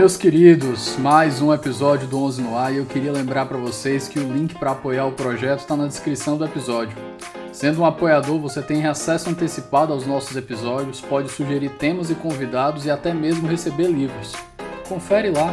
Meus 0.00 0.16
queridos, 0.16 0.96
mais 0.96 1.42
um 1.42 1.52
episódio 1.52 2.08
do 2.08 2.18
11 2.24 2.40
no 2.40 2.56
ar 2.56 2.72
e 2.72 2.78
eu 2.78 2.86
queria 2.86 3.12
lembrar 3.12 3.44
para 3.44 3.58
vocês 3.58 4.08
que 4.08 4.18
o 4.18 4.32
link 4.32 4.54
para 4.54 4.70
apoiar 4.70 5.04
o 5.04 5.12
projeto 5.12 5.60
está 5.60 5.76
na 5.76 5.86
descrição 5.86 6.38
do 6.38 6.44
episódio. 6.46 6.96
Sendo 7.52 7.82
um 7.82 7.84
apoiador, 7.84 8.40
você 8.40 8.62
tem 8.62 8.86
acesso 8.86 9.28
antecipado 9.28 9.92
aos 9.92 10.06
nossos 10.06 10.34
episódios, 10.34 11.02
pode 11.02 11.28
sugerir 11.28 11.68
temas 11.72 12.08
e 12.08 12.14
convidados 12.14 12.86
e 12.86 12.90
até 12.90 13.12
mesmo 13.12 13.46
receber 13.46 13.88
livros. 13.88 14.32
Confere 14.88 15.28
lá. 15.28 15.52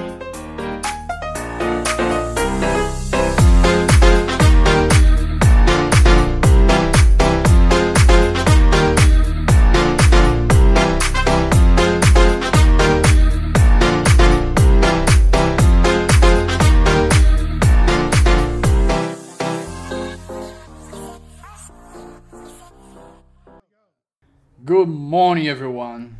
Good 24.67 24.89
morning, 24.89 25.47
everyone. 25.47 26.17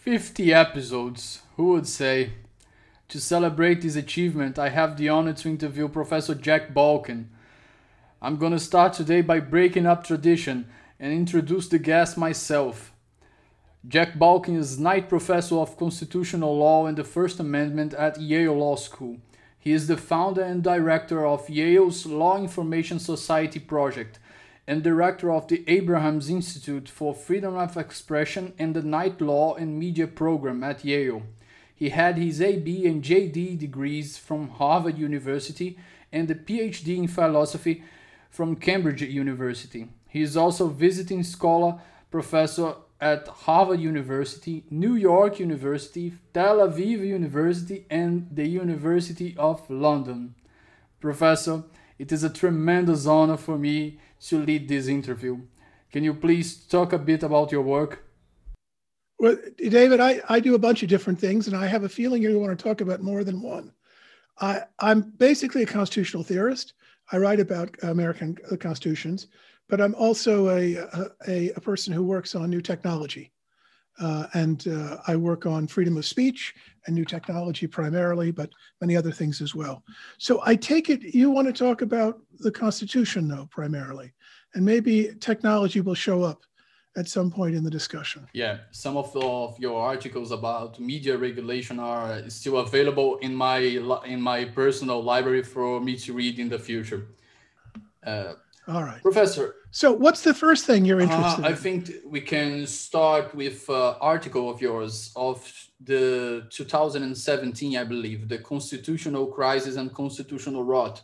50 0.00 0.50
episodes, 0.54 1.42
who 1.58 1.72
would 1.72 1.86
say? 1.86 2.30
To 3.08 3.20
celebrate 3.20 3.82
this 3.82 3.96
achievement, 3.96 4.58
I 4.58 4.70
have 4.70 4.96
the 4.96 5.10
honor 5.10 5.34
to 5.34 5.50
interview 5.50 5.86
Professor 5.86 6.34
Jack 6.34 6.72
Balkin. 6.72 7.26
I'm 8.22 8.38
gonna 8.38 8.58
start 8.58 8.94
today 8.94 9.20
by 9.20 9.40
breaking 9.40 9.84
up 9.84 10.04
tradition 10.04 10.68
and 10.98 11.12
introduce 11.12 11.68
the 11.68 11.78
guest 11.78 12.16
myself. 12.16 12.94
Jack 13.86 14.14
Balkin 14.14 14.56
is 14.56 14.78
Knight 14.78 15.10
Professor 15.10 15.56
of 15.56 15.76
Constitutional 15.76 16.56
Law 16.56 16.86
and 16.86 16.96
the 16.96 17.04
First 17.04 17.38
Amendment 17.40 17.92
at 17.92 18.18
Yale 18.18 18.56
Law 18.56 18.76
School. 18.76 19.18
He 19.58 19.72
is 19.72 19.86
the 19.86 19.98
founder 19.98 20.42
and 20.42 20.62
director 20.62 21.26
of 21.26 21.50
Yale's 21.50 22.06
Law 22.06 22.38
Information 22.38 22.98
Society 22.98 23.60
project 23.60 24.18
and 24.66 24.82
director 24.82 25.30
of 25.30 25.46
the 25.48 25.64
Abrams 25.68 26.28
Institute 26.28 26.88
for 26.88 27.14
Freedom 27.14 27.56
of 27.56 27.76
Expression 27.76 28.52
and 28.58 28.74
the 28.74 28.82
Knight 28.82 29.20
Law 29.20 29.54
and 29.54 29.78
Media 29.78 30.06
program 30.06 30.64
at 30.64 30.84
Yale. 30.84 31.22
He 31.74 31.90
had 31.90 32.16
his 32.16 32.40
AB 32.40 32.86
and 32.86 33.02
JD 33.02 33.58
degrees 33.58 34.18
from 34.18 34.48
Harvard 34.48 34.98
University 34.98 35.78
and 36.10 36.30
a 36.30 36.34
PhD 36.34 36.96
in 36.96 37.06
philosophy 37.06 37.84
from 38.30 38.56
Cambridge 38.56 39.02
University. 39.02 39.88
He 40.08 40.22
is 40.22 40.36
also 40.36 40.68
visiting 40.68 41.22
scholar 41.22 41.78
professor 42.10 42.74
at 43.00 43.28
Harvard 43.28 43.80
University, 43.80 44.64
New 44.70 44.94
York 44.94 45.38
University, 45.38 46.14
Tel 46.32 46.58
Aviv 46.58 47.06
University, 47.06 47.84
and 47.90 48.26
the 48.32 48.48
University 48.48 49.36
of 49.36 49.68
London. 49.68 50.34
Professor, 50.98 51.64
it 51.98 52.10
is 52.10 52.24
a 52.24 52.30
tremendous 52.30 53.06
honor 53.06 53.36
for 53.36 53.58
me 53.58 53.98
to 54.20 54.38
lead 54.38 54.68
this 54.68 54.88
interview. 54.88 55.38
Can 55.92 56.04
you 56.04 56.14
please 56.14 56.66
talk 56.66 56.92
a 56.92 56.98
bit 56.98 57.22
about 57.22 57.52
your 57.52 57.62
work? 57.62 58.04
Well, 59.18 59.36
David, 59.56 60.00
I, 60.00 60.20
I 60.28 60.40
do 60.40 60.54
a 60.54 60.58
bunch 60.58 60.82
of 60.82 60.88
different 60.88 61.18
things, 61.18 61.46
and 61.46 61.56
I 61.56 61.66
have 61.66 61.84
a 61.84 61.88
feeling 61.88 62.22
you 62.22 62.38
want 62.38 62.58
to 62.58 62.62
talk 62.62 62.80
about 62.80 63.02
more 63.02 63.24
than 63.24 63.40
one. 63.40 63.72
I, 64.38 64.62
I'm 64.78 65.12
basically 65.16 65.62
a 65.62 65.66
constitutional 65.66 66.22
theorist. 66.22 66.74
I 67.12 67.18
write 67.18 67.40
about 67.40 67.74
American 67.82 68.36
constitutions, 68.60 69.28
but 69.68 69.80
I'm 69.80 69.94
also 69.94 70.50
a, 70.50 70.76
a, 71.26 71.50
a 71.52 71.60
person 71.60 71.92
who 71.92 72.04
works 72.04 72.34
on 72.34 72.50
new 72.50 72.60
technology. 72.60 73.32
Uh, 73.98 74.26
and 74.34 74.68
uh, 74.68 74.98
I 75.06 75.16
work 75.16 75.46
on 75.46 75.66
freedom 75.66 75.96
of 75.96 76.04
speech 76.04 76.54
and 76.86 76.94
new 76.94 77.04
technology 77.04 77.66
primarily, 77.66 78.30
but 78.30 78.50
many 78.80 78.96
other 78.96 79.10
things 79.12 79.40
as 79.40 79.54
well. 79.54 79.82
So 80.18 80.42
I 80.44 80.54
take 80.54 80.90
it 80.90 81.14
you 81.14 81.30
want 81.30 81.46
to 81.46 81.52
talk 81.52 81.82
about 81.82 82.20
the 82.40 82.50
Constitution, 82.50 83.26
though, 83.28 83.48
primarily, 83.50 84.12
and 84.54 84.64
maybe 84.64 85.12
technology 85.20 85.80
will 85.80 85.94
show 85.94 86.22
up 86.22 86.40
at 86.96 87.08
some 87.08 87.30
point 87.30 87.54
in 87.54 87.62
the 87.62 87.70
discussion. 87.70 88.26
Yeah, 88.32 88.58
some 88.70 88.96
of, 88.96 89.14
of 89.16 89.58
your 89.58 89.80
articles 89.80 90.30
about 90.30 90.80
media 90.80 91.16
regulation 91.16 91.78
are 91.78 92.28
still 92.30 92.58
available 92.58 93.18
in 93.18 93.34
my 93.34 93.58
in 93.58 94.20
my 94.20 94.44
personal 94.44 95.02
library 95.02 95.42
for 95.42 95.80
me 95.80 95.96
to 95.96 96.12
read 96.12 96.38
in 96.38 96.48
the 96.48 96.58
future. 96.58 97.06
Uh, 98.04 98.34
All 98.68 98.82
right, 98.82 99.00
Professor. 99.00 99.54
So, 99.70 99.92
what's 99.92 100.22
the 100.22 100.34
first 100.34 100.66
thing 100.66 100.84
you're 100.84 101.00
interested 101.00 101.44
uh, 101.44 101.48
in? 101.48 101.52
I 101.52 101.54
think 101.54 101.90
we 102.04 102.20
can 102.20 102.66
start 102.66 103.32
with 103.34 103.68
uh, 103.70 103.92
article 104.00 104.50
of 104.50 104.60
yours 104.60 105.12
of 105.14 105.38
the 105.80 106.46
2017, 106.50 107.76
I 107.76 107.84
believe, 107.84 108.28
the 108.28 108.38
constitutional 108.38 109.26
crisis 109.26 109.76
and 109.76 109.94
constitutional 109.94 110.64
rot. 110.64 111.02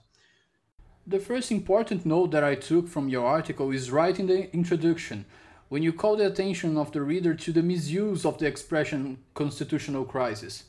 The 1.06 1.21
first 1.21 1.53
important 1.53 2.05
note 2.05 2.33
that 2.33 2.43
I 2.43 2.56
took 2.56 2.89
from 2.89 3.09
your 3.09 3.27
article 3.27 3.71
is 3.71 3.91
right 3.91 4.19
in 4.19 4.27
the 4.27 4.53
introduction, 4.53 5.25
when 5.69 5.84
you 5.84 5.93
call 5.93 6.17
the 6.17 6.27
attention 6.27 6.77
of 6.77 6.91
the 6.91 7.03
reader 7.03 7.34
to 7.34 7.53
the 7.53 7.62
misuse 7.62 8.25
of 8.25 8.39
the 8.39 8.47
expression 8.47 9.19
constitutional 9.34 10.05
crisis. 10.05 10.65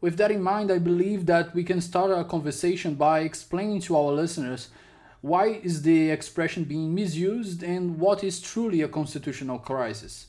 With 0.00 0.16
that 0.16 0.32
in 0.32 0.42
mind, 0.42 0.72
I 0.72 0.78
believe 0.78 1.26
that 1.26 1.54
we 1.54 1.62
can 1.62 1.80
start 1.80 2.10
our 2.10 2.24
conversation 2.24 2.96
by 2.96 3.20
explaining 3.20 3.80
to 3.82 3.96
our 3.96 4.12
listeners 4.12 4.68
why 5.22 5.60
is 5.62 5.82
the 5.82 6.10
expression 6.10 6.64
being 6.64 6.94
misused 6.94 7.62
and 7.62 7.98
what 7.98 8.24
is 8.24 8.40
truly 8.40 8.82
a 8.82 8.88
constitutional 8.88 9.58
crisis? 9.58 10.26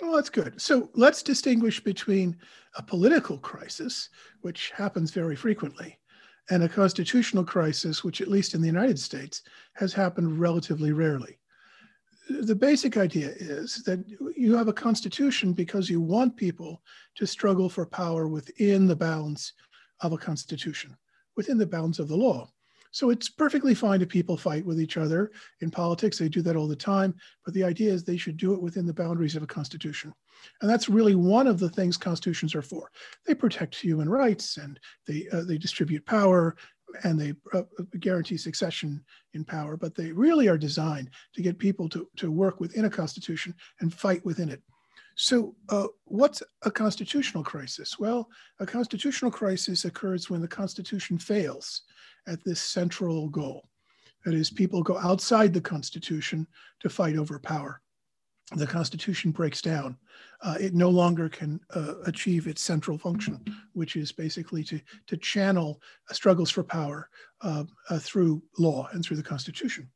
Well, 0.00 0.12
that's 0.12 0.30
good. 0.30 0.60
So 0.60 0.90
let's 0.94 1.22
distinguish 1.22 1.82
between 1.82 2.36
a 2.76 2.82
political 2.82 3.38
crisis, 3.38 4.10
which 4.42 4.70
happens 4.70 5.10
very 5.10 5.34
frequently, 5.34 5.98
and 6.50 6.62
a 6.62 6.68
constitutional 6.68 7.44
crisis, 7.44 8.04
which, 8.04 8.20
at 8.20 8.28
least 8.28 8.54
in 8.54 8.60
the 8.60 8.66
United 8.66 8.98
States, 8.98 9.42
has 9.74 9.94
happened 9.94 10.38
relatively 10.38 10.92
rarely. 10.92 11.38
The 12.28 12.54
basic 12.54 12.98
idea 12.98 13.32
is 13.36 13.82
that 13.84 14.04
you 14.36 14.54
have 14.54 14.68
a 14.68 14.72
constitution 14.72 15.54
because 15.54 15.88
you 15.88 16.00
want 16.00 16.36
people 16.36 16.82
to 17.14 17.26
struggle 17.26 17.68
for 17.68 17.86
power 17.86 18.28
within 18.28 18.86
the 18.86 18.96
bounds 18.96 19.54
of 20.00 20.12
a 20.12 20.18
constitution, 20.18 20.96
within 21.36 21.58
the 21.58 21.66
bounds 21.66 21.98
of 21.98 22.08
the 22.08 22.16
law. 22.16 22.50
So 22.92 23.08
it's 23.10 23.28
perfectly 23.28 23.74
fine 23.74 24.02
if 24.02 24.08
people 24.08 24.36
fight 24.36 24.64
with 24.64 24.80
each 24.80 24.96
other 24.96 25.32
in 25.60 25.70
politics. 25.70 26.18
They 26.18 26.28
do 26.28 26.42
that 26.42 26.56
all 26.56 26.68
the 26.68 26.76
time. 26.76 27.14
But 27.44 27.54
the 27.54 27.64
idea 27.64 27.90
is 27.90 28.04
they 28.04 28.18
should 28.18 28.36
do 28.36 28.52
it 28.52 28.62
within 28.62 28.86
the 28.86 28.92
boundaries 28.92 29.34
of 29.34 29.42
a 29.42 29.46
constitution. 29.46 30.12
And 30.60 30.70
that's 30.70 30.90
really 30.90 31.14
one 31.14 31.46
of 31.46 31.58
the 31.58 31.70
things 31.70 31.96
constitutions 31.96 32.54
are 32.54 32.62
for. 32.62 32.90
They 33.26 33.34
protect 33.34 33.74
human 33.74 34.08
rights 34.08 34.58
and 34.58 34.78
they, 35.06 35.26
uh, 35.32 35.42
they 35.42 35.58
distribute 35.58 36.04
power 36.04 36.54
and 37.04 37.18
they 37.18 37.32
uh, 37.54 37.60
uh, 37.60 37.84
guarantee 37.98 38.36
succession 38.36 39.02
in 39.32 39.44
power. 39.44 39.78
But 39.78 39.94
they 39.94 40.12
really 40.12 40.48
are 40.48 40.58
designed 40.58 41.10
to 41.34 41.42
get 41.42 41.58
people 41.58 41.88
to, 41.90 42.06
to 42.16 42.30
work 42.30 42.60
within 42.60 42.84
a 42.84 42.90
constitution 42.90 43.54
and 43.80 43.92
fight 43.92 44.24
within 44.24 44.50
it. 44.50 44.62
So, 45.14 45.54
uh, 45.68 45.88
what's 46.04 46.42
a 46.62 46.70
constitutional 46.70 47.44
crisis? 47.44 47.98
Well, 47.98 48.28
a 48.60 48.66
constitutional 48.66 49.30
crisis 49.30 49.84
occurs 49.84 50.30
when 50.30 50.40
the 50.40 50.48
Constitution 50.48 51.18
fails 51.18 51.82
at 52.26 52.42
this 52.44 52.60
central 52.60 53.28
goal. 53.28 53.68
That 54.24 54.34
is, 54.34 54.50
people 54.50 54.82
go 54.82 54.98
outside 54.98 55.52
the 55.52 55.60
Constitution 55.60 56.46
to 56.80 56.88
fight 56.88 57.16
over 57.16 57.38
power. 57.38 57.80
The 58.56 58.66
Constitution 58.66 59.30
breaks 59.30 59.62
down. 59.62 59.96
Uh, 60.42 60.56
it 60.60 60.74
no 60.74 60.90
longer 60.90 61.28
can 61.28 61.60
uh, 61.74 61.94
achieve 62.06 62.46
its 62.46 62.60
central 62.60 62.98
function, 62.98 63.42
which 63.72 63.96
is 63.96 64.12
basically 64.12 64.62
to, 64.64 64.80
to 65.06 65.16
channel 65.16 65.80
struggles 66.10 66.50
for 66.50 66.62
power 66.62 67.08
uh, 67.40 67.64
uh, 67.88 67.98
through 67.98 68.42
law 68.58 68.88
and 68.92 69.04
through 69.04 69.16
the 69.16 69.22
Constitution. 69.22 69.88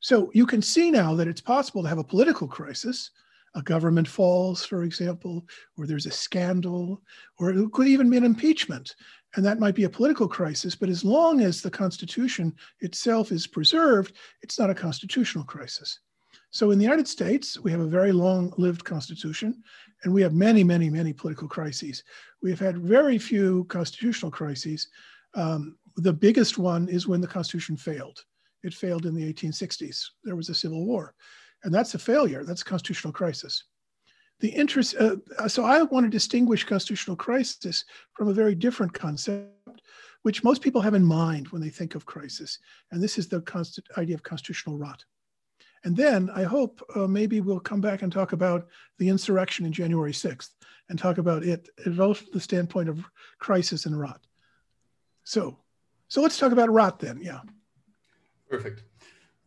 So 0.00 0.30
you 0.34 0.46
can 0.46 0.62
see 0.62 0.90
now 0.90 1.14
that 1.14 1.28
it's 1.28 1.40
possible 1.40 1.82
to 1.82 1.88
have 1.88 1.98
a 1.98 2.04
political 2.04 2.48
crisis. 2.48 3.10
A 3.54 3.62
government 3.62 4.08
falls, 4.08 4.64
for 4.64 4.82
example, 4.82 5.46
or 5.76 5.86
there's 5.86 6.06
a 6.06 6.10
scandal, 6.10 7.02
or 7.38 7.50
it 7.50 7.72
could 7.72 7.86
even 7.86 8.08
be 8.08 8.16
an 8.16 8.24
impeachment 8.24 8.94
and 9.34 9.44
that 9.44 9.58
might 9.58 9.74
be 9.74 9.84
a 9.84 9.90
political 9.90 10.28
crisis. 10.28 10.74
But 10.74 10.88
as 10.88 11.04
long 11.04 11.40
as 11.40 11.62
the 11.62 11.70
Constitution 11.70 12.54
itself 12.80 13.32
is 13.32 13.46
preserved, 13.46 14.14
it's 14.42 14.58
not 14.58 14.70
a 14.70 14.74
constitutional 14.74 15.44
crisis. 15.44 15.98
So 16.50 16.70
in 16.70 16.78
the 16.78 16.84
United 16.84 17.08
States, 17.08 17.58
we 17.58 17.70
have 17.70 17.80
a 17.80 17.86
very 17.86 18.12
long 18.12 18.52
lived 18.58 18.84
Constitution, 18.84 19.62
and 20.04 20.12
we 20.12 20.20
have 20.20 20.34
many, 20.34 20.62
many, 20.62 20.90
many 20.90 21.12
political 21.12 21.48
crises. 21.48 22.04
We 22.42 22.50
have 22.50 22.60
had 22.60 22.76
very 22.78 23.16
few 23.16 23.64
constitutional 23.64 24.30
crises. 24.30 24.88
Um, 25.34 25.78
the 25.96 26.12
biggest 26.12 26.58
one 26.58 26.88
is 26.88 27.08
when 27.08 27.22
the 27.22 27.26
Constitution 27.26 27.76
failed. 27.76 28.22
It 28.62 28.74
failed 28.74 29.06
in 29.06 29.14
the 29.14 29.32
1860s. 29.32 30.04
There 30.24 30.36
was 30.36 30.50
a 30.50 30.54
civil 30.54 30.84
war. 30.84 31.14
And 31.64 31.72
that's 31.72 31.94
a 31.94 31.98
failure. 31.98 32.44
That's 32.44 32.62
a 32.62 32.66
constitutional 32.66 33.12
crisis 33.12 33.64
the 34.42 34.48
interest, 34.48 34.96
uh, 34.96 35.16
so 35.46 35.64
I 35.64 35.82
want 35.84 36.04
to 36.04 36.10
distinguish 36.10 36.64
constitutional 36.64 37.16
crisis 37.16 37.84
from 38.14 38.26
a 38.26 38.34
very 38.34 38.56
different 38.56 38.92
concept, 38.92 39.82
which 40.22 40.42
most 40.42 40.62
people 40.62 40.80
have 40.80 40.94
in 40.94 41.04
mind 41.04 41.48
when 41.48 41.62
they 41.62 41.68
think 41.68 41.94
of 41.94 42.06
crisis. 42.06 42.58
And 42.90 43.00
this 43.00 43.18
is 43.18 43.28
the 43.28 43.40
constant 43.42 43.86
idea 43.96 44.16
of 44.16 44.24
constitutional 44.24 44.76
rot. 44.76 45.04
And 45.84 45.96
then 45.96 46.28
I 46.34 46.42
hope 46.42 46.82
uh, 46.96 47.06
maybe 47.06 47.40
we'll 47.40 47.60
come 47.60 47.80
back 47.80 48.02
and 48.02 48.12
talk 48.12 48.32
about 48.32 48.66
the 48.98 49.08
insurrection 49.08 49.64
in 49.64 49.72
January 49.72 50.12
6th 50.12 50.50
and 50.88 50.98
talk 50.98 51.18
about 51.18 51.44
it 51.44 51.68
both 51.86 52.30
the 52.32 52.40
standpoint 52.40 52.88
of 52.88 53.04
crisis 53.38 53.86
and 53.86 53.98
rot. 53.98 54.26
So, 55.22 55.56
so 56.08 56.20
let's 56.20 56.38
talk 56.38 56.50
about 56.50 56.70
rot 56.70 56.98
then. 56.98 57.20
Yeah. 57.22 57.40
Perfect. 58.50 58.82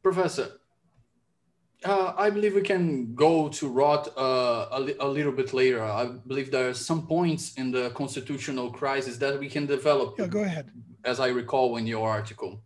Professor, 0.04 0.52
uh, 1.86 2.14
I 2.18 2.30
believe 2.30 2.56
we 2.56 2.62
can 2.62 3.14
go 3.16 3.50
to 3.50 3.68
rot 3.68 4.10
uh, 4.18 4.68
a, 4.72 4.80
li- 4.80 4.96
a, 5.00 5.08
little 5.08 5.32
bit 5.32 5.54
later. 5.54 5.84
I 5.84 6.06
believe 6.06 6.52
there 6.52 6.70
are 6.70 6.74
some 6.74 7.06
points 7.08 7.54
in 7.56 7.72
the 7.72 7.92
constitutional 7.92 8.72
crisis 8.72 9.18
that 9.18 9.40
we 9.40 9.50
can 9.50 9.66
develop. 9.66 10.16
Yeah, 10.18 10.28
go 10.28 10.42
ahead. 10.42 10.72
As 11.04 11.20
I 11.20 11.28
recall 11.28 11.78
in 11.78 11.86
your 11.86 12.10
article. 12.10 12.62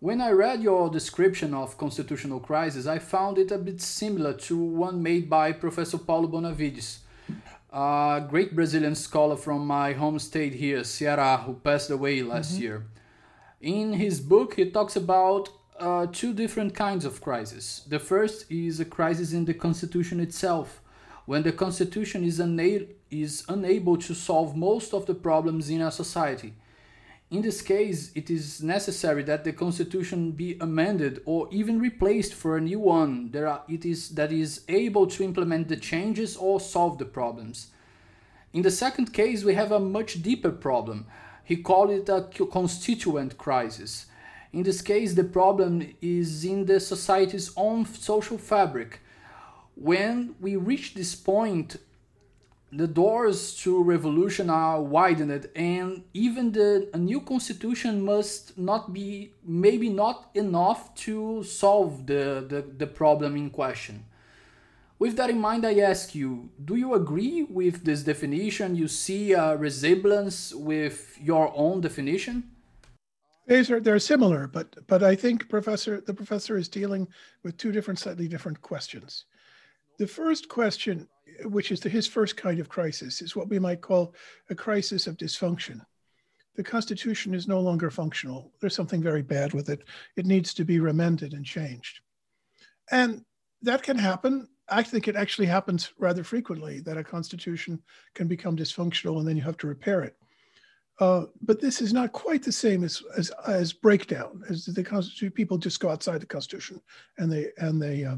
When 0.00 0.20
I 0.20 0.32
read 0.32 0.62
your 0.62 0.90
description 0.90 1.54
of 1.54 1.78
constitutional 1.78 2.40
crisis, 2.40 2.86
I 2.86 2.98
found 2.98 3.38
it 3.38 3.50
a 3.50 3.58
bit 3.58 3.80
similar 3.80 4.34
to 4.48 4.56
one 4.56 5.02
made 5.02 5.30
by 5.30 5.52
Professor 5.52 5.98
Paulo 5.98 6.28
Bonavides, 6.28 6.98
a 7.72 8.24
great 8.28 8.54
Brazilian 8.54 8.94
scholar 8.94 9.36
from 9.36 9.66
my 9.66 9.92
home 9.92 10.18
state 10.18 10.54
here, 10.54 10.80
Ceará, 10.80 11.42
who 11.44 11.54
passed 11.54 11.90
away 11.90 12.22
last 12.22 12.52
mm-hmm. 12.52 12.62
year. 12.62 12.86
In 13.60 13.94
his 13.94 14.20
book, 14.20 14.54
he 14.56 14.70
talks 14.70 14.96
about 14.96 15.48
uh, 15.78 16.06
two 16.12 16.32
different 16.32 16.74
kinds 16.74 17.04
of 17.04 17.20
crises. 17.20 17.82
The 17.88 17.98
first 17.98 18.50
is 18.50 18.80
a 18.80 18.84
crisis 18.84 19.32
in 19.32 19.44
the 19.44 19.54
constitution 19.54 20.20
itself, 20.20 20.80
when 21.26 21.42
the 21.42 21.52
constitution 21.52 22.24
is, 22.24 22.38
una- 22.40 22.86
is 23.10 23.44
unable 23.48 23.96
to 23.96 24.14
solve 24.14 24.56
most 24.56 24.92
of 24.92 25.06
the 25.06 25.14
problems 25.14 25.70
in 25.70 25.80
a 25.80 25.90
society 25.90 26.54
in 27.34 27.42
this 27.42 27.62
case, 27.62 28.12
it 28.14 28.30
is 28.30 28.62
necessary 28.62 29.22
that 29.24 29.42
the 29.42 29.52
constitution 29.52 30.30
be 30.30 30.56
amended 30.60 31.20
or 31.24 31.48
even 31.50 31.80
replaced 31.80 32.32
for 32.32 32.56
a 32.56 32.60
new 32.60 32.78
one 32.78 33.30
that 33.32 33.44
are, 33.44 33.62
it 33.68 33.84
is, 33.84 34.10
that 34.10 34.30
is 34.30 34.62
able 34.68 35.06
to 35.08 35.24
implement 35.24 35.68
the 35.68 35.76
changes 35.76 36.36
or 36.36 36.60
solve 36.60 36.98
the 36.98 37.04
problems. 37.04 37.68
In 38.52 38.62
the 38.62 38.70
second 38.70 39.12
case, 39.12 39.42
we 39.42 39.54
have 39.54 39.72
a 39.72 39.80
much 39.80 40.22
deeper 40.22 40.52
problem. 40.52 41.06
He 41.42 41.56
called 41.56 41.90
it 41.90 42.08
a 42.08 42.22
constituent 42.22 43.36
crisis. 43.36 44.06
In 44.54 44.62
this 44.62 44.82
case, 44.82 45.14
the 45.14 45.24
problem 45.24 45.82
is 46.00 46.44
in 46.44 46.64
the 46.64 46.78
society's 46.78 47.50
own 47.56 47.84
social 47.86 48.38
fabric. 48.38 49.00
When 49.74 50.36
we 50.40 50.54
reach 50.54 50.94
this 50.94 51.16
point, 51.16 51.78
the 52.70 52.86
doors 52.86 53.56
to 53.62 53.82
revolution 53.82 54.48
are 54.50 54.80
widened 54.80 55.48
and 55.56 56.04
even 56.14 56.52
the 56.52 56.88
a 56.94 56.98
new 56.98 57.20
constitution 57.20 58.04
must 58.04 58.56
not 58.56 58.92
be 58.92 59.32
maybe 59.44 59.88
not 59.88 60.30
enough 60.34 60.94
to 61.06 61.42
solve 61.42 62.06
the, 62.06 62.46
the, 62.48 62.64
the 62.78 62.86
problem 62.86 63.34
in 63.34 63.50
question. 63.50 64.04
With 65.00 65.16
that 65.16 65.30
in 65.30 65.40
mind 65.40 65.66
i 65.66 65.80
ask 65.80 66.14
you 66.14 66.50
do 66.64 66.76
you 66.76 66.94
agree 66.94 67.42
with 67.42 67.84
this 67.84 68.04
definition? 68.04 68.76
You 68.76 68.86
see 68.86 69.32
a 69.32 69.56
resemblance 69.56 70.54
with 70.54 71.18
your 71.20 71.52
own 71.56 71.80
definition 71.80 72.53
these 73.46 73.70
are 73.70 73.80
they're 73.80 73.98
similar 73.98 74.46
but 74.46 74.74
but 74.86 75.02
i 75.02 75.14
think 75.14 75.48
professor 75.48 76.00
the 76.00 76.14
professor 76.14 76.56
is 76.56 76.68
dealing 76.68 77.06
with 77.42 77.56
two 77.56 77.72
different 77.72 77.98
slightly 77.98 78.28
different 78.28 78.60
questions 78.60 79.26
the 79.98 80.06
first 80.06 80.48
question 80.48 81.08
which 81.44 81.70
is 81.70 81.80
the, 81.80 81.88
his 81.88 82.06
first 82.06 82.36
kind 82.36 82.60
of 82.60 82.68
crisis, 82.68 83.20
is 83.20 83.36
what 83.36 83.48
we 83.48 83.58
might 83.58 83.80
call 83.80 84.14
a 84.50 84.54
crisis 84.54 85.06
of 85.06 85.16
dysfunction. 85.16 85.80
The 86.56 86.64
Constitution 86.64 87.34
is 87.34 87.48
no 87.48 87.60
longer 87.60 87.90
functional. 87.90 88.52
There's 88.60 88.76
something 88.76 89.02
very 89.02 89.22
bad 89.22 89.52
with 89.52 89.68
it. 89.68 89.82
It 90.16 90.26
needs 90.26 90.54
to 90.54 90.64
be 90.64 90.78
remended 90.78 91.32
and 91.32 91.44
changed. 91.44 92.00
And 92.90 93.24
that 93.62 93.82
can 93.82 93.98
happen. 93.98 94.48
I 94.68 94.82
think 94.82 95.08
it 95.08 95.16
actually 95.16 95.46
happens 95.46 95.92
rather 95.98 96.22
frequently 96.22 96.80
that 96.80 96.96
a 96.96 97.04
Constitution 97.04 97.82
can 98.14 98.28
become 98.28 98.56
dysfunctional 98.56 99.18
and 99.18 99.26
then 99.26 99.36
you 99.36 99.42
have 99.42 99.58
to 99.58 99.66
repair 99.66 100.02
it. 100.02 100.16
Uh, 101.00 101.24
but 101.42 101.60
this 101.60 101.80
is 101.80 101.92
not 101.92 102.12
quite 102.12 102.42
the 102.42 102.52
same 102.52 102.84
as, 102.84 103.02
as, 103.16 103.30
as 103.48 103.72
breakdown, 103.72 104.42
as 104.48 104.64
the 104.66 104.84
Constitution. 104.84 105.30
People 105.32 105.58
just 105.58 105.80
go 105.80 105.90
outside 105.90 106.20
the 106.20 106.26
Constitution 106.26 106.80
and 107.18 107.32
they, 107.32 107.48
and 107.58 107.82
they, 107.82 108.04
uh, 108.04 108.16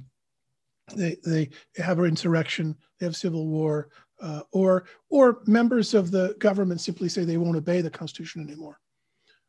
they, 0.95 1.17
they 1.25 1.49
have 1.77 1.99
an 1.99 2.05
insurrection, 2.05 2.77
they 2.99 3.07
have 3.07 3.17
civil 3.17 3.47
war, 3.47 3.89
uh, 4.21 4.43
or, 4.53 4.85
or 5.09 5.41
members 5.47 5.95
of 5.95 6.11
the 6.11 6.35
government 6.39 6.81
simply 6.81 7.09
say 7.09 7.25
they 7.25 7.39
won't 7.39 7.57
obey 7.57 7.81
the 7.81 7.91
Constitution 7.91 8.43
anymore, 8.43 8.79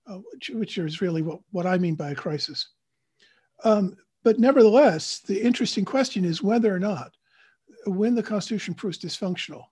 uh, 0.07 0.19
which, 0.31 0.49
which 0.49 0.77
is 0.77 1.01
really 1.01 1.21
what, 1.21 1.39
what 1.51 1.65
I 1.65 1.77
mean 1.77 1.95
by 1.95 2.11
a 2.11 2.15
crisis. 2.15 2.69
Um, 3.63 3.95
but 4.23 4.39
nevertheless, 4.39 5.19
the 5.19 5.41
interesting 5.41 5.85
question 5.85 6.23
is 6.25 6.41
whether 6.41 6.73
or 6.73 6.79
not, 6.79 7.11
when 7.85 8.15
the 8.15 8.23
Constitution 8.23 8.73
proves 8.73 8.97
dysfunctional, 8.97 9.63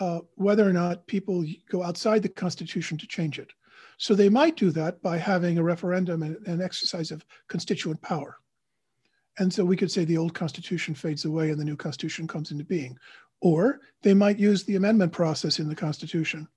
uh, 0.00 0.20
whether 0.34 0.68
or 0.68 0.72
not 0.72 1.06
people 1.06 1.44
go 1.70 1.82
outside 1.82 2.22
the 2.22 2.28
Constitution 2.28 2.98
to 2.98 3.06
change 3.06 3.38
it. 3.38 3.52
So 3.98 4.14
they 4.14 4.30
might 4.30 4.56
do 4.56 4.70
that 4.70 5.02
by 5.02 5.18
having 5.18 5.58
a 5.58 5.62
referendum 5.62 6.22
and 6.22 6.36
an 6.46 6.62
exercise 6.62 7.10
of 7.10 7.24
constituent 7.48 8.00
power. 8.00 8.38
And 9.38 9.52
so 9.52 9.64
we 9.64 9.76
could 9.76 9.90
say 9.90 10.04
the 10.04 10.16
old 10.16 10.34
constitution 10.34 10.94
fades 10.94 11.26
away 11.26 11.50
and 11.50 11.60
the 11.60 11.64
new 11.64 11.76
constitution 11.76 12.26
comes 12.26 12.50
into 12.50 12.64
being. 12.64 12.96
Or 13.42 13.80
they 14.02 14.14
might 14.14 14.38
use 14.38 14.64
the 14.64 14.76
amendment 14.76 15.12
process 15.12 15.58
in 15.58 15.68
the 15.68 15.74
constitution, 15.74 16.48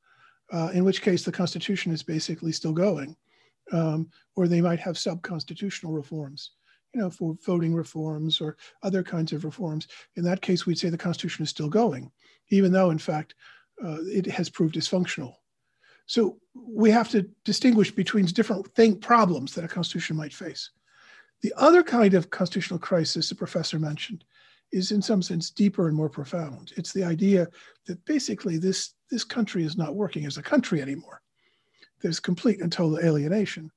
uh, 0.51 0.71
in 0.73 0.83
which 0.83 1.01
case 1.01 1.23
the 1.23 1.31
constitution 1.31 1.91
is 1.91 2.01
basically 2.03 2.53
still 2.53 2.73
going. 2.73 3.15
Um, 3.71 4.09
or 4.35 4.47
they 4.47 4.61
might 4.61 4.79
have 4.79 4.97
sub-constitutional 4.97 5.93
reforms, 5.93 6.51
you 6.93 7.01
know, 7.01 7.09
for 7.09 7.37
voting 7.45 7.73
reforms 7.73 8.41
or 8.41 8.57
other 8.83 9.03
kinds 9.03 9.31
of 9.31 9.45
reforms. 9.45 9.87
In 10.15 10.23
that 10.23 10.41
case, 10.41 10.65
we'd 10.65 10.79
say 10.79 10.89
the 10.89 10.97
constitution 10.97 11.43
is 11.43 11.49
still 11.49 11.69
going, 11.69 12.11
even 12.53 12.71
though 12.71 12.91
in 12.91 12.99
fact 12.99 13.35
uh, 13.83 13.97
it 14.03 14.25
has 14.27 14.49
proved 14.49 14.75
dysfunctional. 14.75 15.33
So 16.05 16.37
we 16.53 16.91
have 16.91 17.09
to 17.09 17.27
distinguish 17.43 17.91
between 17.91 18.25
different 18.25 18.67
thing 18.75 18.99
problems 18.99 19.55
that 19.55 19.65
a 19.65 19.67
constitution 19.69 20.15
might 20.15 20.33
face. 20.33 20.69
The 21.41 21.53
other 21.57 21.83
kind 21.83 22.13
of 22.13 22.29
constitutional 22.29 22.79
crisis 22.79 23.29
the 23.29 23.35
professor 23.35 23.79
mentioned 23.79 24.23
is 24.71 24.91
in 24.91 25.01
some 25.01 25.21
sense 25.21 25.49
deeper 25.49 25.87
and 25.87 25.95
more 25.95 26.09
profound. 26.09 26.73
It's 26.77 26.93
the 26.93 27.03
idea 27.03 27.47
that 27.87 28.03
basically 28.05 28.57
this, 28.57 28.93
this 29.09 29.23
country 29.23 29.63
is 29.63 29.77
not 29.77 29.95
working 29.95 30.25
as 30.25 30.37
a 30.37 30.43
country 30.43 30.81
anymore. 30.81 31.21
There's 32.01 32.19
complete 32.19 32.61
and 32.61 32.71
total 32.71 32.99
alienation. 32.99 33.71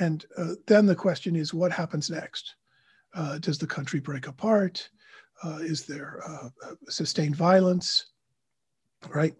And 0.00 0.24
uh, 0.36 0.54
then 0.66 0.86
the 0.86 0.94
question 0.94 1.36
is 1.36 1.54
what 1.54 1.72
happens 1.72 2.10
next? 2.10 2.54
Uh, 3.14 3.38
does 3.38 3.58
the 3.58 3.66
country 3.66 4.00
break 4.00 4.26
apart? 4.26 4.88
Uh, 5.44 5.58
is 5.60 5.84
there 5.84 6.20
uh, 6.26 6.48
sustained 6.88 7.36
violence? 7.36 8.11
Right? 9.08 9.34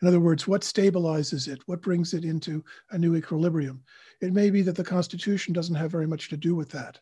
In 0.00 0.08
other 0.08 0.20
words, 0.20 0.48
what 0.48 0.62
stabilizes 0.62 1.46
it? 1.48 1.60
What 1.66 1.82
brings 1.82 2.12
it 2.12 2.24
into 2.24 2.64
a 2.90 2.98
new 2.98 3.14
equilibrium? 3.14 3.82
It 4.20 4.32
may 4.32 4.50
be 4.50 4.62
that 4.62 4.74
the 4.74 4.84
Constitution 4.84 5.52
doesn't 5.52 5.76
have 5.76 5.92
very 5.92 6.06
much 6.06 6.28
to 6.30 6.36
do 6.36 6.54
with 6.54 6.70
that 6.70 6.98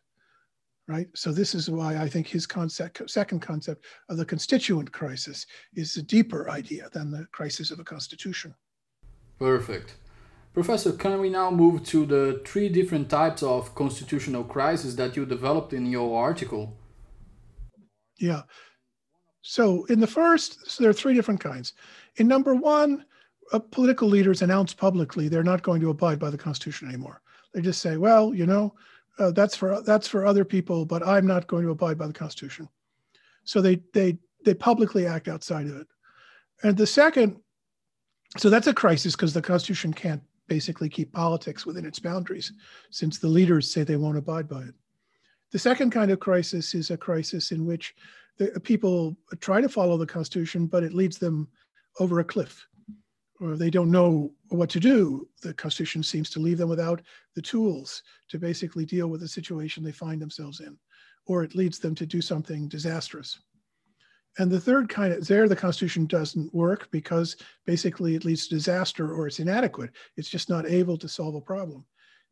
right? 0.87 1.07
So 1.15 1.31
this 1.31 1.55
is 1.55 1.69
why 1.69 1.97
I 1.97 2.07
think 2.09 2.27
his 2.27 2.45
concept, 2.45 3.09
second 3.09 3.39
concept 3.39 3.85
of 4.09 4.17
the 4.17 4.25
constituent 4.25 4.91
crisis 4.91 5.45
is 5.73 5.95
a 5.97 6.01
deeper 6.01 6.49
idea 6.49 6.89
than 6.91 7.11
the 7.11 7.25
crisis 7.31 7.71
of 7.71 7.79
a 7.79 7.83
constitution. 7.83 8.53
Perfect. 9.39 9.95
Professor, 10.53 10.91
can 10.91 11.21
we 11.21 11.29
now 11.29 11.49
move 11.49 11.83
to 11.85 12.05
the 12.05 12.41
three 12.45 12.67
different 12.67 13.09
types 13.09 13.41
of 13.41 13.73
constitutional 13.73 14.43
crisis 14.43 14.95
that 14.95 15.15
you 15.15 15.25
developed 15.25 15.71
in 15.71 15.85
your 15.85 16.21
article? 16.21 16.75
Yeah. 18.19 18.41
So 19.41 19.85
in 19.85 19.99
the 19.99 20.07
first, 20.07 20.69
so 20.69 20.83
there 20.83 20.89
are 20.89 20.93
three 20.93 21.13
different 21.13 21.39
kinds. 21.39 21.73
In 22.17 22.27
number 22.27 22.53
one, 22.53 23.05
uh, 23.51 23.59
political 23.59 24.07
leaders 24.07 24.41
announce 24.41 24.73
publicly 24.73 25.27
they're 25.27 25.43
not 25.43 25.63
going 25.63 25.81
to 25.81 25.89
abide 25.89 26.19
by 26.19 26.29
the 26.29 26.37
Constitution 26.37 26.87
anymore. 26.87 27.21
They 27.53 27.61
just 27.61 27.81
say, 27.81 27.97
well, 27.97 28.33
you 28.33 28.45
know, 28.45 28.73
uh, 29.19 29.31
that's 29.31 29.55
for 29.55 29.81
that's 29.81 30.07
for 30.07 30.25
other 30.25 30.45
people, 30.45 30.85
but 30.85 31.05
I'm 31.05 31.27
not 31.27 31.47
going 31.47 31.63
to 31.65 31.71
abide 31.71 31.97
by 31.97 32.07
the 32.07 32.13
Constitution. 32.13 32.69
So 33.43 33.61
they 33.61 33.81
they 33.93 34.17
they 34.45 34.53
publicly 34.53 35.05
act 35.05 35.27
outside 35.27 35.67
of 35.67 35.75
it. 35.75 35.87
And 36.63 36.77
the 36.77 36.87
second, 36.87 37.39
so 38.37 38.49
that's 38.49 38.67
a 38.67 38.73
crisis 38.73 39.15
because 39.15 39.33
the 39.33 39.41
Constitution 39.41 39.93
can't 39.93 40.21
basically 40.47 40.89
keep 40.89 41.11
politics 41.11 41.65
within 41.65 41.85
its 41.85 41.99
boundaries, 41.99 42.53
since 42.89 43.17
the 43.17 43.27
leaders 43.27 43.71
say 43.71 43.83
they 43.83 43.95
won't 43.95 44.17
abide 44.17 44.47
by 44.47 44.61
it. 44.61 44.75
The 45.51 45.59
second 45.59 45.91
kind 45.91 46.11
of 46.11 46.19
crisis 46.19 46.73
is 46.73 46.91
a 46.91 46.97
crisis 46.97 47.51
in 47.51 47.65
which 47.65 47.93
the 48.49 48.59
people 48.59 49.15
try 49.39 49.61
to 49.61 49.69
follow 49.69 49.97
the 49.97 50.05
Constitution, 50.05 50.67
but 50.67 50.83
it 50.83 50.93
leads 50.93 51.17
them 51.17 51.47
over 51.99 52.19
a 52.19 52.23
cliff 52.23 52.65
or 53.41 53.57
they 53.57 53.71
don't 53.71 53.89
know 53.89 54.31
what 54.49 54.69
to 54.69 54.79
do, 54.79 55.27
the 55.41 55.53
Constitution 55.53 56.03
seems 56.03 56.29
to 56.29 56.39
leave 56.39 56.59
them 56.59 56.69
without 56.69 57.01
the 57.35 57.41
tools 57.41 58.03
to 58.29 58.37
basically 58.37 58.85
deal 58.85 59.07
with 59.07 59.19
the 59.19 59.27
situation 59.27 59.83
they 59.83 59.91
find 59.91 60.21
themselves 60.21 60.59
in, 60.59 60.77
or 61.25 61.43
it 61.43 61.55
leads 61.55 61.79
them 61.79 61.95
to 61.95 62.05
do 62.05 62.21
something 62.21 62.67
disastrous. 62.67 63.39
And 64.37 64.49
the 64.49 64.59
third 64.59 64.87
kind 64.87 65.11
of 65.11 65.27
there, 65.27 65.49
the 65.49 65.55
Constitution 65.55 66.05
doesn't 66.05 66.53
work 66.53 66.87
because 66.91 67.35
basically 67.65 68.15
it 68.15 68.23
leads 68.23 68.47
to 68.47 68.55
disaster 68.55 69.11
or 69.11 69.27
it's 69.27 69.39
inadequate. 69.39 69.89
It's 70.17 70.29
just 70.29 70.47
not 70.47 70.67
able 70.67 70.97
to 70.97 71.09
solve 71.09 71.35
a 71.35 71.41
problem. 71.41 71.83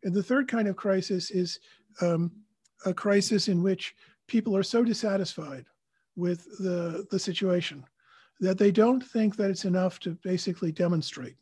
And 0.03 0.13
the 0.13 0.23
third 0.23 0.47
kind 0.47 0.67
of 0.67 0.77
crisis 0.77 1.31
is 1.31 1.59
um, 2.01 2.31
a 2.85 2.93
crisis 2.93 3.47
in 3.47 3.63
which 3.63 3.95
people 4.27 4.55
are 4.55 4.63
so 4.63 4.83
dissatisfied 4.83 5.65
with 6.19 6.45
the, 6.59 7.07
the 7.09 7.19
situation 7.19 7.85
that 8.39 8.57
they 8.57 8.71
don't 8.71 9.03
think 9.03 9.35
that 9.35 9.49
it's 9.49 9.65
enough 9.65 9.99
to 9.99 10.17
basically 10.23 10.71
demonstrate 10.71 11.35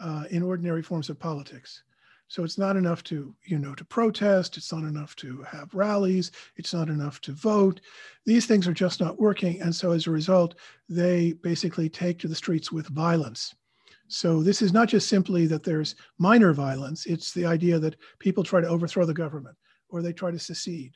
uh, 0.00 0.24
in 0.30 0.42
ordinary 0.42 0.82
forms 0.82 1.10
of 1.10 1.18
politics. 1.18 1.82
So 2.28 2.44
it's 2.44 2.58
not 2.58 2.76
enough 2.76 3.02
to, 3.04 3.34
you 3.44 3.58
know, 3.58 3.74
to 3.74 3.84
protest. 3.84 4.56
It's 4.56 4.72
not 4.72 4.84
enough 4.84 5.16
to 5.16 5.42
have 5.42 5.74
rallies. 5.74 6.30
It's 6.56 6.72
not 6.72 6.88
enough 6.88 7.20
to 7.22 7.32
vote. 7.32 7.80
These 8.24 8.46
things 8.46 8.68
are 8.68 8.72
just 8.72 9.00
not 9.00 9.18
working. 9.18 9.60
And 9.60 9.74
so 9.74 9.90
as 9.90 10.06
a 10.06 10.12
result, 10.12 10.54
they 10.88 11.32
basically 11.32 11.88
take 11.88 12.20
to 12.20 12.28
the 12.28 12.36
streets 12.36 12.70
with 12.70 12.86
violence. 12.86 13.52
So 14.06 14.44
this 14.44 14.62
is 14.62 14.72
not 14.72 14.88
just 14.88 15.08
simply 15.08 15.46
that 15.48 15.64
there's 15.64 15.96
minor 16.18 16.52
violence. 16.52 17.04
It's 17.06 17.32
the 17.32 17.46
idea 17.46 17.80
that 17.80 17.96
people 18.20 18.44
try 18.44 18.60
to 18.60 18.68
overthrow 18.68 19.04
the 19.04 19.14
government 19.14 19.56
or 19.88 20.00
they 20.00 20.12
try 20.12 20.30
to 20.30 20.38
secede 20.38 20.94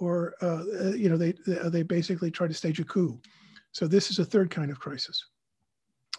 or, 0.00 0.34
uh, 0.42 0.64
uh 0.82 0.90
you 1.02 1.08
know, 1.08 1.16
they, 1.16 1.34
they 1.46 1.82
basically 1.82 2.30
try 2.30 2.48
to 2.48 2.54
stage 2.54 2.80
a 2.80 2.84
coup. 2.84 3.20
So 3.72 3.86
this 3.86 4.10
is 4.10 4.18
a 4.18 4.24
third 4.24 4.50
kind 4.50 4.70
of 4.70 4.80
crisis. 4.80 5.24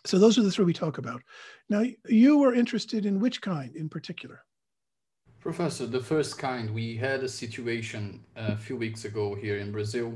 So 0.06 0.18
those 0.18 0.38
are 0.38 0.44
the 0.44 0.52
three 0.52 0.66
we 0.66 0.74
talk 0.74 0.98
about. 0.98 1.22
Now, 1.70 1.84
you 2.08 2.38
were 2.38 2.56
interested 2.56 3.06
in 3.06 3.20
which 3.20 3.42
kind 3.42 3.76
in 3.76 3.90
particular? 3.90 4.44
Professor, 5.40 5.86
the 5.86 6.00
first 6.00 6.38
kind, 6.38 6.72
we 6.72 6.96
had 6.96 7.24
a 7.24 7.28
situation 7.28 8.24
a 8.36 8.56
few 8.56 8.78
weeks 8.78 9.06
ago 9.06 9.36
here 9.36 9.58
in 9.58 9.72
Brazil. 9.72 10.14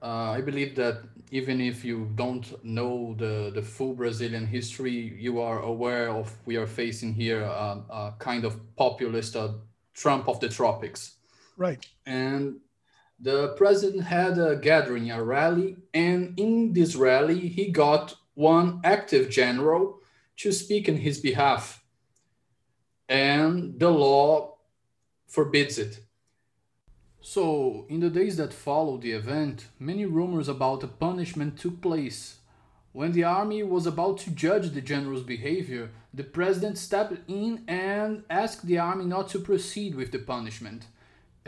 Uh, 0.00 0.30
I 0.30 0.40
believe 0.40 0.74
that 0.76 1.02
even 1.30 1.60
if 1.60 1.84
you 1.84 2.10
don't 2.14 2.64
know 2.64 3.14
the, 3.18 3.50
the 3.54 3.62
full 3.62 3.94
Brazilian 3.94 4.46
history, 4.46 5.14
you 5.18 5.40
are 5.40 5.60
aware 5.60 6.08
of 6.10 6.34
we 6.46 6.56
are 6.56 6.66
facing 6.66 7.12
here 7.12 7.42
a, 7.42 7.82
a 7.90 8.14
kind 8.18 8.44
of 8.44 8.58
populist 8.76 9.36
uh, 9.36 9.52
Trump 9.94 10.28
of 10.28 10.40
the 10.40 10.48
tropics. 10.48 11.16
Right. 11.56 11.84
And 12.06 12.60
the 13.20 13.48
president 13.54 14.04
had 14.04 14.38
a 14.38 14.56
gathering, 14.56 15.10
a 15.10 15.22
rally, 15.22 15.76
and 15.92 16.38
in 16.38 16.72
this 16.72 16.94
rally, 16.94 17.48
he 17.48 17.70
got 17.70 18.16
one 18.34 18.80
active 18.84 19.28
general 19.30 20.00
to 20.36 20.52
speak 20.52 20.88
in 20.88 20.98
his 20.98 21.18
behalf 21.18 21.82
and 23.08 23.78
the 23.80 23.90
law 23.90 24.56
forbids 25.26 25.78
it. 25.78 26.00
So, 27.20 27.86
in 27.88 28.00
the 28.00 28.10
days 28.10 28.36
that 28.36 28.52
followed 28.52 29.02
the 29.02 29.12
event, 29.12 29.66
many 29.78 30.04
rumors 30.06 30.48
about 30.48 30.84
a 30.84 30.88
punishment 30.88 31.58
took 31.58 31.80
place. 31.80 32.38
When 32.92 33.12
the 33.12 33.24
army 33.24 33.62
was 33.62 33.86
about 33.86 34.18
to 34.18 34.30
judge 34.30 34.70
the 34.70 34.80
general's 34.80 35.22
behavior, 35.22 35.90
the 36.12 36.24
president 36.24 36.78
stepped 36.78 37.28
in 37.28 37.64
and 37.68 38.24
asked 38.30 38.66
the 38.66 38.78
army 38.78 39.04
not 39.04 39.28
to 39.30 39.40
proceed 39.40 39.94
with 39.94 40.10
the 40.10 40.18
punishment. 40.18 40.86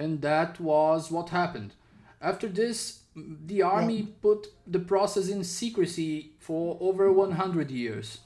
And 0.00 0.22
that 0.22 0.58
was 0.58 1.10
what 1.10 1.28
happened. 1.28 1.74
After 2.22 2.48
this, 2.48 3.00
the 3.14 3.60
army 3.60 4.00
yeah. 4.00 4.06
put 4.22 4.46
the 4.66 4.78
process 4.78 5.28
in 5.28 5.44
secrecy 5.44 6.32
for 6.38 6.78
over 6.80 7.12
100 7.12 7.70
years. 7.70 8.20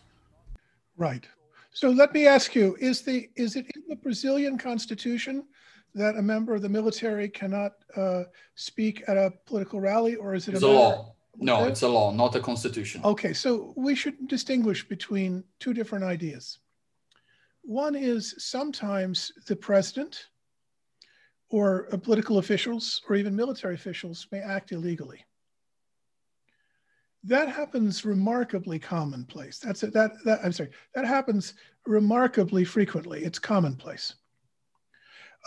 Right. 0.97 1.27
So 1.73 1.91
let 1.91 2.15
me 2.15 2.29
ask 2.29 2.55
you: 2.55 2.77
Is 2.79 3.03
the 3.03 3.29
is 3.35 3.57
it 3.57 3.67
in 3.75 3.83
the 3.89 3.97
Brazilian 3.97 4.57
constitution 4.57 5.45
that 5.95 6.17
a 6.17 6.23
member 6.23 6.55
of 6.55 6.63
the 6.63 6.69
military 6.69 7.29
cannot 7.29 7.73
uh, 7.97 8.23
speak 8.55 9.03
at 9.09 9.17
a 9.17 9.33
political 9.45 9.81
rally, 9.81 10.15
or 10.15 10.35
is 10.35 10.47
it 10.47 10.55
it's 10.55 10.63
a, 10.63 10.67
a 10.67 10.81
law? 10.83 11.15
No, 11.39 11.65
it's 11.65 11.83
a 11.83 11.89
law, 11.89 12.13
not 12.13 12.37
a 12.37 12.41
constitution. 12.41 13.01
Okay, 13.05 13.33
so 13.33 13.75
we 13.77 13.97
should 13.97 14.29
distinguish 14.29 14.87
between 14.87 15.43
two 15.59 15.75
different 15.75 16.05
ideas. 16.05 16.61
One 17.63 17.97
is 17.97 18.35
sometimes 18.39 19.33
the 19.49 19.57
president 19.57 20.29
or 21.55 21.85
political 22.03 22.39
officials 22.39 23.03
or 23.09 23.17
even 23.17 23.35
military 23.37 23.75
officials 23.75 24.27
may 24.33 24.41
act 24.41 24.73
illegally 24.73 25.25
that 27.25 27.49
happens 27.49 28.05
remarkably 28.05 28.79
commonplace. 28.79 29.59
That's 29.59 29.83
it. 29.83 29.93
That, 29.95 30.13
that 30.25 30.41
I'm 30.45 30.53
sorry. 30.53 30.71
That 30.95 31.07
happens 31.07 31.55
remarkably 31.87 32.65
frequently. 32.65 33.25
It's 33.25 33.39
commonplace. 33.39 34.15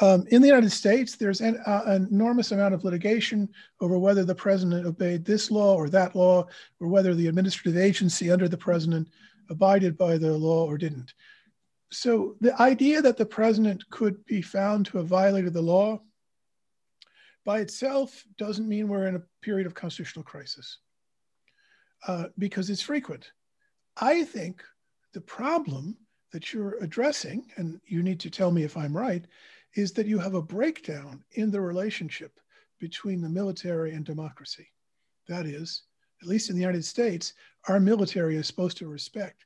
Um, 0.02 0.26
in 0.30 0.42
the 0.42 0.48
United 0.48 0.72
States, 0.72 1.16
there's 1.16 1.42
an, 1.42 1.58
uh, 1.66 1.84
an, 1.86 2.08
enormous 2.12 2.52
amount 2.52 2.76
of 2.76 2.84
litigation 2.84 3.50
over 3.82 3.98
whether 3.98 4.24
the 4.24 4.36
president 4.36 4.86
obeyed 4.86 5.26
this 5.26 5.50
law 5.50 5.76
or 5.76 5.90
that 5.90 6.16
law, 6.16 6.46
or 6.80 6.88
whether 6.88 7.16
the 7.16 7.28
administrative 7.28 7.80
agency 7.82 8.30
under 8.30 8.48
the 8.48 8.58
president 8.58 9.08
abided 9.50 9.98
by 9.98 10.18
the 10.18 10.32
law 10.32 10.66
or 10.66 10.78
didn't. 10.78 11.14
So 11.91 12.36
the 12.41 12.60
idea 12.62 13.01
that 13.01 13.17
the 13.17 13.25
president 13.25 13.89
could 13.89 14.24
be 14.25 14.41
found 14.41 14.86
to 14.88 14.98
have 14.98 15.08
violated 15.08 15.53
the 15.53 15.62
law 15.62 16.01
by 17.46 17.60
itself 17.60 18.25
doesn't 18.38 18.67
mean 18.67 18.88
we're 18.88 19.08
in 19.08 19.15
a 19.15 19.24
period 19.41 19.65
of 19.65 19.74
constitutional 19.74 20.24
crisis 20.24 20.79
uh, 22.06 22.25
because 22.38 22.70
it's 22.70 22.82
frequent. 22.82 23.32
I 23.96 24.25
think 24.25 24.62
the 25.13 25.22
problem 25.22 25.96
that 26.34 26.51
you're 26.53 26.77
addressing, 26.84 27.50
and 27.56 27.79
you 27.86 28.03
need 28.03 28.20
to 28.20 28.29
tell 28.29 28.51
me 28.51 28.63
if 28.63 28.75
I'm 28.75 28.96
right, 28.96 29.25
is 29.75 29.94
that 29.94 30.08
you 30.08 30.20
have 30.20 30.34
a 30.34 30.41
breakdown 30.41 31.24
in 31.32 31.50
the 31.50 31.62
relationship 31.62 32.38
between 32.79 33.22
the 33.22 33.29
military 33.29 33.94
and 33.94 34.06
democracy. 34.06 34.67
That 35.29 35.46
is, 35.46 35.84
at 36.22 36.27
least 36.27 36.50
in 36.50 36.56
the 36.56 36.62
United 36.62 36.84
States, 36.84 37.34
our 37.70 37.79
military 37.79 38.36
is 38.36 38.46
supposed 38.46 38.77
to 38.77 38.89
respect 38.89 39.46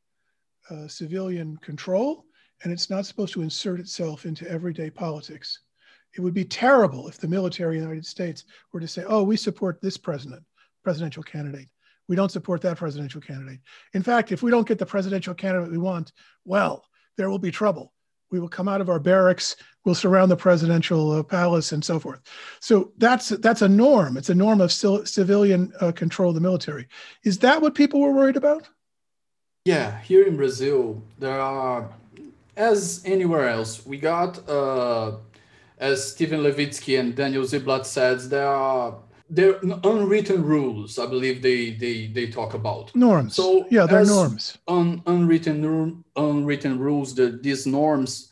uh, 0.70 0.88
civilian 0.88 1.58
control 1.58 2.26
and 2.64 2.72
it's 2.72 2.90
not 2.90 3.06
supposed 3.06 3.34
to 3.34 3.42
insert 3.42 3.80
itself 3.80 4.26
into 4.26 4.50
everyday 4.50 4.90
politics. 4.90 5.60
It 6.16 6.22
would 6.22 6.34
be 6.34 6.46
terrible 6.46 7.08
if 7.08 7.18
the 7.18 7.28
military 7.28 7.78
in 7.78 7.84
the 7.84 7.88
United 7.88 8.06
States 8.06 8.44
were 8.72 8.80
to 8.80 8.88
say, 8.88 9.04
oh, 9.08 9.24
we 9.24 9.38
support 9.38 9.82
this 9.82 9.98
president, 9.98 10.44
presidential 10.84 11.24
candidate, 11.24 11.70
we 12.08 12.16
don't 12.16 12.32
support 12.32 12.62
that 12.62 12.78
presidential 12.78 13.22
candidate. 13.22 13.60
In 13.94 14.04
fact, 14.04 14.32
if 14.32 14.44
we 14.44 14.52
don't 14.52 14.68
get 14.68 14.78
the 14.78 14.86
presidential 14.86 15.34
candidate 15.34 15.72
we 15.72 15.78
want, 15.78 16.12
well, 16.44 16.84
there 17.18 17.30
will 17.30 17.40
be 17.40 17.52
trouble. 17.52 17.94
We 18.32 18.40
will 18.40 18.50
come 18.50 18.68
out 18.68 18.82
of 18.82 18.90
our 18.90 19.00
barracks, 19.00 19.58
we'll 19.84 19.96
surround 19.96 20.32
the 20.32 20.38
presidential 20.38 21.12
uh, 21.12 21.24
palace, 21.24 21.74
and 21.74 21.84
so 21.84 22.00
forth. 22.00 22.22
So 22.60 22.94
that's 22.98 23.30
that's 23.30 23.62
a 23.62 23.68
norm. 23.68 24.16
It's 24.16 24.30
a 24.30 24.36
norm 24.36 24.62
of 24.62 24.72
civilian 24.72 25.74
uh, 25.82 25.92
control 25.92 26.30
of 26.30 26.36
the 26.36 26.42
military. 26.42 26.88
Is 27.24 27.40
that 27.40 27.62
what 27.62 27.76
people 27.76 28.00
were 28.00 28.14
worried 28.14 28.38
about? 28.38 28.70
Yeah, 29.66 30.00
here 30.02 30.26
in 30.26 30.38
Brazil, 30.38 31.02
there 31.20 31.40
are, 31.40 31.90
as 32.56 33.02
anywhere 33.06 33.50
else, 33.50 33.86
we 33.86 33.98
got, 33.98 34.48
uh, 34.50 35.18
as 35.78 36.12
Steven 36.12 36.42
Levitsky 36.42 37.00
and 37.00 37.16
Daniel 37.16 37.44
Ziblatt 37.44 37.86
said, 37.86 38.20
there 38.22 38.48
are 38.48 38.98
they're 39.34 39.58
unwritten 39.86 40.44
rules 40.44 41.00
i 41.00 41.06
believe 41.06 41.42
they 41.42 41.72
they 41.72 42.08
they 42.08 42.28
talk 42.28 42.54
about. 42.54 42.94
Norms. 42.94 43.36
So 43.36 43.66
yeah 43.70 43.86
they're 43.86 44.06
norms. 44.06 44.58
un, 44.68 45.02
unwritten 45.08 46.04
unwritten 46.18 46.78
rules 46.78 47.16
that 47.16 47.42
these 47.42 47.66
norms 47.66 48.30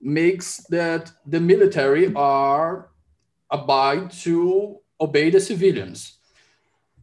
makes 0.00 0.58
that 0.70 1.10
the 1.26 1.40
military 1.40 2.14
are 2.14 2.90
abide 3.50 4.12
to 4.22 4.78
obey 5.00 5.30
the 5.30 5.40
civilians. 5.40 6.18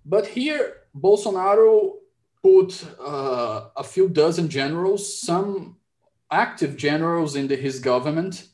But 0.05 0.25
here 0.25 0.77
bolsonaro 0.95 1.95
put 2.41 2.85
uh, 2.99 3.69
a 3.75 3.83
few 3.83 4.07
dozen 4.07 4.47
generals 4.47 5.21
some 5.21 5.75
active 6.33 6.75
generals 6.75 7.35
in 7.35 7.47
the, 7.47 7.55
his 7.55 7.79
government 7.79 8.47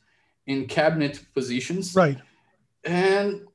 in 0.46 0.66
cabinet 0.66 1.20
positions. 1.34 1.94
Right. 1.94 2.18
And 2.84 3.46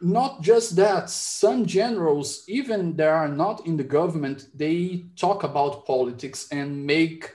not 0.00 0.42
just 0.42 0.76
that 0.76 1.08
some 1.08 1.64
generals 1.64 2.44
even 2.46 2.94
they 2.94 3.06
are 3.06 3.28
not 3.28 3.66
in 3.66 3.76
the 3.76 3.84
government 3.98 4.48
they 4.54 5.06
talk 5.16 5.44
about 5.44 5.86
politics 5.86 6.48
and 6.52 6.84
make 6.84 7.34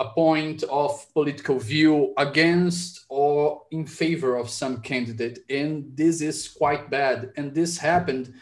a 0.00 0.08
point 0.10 0.62
of 0.64 1.06
political 1.12 1.58
view 1.58 2.14
against 2.16 3.04
or 3.08 3.62
in 3.72 3.84
favor 3.84 4.36
of 4.36 4.48
some 4.48 4.80
candidate. 4.80 5.40
And 5.50 5.96
this 5.96 6.20
is 6.20 6.48
quite 6.48 6.88
bad. 6.88 7.32
And 7.36 7.52
this 7.52 7.78
happened 7.78 8.32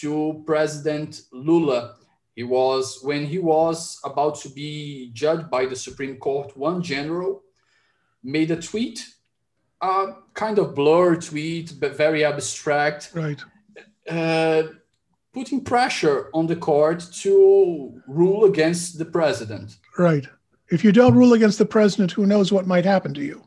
to 0.00 0.42
president 0.44 1.22
lula 1.32 1.94
he 2.34 2.42
was 2.42 3.00
when 3.02 3.24
he 3.24 3.38
was 3.38 4.00
about 4.04 4.34
to 4.40 4.48
be 4.48 5.10
judged 5.12 5.50
by 5.50 5.66
the 5.66 5.76
supreme 5.76 6.16
court 6.16 6.56
one 6.56 6.82
general 6.82 7.42
made 8.22 8.50
a 8.50 8.60
tweet 8.60 9.04
a 9.84 10.14
kind 10.34 10.58
of 10.58 10.74
blur 10.74 11.16
tweet, 11.16 11.74
but 11.78 11.96
very 11.96 12.24
abstract. 12.24 13.10
Right. 13.14 13.42
Uh, 14.08 14.64
putting 15.32 15.64
pressure 15.64 16.30
on 16.32 16.46
the 16.46 16.56
court 16.56 17.04
to 17.22 18.00
rule 18.06 18.44
against 18.44 18.98
the 18.98 19.04
president. 19.04 19.76
Right. 19.98 20.26
If 20.70 20.84
you 20.84 20.92
don't 20.92 21.14
rule 21.14 21.34
against 21.34 21.58
the 21.58 21.66
president, 21.66 22.12
who 22.12 22.26
knows 22.26 22.52
what 22.52 22.66
might 22.66 22.84
happen 22.84 23.12
to 23.14 23.22
you? 23.22 23.42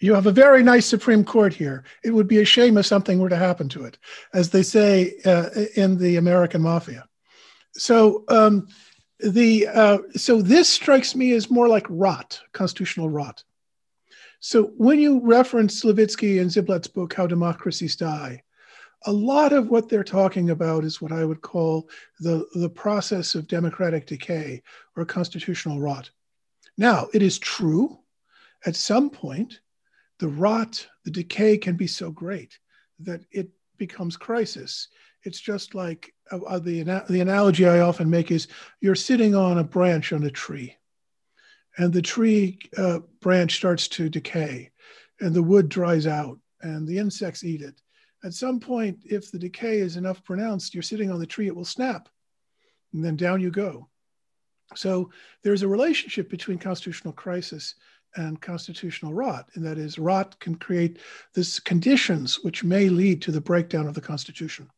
You 0.00 0.14
have 0.14 0.26
a 0.26 0.32
very 0.32 0.62
nice 0.62 0.86
Supreme 0.86 1.24
Court 1.24 1.54
here. 1.54 1.84
It 2.02 2.10
would 2.10 2.26
be 2.26 2.40
a 2.40 2.44
shame 2.44 2.76
if 2.76 2.86
something 2.86 3.18
were 3.18 3.28
to 3.28 3.36
happen 3.36 3.68
to 3.70 3.84
it, 3.84 3.98
as 4.34 4.50
they 4.50 4.62
say 4.62 5.14
uh, 5.24 5.50
in 5.76 5.98
the 5.98 6.16
American 6.16 6.62
Mafia. 6.62 7.06
So, 7.74 8.24
um, 8.28 8.68
the 9.18 9.68
uh, 9.68 9.98
so 10.14 10.42
this 10.42 10.68
strikes 10.68 11.14
me 11.14 11.32
as 11.32 11.50
more 11.50 11.68
like 11.68 11.86
rot, 11.88 12.40
constitutional 12.52 13.08
rot. 13.08 13.44
So 14.40 14.72
when 14.76 14.98
you 14.98 15.20
reference 15.20 15.84
Levitsky 15.84 16.40
and 16.40 16.50
Ziblatt's 16.50 16.88
book, 16.88 17.14
How 17.14 17.28
Democracies 17.28 17.94
Die, 17.94 18.42
a 19.06 19.12
lot 19.12 19.52
of 19.52 19.68
what 19.68 19.88
they're 19.88 20.02
talking 20.02 20.50
about 20.50 20.82
is 20.82 21.00
what 21.00 21.12
I 21.12 21.24
would 21.24 21.40
call 21.42 21.88
the, 22.18 22.46
the 22.54 22.68
process 22.68 23.36
of 23.36 23.46
democratic 23.46 24.06
decay 24.06 24.62
or 24.96 25.04
constitutional 25.04 25.80
rot. 25.80 26.10
Now, 26.76 27.06
it 27.14 27.22
is 27.22 27.38
true, 27.38 27.98
at 28.66 28.74
some 28.74 29.10
point, 29.10 29.60
the 30.18 30.28
rot, 30.28 30.86
the 31.04 31.10
decay 31.10 31.56
can 31.58 31.76
be 31.76 31.86
so 31.86 32.10
great 32.10 32.58
that 33.00 33.20
it 33.30 33.48
becomes 33.76 34.16
crisis. 34.16 34.88
It's 35.24 35.40
just 35.40 35.74
like 35.74 36.12
uh, 36.30 36.42
uh 36.42 36.58
the, 36.58 36.82
the 37.08 37.20
analogy 37.20 37.66
I 37.66 37.80
often 37.80 38.10
make 38.10 38.30
is 38.30 38.48
you're 38.80 38.94
sitting 38.94 39.34
on 39.34 39.58
a 39.58 39.64
branch 39.64 40.12
on 40.12 40.24
a 40.24 40.30
tree, 40.30 40.76
and 41.76 41.92
the 41.92 42.02
tree 42.02 42.58
uh, 42.76 43.00
branch 43.20 43.56
starts 43.56 43.88
to 43.88 44.08
decay, 44.08 44.70
and 45.20 45.34
the 45.34 45.42
wood 45.42 45.68
dries 45.68 46.06
out, 46.06 46.38
and 46.60 46.86
the 46.86 46.98
insects 46.98 47.44
eat 47.44 47.62
it 47.62 47.80
at 48.24 48.34
some 48.34 48.60
point, 48.60 49.00
if 49.04 49.30
the 49.30 49.38
decay 49.38 49.78
is 49.78 49.96
enough 49.96 50.22
pronounced, 50.22 50.74
you're 50.74 50.82
sitting 50.82 51.10
on 51.10 51.18
the 51.18 51.26
tree, 51.26 51.48
it 51.48 51.56
will 51.56 51.64
snap, 51.64 52.08
and 52.92 53.04
then 53.04 53.16
down 53.16 53.40
you 53.40 53.50
go. 53.50 53.88
So 54.76 55.10
there's 55.42 55.62
a 55.62 55.68
relationship 55.68 56.30
between 56.30 56.58
constitutional 56.58 57.12
crisis 57.12 57.74
and 58.14 58.40
constitutional 58.40 59.12
rot, 59.12 59.48
and 59.54 59.64
that 59.66 59.76
is, 59.76 59.98
rot 59.98 60.38
can 60.38 60.54
create 60.54 60.98
this 61.34 61.58
conditions 61.58 62.38
which 62.44 62.62
may 62.62 62.88
lead 62.88 63.22
to 63.22 63.32
the 63.32 63.40
breakdown 63.40 63.86
of 63.86 63.94
the 63.94 64.00
Constitution. 64.00 64.70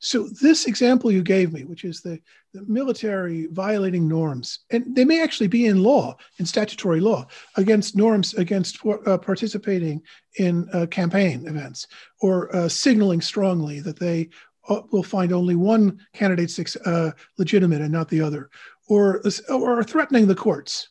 So 0.00 0.28
this 0.40 0.66
example 0.66 1.10
you 1.10 1.22
gave 1.22 1.52
me, 1.52 1.64
which 1.64 1.84
is 1.84 2.00
the, 2.00 2.20
the, 2.52 2.62
military 2.66 3.46
violating 3.46 4.08
norms, 4.08 4.60
and 4.70 4.94
they 4.94 5.04
may 5.04 5.22
actually 5.22 5.48
be 5.48 5.66
in 5.66 5.82
law, 5.82 6.16
in 6.38 6.46
statutory 6.46 7.00
law, 7.00 7.26
against 7.56 7.96
norms 7.96 8.34
against 8.34 8.78
uh, 8.84 9.18
participating 9.18 10.02
in 10.38 10.68
uh, 10.72 10.86
campaign 10.86 11.46
events 11.46 11.86
or 12.20 12.54
uh, 12.54 12.68
signaling 12.68 13.20
strongly 13.20 13.80
that 13.80 13.98
they 13.98 14.28
uh, 14.68 14.82
will 14.90 15.02
find 15.02 15.32
only 15.32 15.54
one 15.54 15.98
candidate 16.12 16.76
uh, 16.84 17.10
legitimate 17.38 17.80
and 17.80 17.92
not 17.92 18.08
the 18.08 18.20
other, 18.20 18.50
or 18.88 19.22
or 19.48 19.84
threatening 19.84 20.26
the 20.26 20.34
courts, 20.34 20.88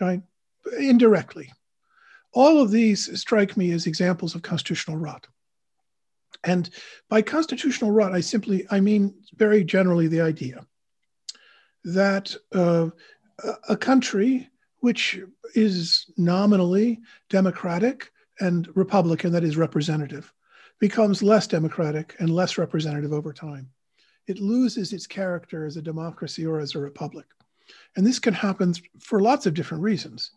right, 0.00 0.22
indirectly. 0.78 1.50
All 2.34 2.60
of 2.60 2.70
these 2.70 3.20
strike 3.20 3.56
me 3.56 3.72
as 3.72 3.86
examples 3.86 4.34
of 4.34 4.42
constitutional 4.42 4.96
rot. 4.96 5.26
And 6.44 6.68
by 7.08 7.22
constitutional 7.22 7.92
rot, 7.92 8.12
I 8.12 8.20
simply, 8.20 8.66
I 8.70 8.80
mean 8.80 9.14
very 9.36 9.64
generally 9.64 10.08
the 10.08 10.20
idea 10.20 10.66
that 11.84 12.34
uh, 12.52 12.90
a 13.68 13.76
country 13.76 14.48
which 14.80 15.20
is 15.54 16.10
nominally 16.16 17.00
democratic 17.30 18.10
and 18.40 18.68
republican, 18.76 19.32
that 19.32 19.44
is 19.44 19.56
representative, 19.56 20.32
becomes 20.80 21.22
less 21.22 21.46
democratic 21.46 22.16
and 22.18 22.30
less 22.30 22.58
representative 22.58 23.12
over 23.12 23.32
time. 23.32 23.70
It 24.26 24.40
loses 24.40 24.92
its 24.92 25.06
character 25.06 25.64
as 25.64 25.76
a 25.76 25.82
democracy 25.82 26.44
or 26.44 26.58
as 26.58 26.74
a 26.74 26.80
republic. 26.80 27.26
And 27.96 28.04
this 28.04 28.18
can 28.18 28.34
happen 28.34 28.74
for 28.98 29.20
lots 29.20 29.46
of 29.46 29.54
different 29.54 29.84
reasons. 29.84 30.32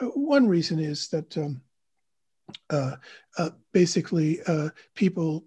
Uh, 0.00 0.06
one 0.06 0.46
reason 0.46 0.78
is 0.78 1.08
that 1.08 1.36
um, 1.36 1.60
uh, 2.70 2.96
uh, 3.36 3.50
basically 3.72 4.40
uh, 4.46 4.68
people 4.94 5.44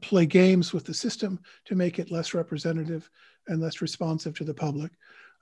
play 0.00 0.26
games 0.26 0.72
with 0.72 0.84
the 0.84 0.94
system 0.94 1.40
to 1.64 1.74
make 1.74 1.98
it 1.98 2.10
less 2.10 2.34
representative 2.34 3.10
and 3.48 3.60
less 3.60 3.80
responsive 3.80 4.34
to 4.34 4.44
the 4.44 4.54
public. 4.54 4.92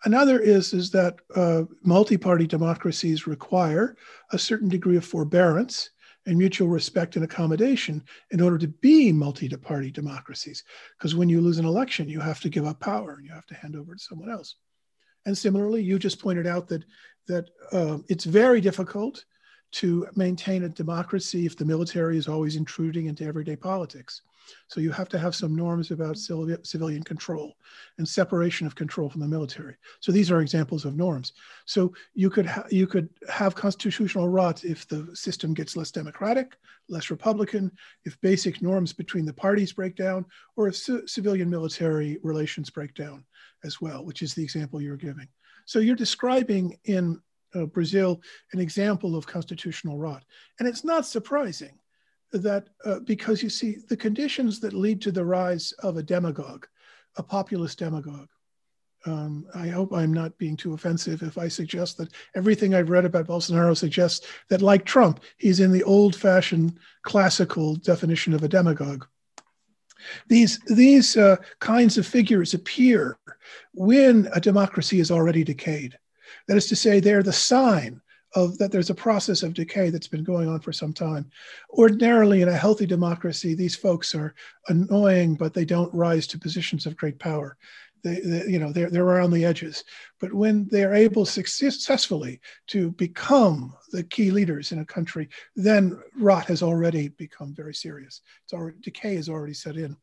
Another 0.04 0.38
is, 0.38 0.72
is 0.72 0.90
that 0.90 1.16
uh, 1.36 1.64
multi-party 1.82 2.46
democracies 2.46 3.26
require 3.26 3.96
a 4.32 4.38
certain 4.38 4.68
degree 4.68 4.96
of 4.96 5.04
forbearance 5.04 5.90
and 6.26 6.38
mutual 6.38 6.68
respect 6.68 7.16
and 7.16 7.24
accommodation 7.24 8.02
in 8.30 8.40
order 8.40 8.58
to 8.58 8.68
be 8.68 9.12
multi-party 9.12 9.90
democracies. 9.90 10.64
Because 10.96 11.14
when 11.14 11.28
you 11.28 11.40
lose 11.40 11.58
an 11.58 11.66
election, 11.66 12.08
you 12.08 12.20
have 12.20 12.40
to 12.40 12.48
give 12.48 12.66
up 12.66 12.80
power 12.80 13.14
and 13.14 13.26
you 13.26 13.32
have 13.32 13.46
to 13.46 13.54
hand 13.54 13.76
over 13.76 13.94
to 13.94 14.00
someone 14.00 14.30
else. 14.30 14.56
And 15.26 15.36
similarly, 15.36 15.82
you 15.82 15.98
just 15.98 16.20
pointed 16.20 16.46
out 16.46 16.68
that 16.68 16.84
that 17.28 17.50
uh, 17.72 17.98
it's 18.08 18.24
very 18.24 18.60
difficult 18.60 19.24
to 19.72 20.08
maintain 20.16 20.64
a 20.64 20.68
democracy 20.68 21.46
if 21.46 21.56
the 21.56 21.64
military 21.64 22.18
is 22.18 22.26
always 22.26 22.56
intruding 22.56 23.06
into 23.06 23.24
everyday 23.24 23.54
politics. 23.54 24.22
So 24.68 24.80
you 24.80 24.90
have 24.92 25.08
to 25.10 25.18
have 25.18 25.34
some 25.34 25.54
norms 25.54 25.90
about 25.90 26.16
civilian 26.18 27.02
control 27.02 27.56
and 27.98 28.08
separation 28.08 28.66
of 28.66 28.74
control 28.74 29.08
from 29.08 29.20
the 29.20 29.28
military. 29.28 29.76
So 30.00 30.12
these 30.12 30.30
are 30.30 30.40
examples 30.40 30.84
of 30.84 30.96
norms. 30.96 31.32
So 31.66 31.92
you 32.14 32.30
could 32.30 32.46
ha- 32.46 32.66
you 32.70 32.86
could 32.86 33.08
have 33.28 33.54
constitutional 33.54 34.28
rot 34.28 34.64
if 34.64 34.86
the 34.86 35.08
system 35.14 35.54
gets 35.54 35.76
less 35.76 35.90
democratic, 35.90 36.56
less 36.88 37.10
Republican, 37.10 37.70
if 38.04 38.20
basic 38.20 38.62
norms 38.62 38.92
between 38.92 39.24
the 39.24 39.32
parties 39.32 39.72
break 39.72 39.96
down, 39.96 40.24
or 40.56 40.68
if 40.68 40.76
c- 40.76 41.06
civilian 41.06 41.50
military 41.50 42.18
relations 42.22 42.70
break 42.70 42.94
down 42.94 43.24
as 43.64 43.80
well, 43.80 44.04
which 44.04 44.22
is 44.22 44.34
the 44.34 44.42
example 44.42 44.80
you're 44.80 44.96
giving. 44.96 45.28
So 45.66 45.78
you're 45.78 45.96
describing 45.96 46.78
in 46.84 47.20
uh, 47.54 47.66
Brazil 47.66 48.20
an 48.52 48.60
example 48.60 49.16
of 49.16 49.26
constitutional 49.26 49.98
rot. 49.98 50.24
And 50.58 50.68
it's 50.68 50.84
not 50.84 51.06
surprising 51.06 51.79
that 52.32 52.68
uh, 52.84 53.00
because 53.00 53.42
you 53.42 53.50
see 53.50 53.78
the 53.88 53.96
conditions 53.96 54.60
that 54.60 54.72
lead 54.72 55.00
to 55.02 55.12
the 55.12 55.24
rise 55.24 55.72
of 55.80 55.96
a 55.96 56.02
demagogue, 56.02 56.66
a 57.16 57.22
populist 57.22 57.78
demagogue. 57.78 58.28
Um, 59.06 59.46
I 59.54 59.68
hope 59.68 59.92
I'm 59.92 60.12
not 60.12 60.36
being 60.36 60.56
too 60.56 60.74
offensive 60.74 61.22
if 61.22 61.38
I 61.38 61.48
suggest 61.48 61.96
that 61.96 62.12
everything 62.34 62.74
I've 62.74 62.90
read 62.90 63.06
about 63.06 63.26
Bolsonaro 63.26 63.74
suggests 63.74 64.26
that, 64.50 64.60
like 64.60 64.84
Trump, 64.84 65.20
he's 65.38 65.60
in 65.60 65.72
the 65.72 65.82
old 65.84 66.14
fashioned 66.14 66.78
classical 67.02 67.76
definition 67.76 68.34
of 68.34 68.42
a 68.42 68.48
demagogue. 68.48 69.06
These, 70.28 70.60
these 70.66 71.16
uh, 71.16 71.36
kinds 71.60 71.98
of 71.98 72.06
figures 72.06 72.52
appear 72.54 73.18
when 73.72 74.28
a 74.34 74.40
democracy 74.40 75.00
is 75.00 75.10
already 75.10 75.44
decayed. 75.44 75.98
That 76.46 76.56
is 76.56 76.66
to 76.68 76.76
say, 76.76 77.00
they're 77.00 77.22
the 77.22 77.32
sign 77.32 78.02
of 78.34 78.58
that 78.58 78.70
there's 78.70 78.90
a 78.90 78.94
process 78.94 79.42
of 79.42 79.54
decay 79.54 79.90
that's 79.90 80.08
been 80.08 80.24
going 80.24 80.48
on 80.48 80.60
for 80.60 80.72
some 80.72 80.92
time. 80.92 81.30
Ordinarily, 81.70 82.42
in 82.42 82.48
a 82.48 82.56
healthy 82.56 82.86
democracy, 82.86 83.54
these 83.54 83.76
folks 83.76 84.14
are 84.14 84.34
annoying, 84.68 85.34
but 85.34 85.52
they 85.52 85.64
don't 85.64 85.92
rise 85.94 86.26
to 86.28 86.38
positions 86.38 86.86
of 86.86 86.96
great 86.96 87.18
power. 87.18 87.56
They, 88.02 88.20
they, 88.20 88.46
you 88.46 88.58
know, 88.58 88.72
they're, 88.72 88.88
they're 88.90 89.04
around 89.04 89.32
the 89.32 89.44
edges. 89.44 89.84
But 90.20 90.32
when 90.32 90.68
they're 90.70 90.94
able 90.94 91.26
successfully 91.26 92.40
to 92.68 92.92
become 92.92 93.74
the 93.90 94.04
key 94.04 94.30
leaders 94.30 94.72
in 94.72 94.78
a 94.78 94.86
country, 94.86 95.28
then 95.56 96.00
rot 96.16 96.46
has 96.46 96.62
already 96.62 97.08
become 97.08 97.54
very 97.54 97.74
serious. 97.74 98.22
It's 98.44 98.52
already, 98.52 98.78
decay 98.80 99.16
has 99.16 99.28
already 99.28 99.54
set 99.54 99.76
in. 99.76 99.96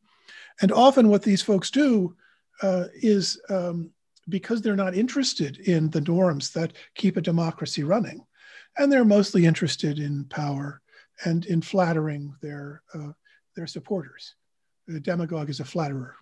And 0.60 0.70
often 0.70 1.08
what 1.08 1.22
these 1.22 1.42
folks 1.42 1.70
do 1.70 2.14
uh, 2.62 2.84
is 2.94 3.40
um, 3.48 3.90
because 4.28 4.62
they're 4.62 4.76
not 4.76 4.94
interested 4.94 5.58
in 5.60 5.90
the 5.90 6.00
norms 6.00 6.50
that 6.50 6.74
keep 6.94 7.16
a 7.16 7.22
democracy 7.22 7.82
running. 7.82 8.24
And 8.76 8.92
they're 8.92 9.04
mostly 9.04 9.46
interested 9.46 9.98
in 9.98 10.24
power 10.26 10.80
and 11.24 11.44
in 11.46 11.62
flattering 11.62 12.34
their, 12.40 12.82
uh, 12.94 13.12
their 13.56 13.66
supporters. 13.66 14.34
The 14.86 15.00
demagogue 15.00 15.50
is 15.50 15.60
a 15.60 15.64
flatterer. 15.64 16.14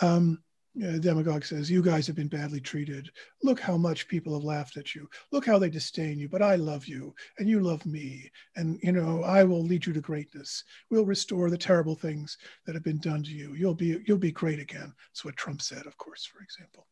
Um, 0.00 0.42
a 0.82 0.98
demagogue 0.98 1.44
says, 1.44 1.70
You 1.70 1.82
guys 1.82 2.06
have 2.06 2.16
been 2.16 2.28
badly 2.28 2.60
treated. 2.60 3.10
Look 3.42 3.58
how 3.60 3.76
much 3.76 4.08
people 4.08 4.34
have 4.34 4.44
laughed 4.44 4.76
at 4.76 4.94
you. 4.94 5.08
Look 5.32 5.44
how 5.44 5.58
they 5.58 5.68
disdain 5.68 6.18
you, 6.18 6.28
but 6.28 6.42
I 6.42 6.54
love 6.54 6.86
you 6.86 7.12
and 7.38 7.48
you 7.48 7.60
love 7.60 7.84
me. 7.84 8.30
And, 8.54 8.78
you 8.82 8.92
know, 8.92 9.22
I 9.24 9.42
will 9.42 9.64
lead 9.64 9.84
you 9.84 9.92
to 9.92 10.00
greatness. 10.00 10.62
We'll 10.88 11.04
restore 11.04 11.50
the 11.50 11.58
terrible 11.58 11.96
things 11.96 12.38
that 12.66 12.74
have 12.74 12.84
been 12.84 13.00
done 13.00 13.24
to 13.24 13.30
you. 13.30 13.54
You'll 13.54 13.74
be, 13.74 14.00
you'll 14.06 14.18
be 14.18 14.32
great 14.32 14.60
again. 14.60 14.94
That's 15.10 15.24
what 15.24 15.36
Trump 15.36 15.60
said, 15.60 15.86
of 15.86 15.96
course, 15.98 16.24
for 16.24 16.40
example 16.40 16.86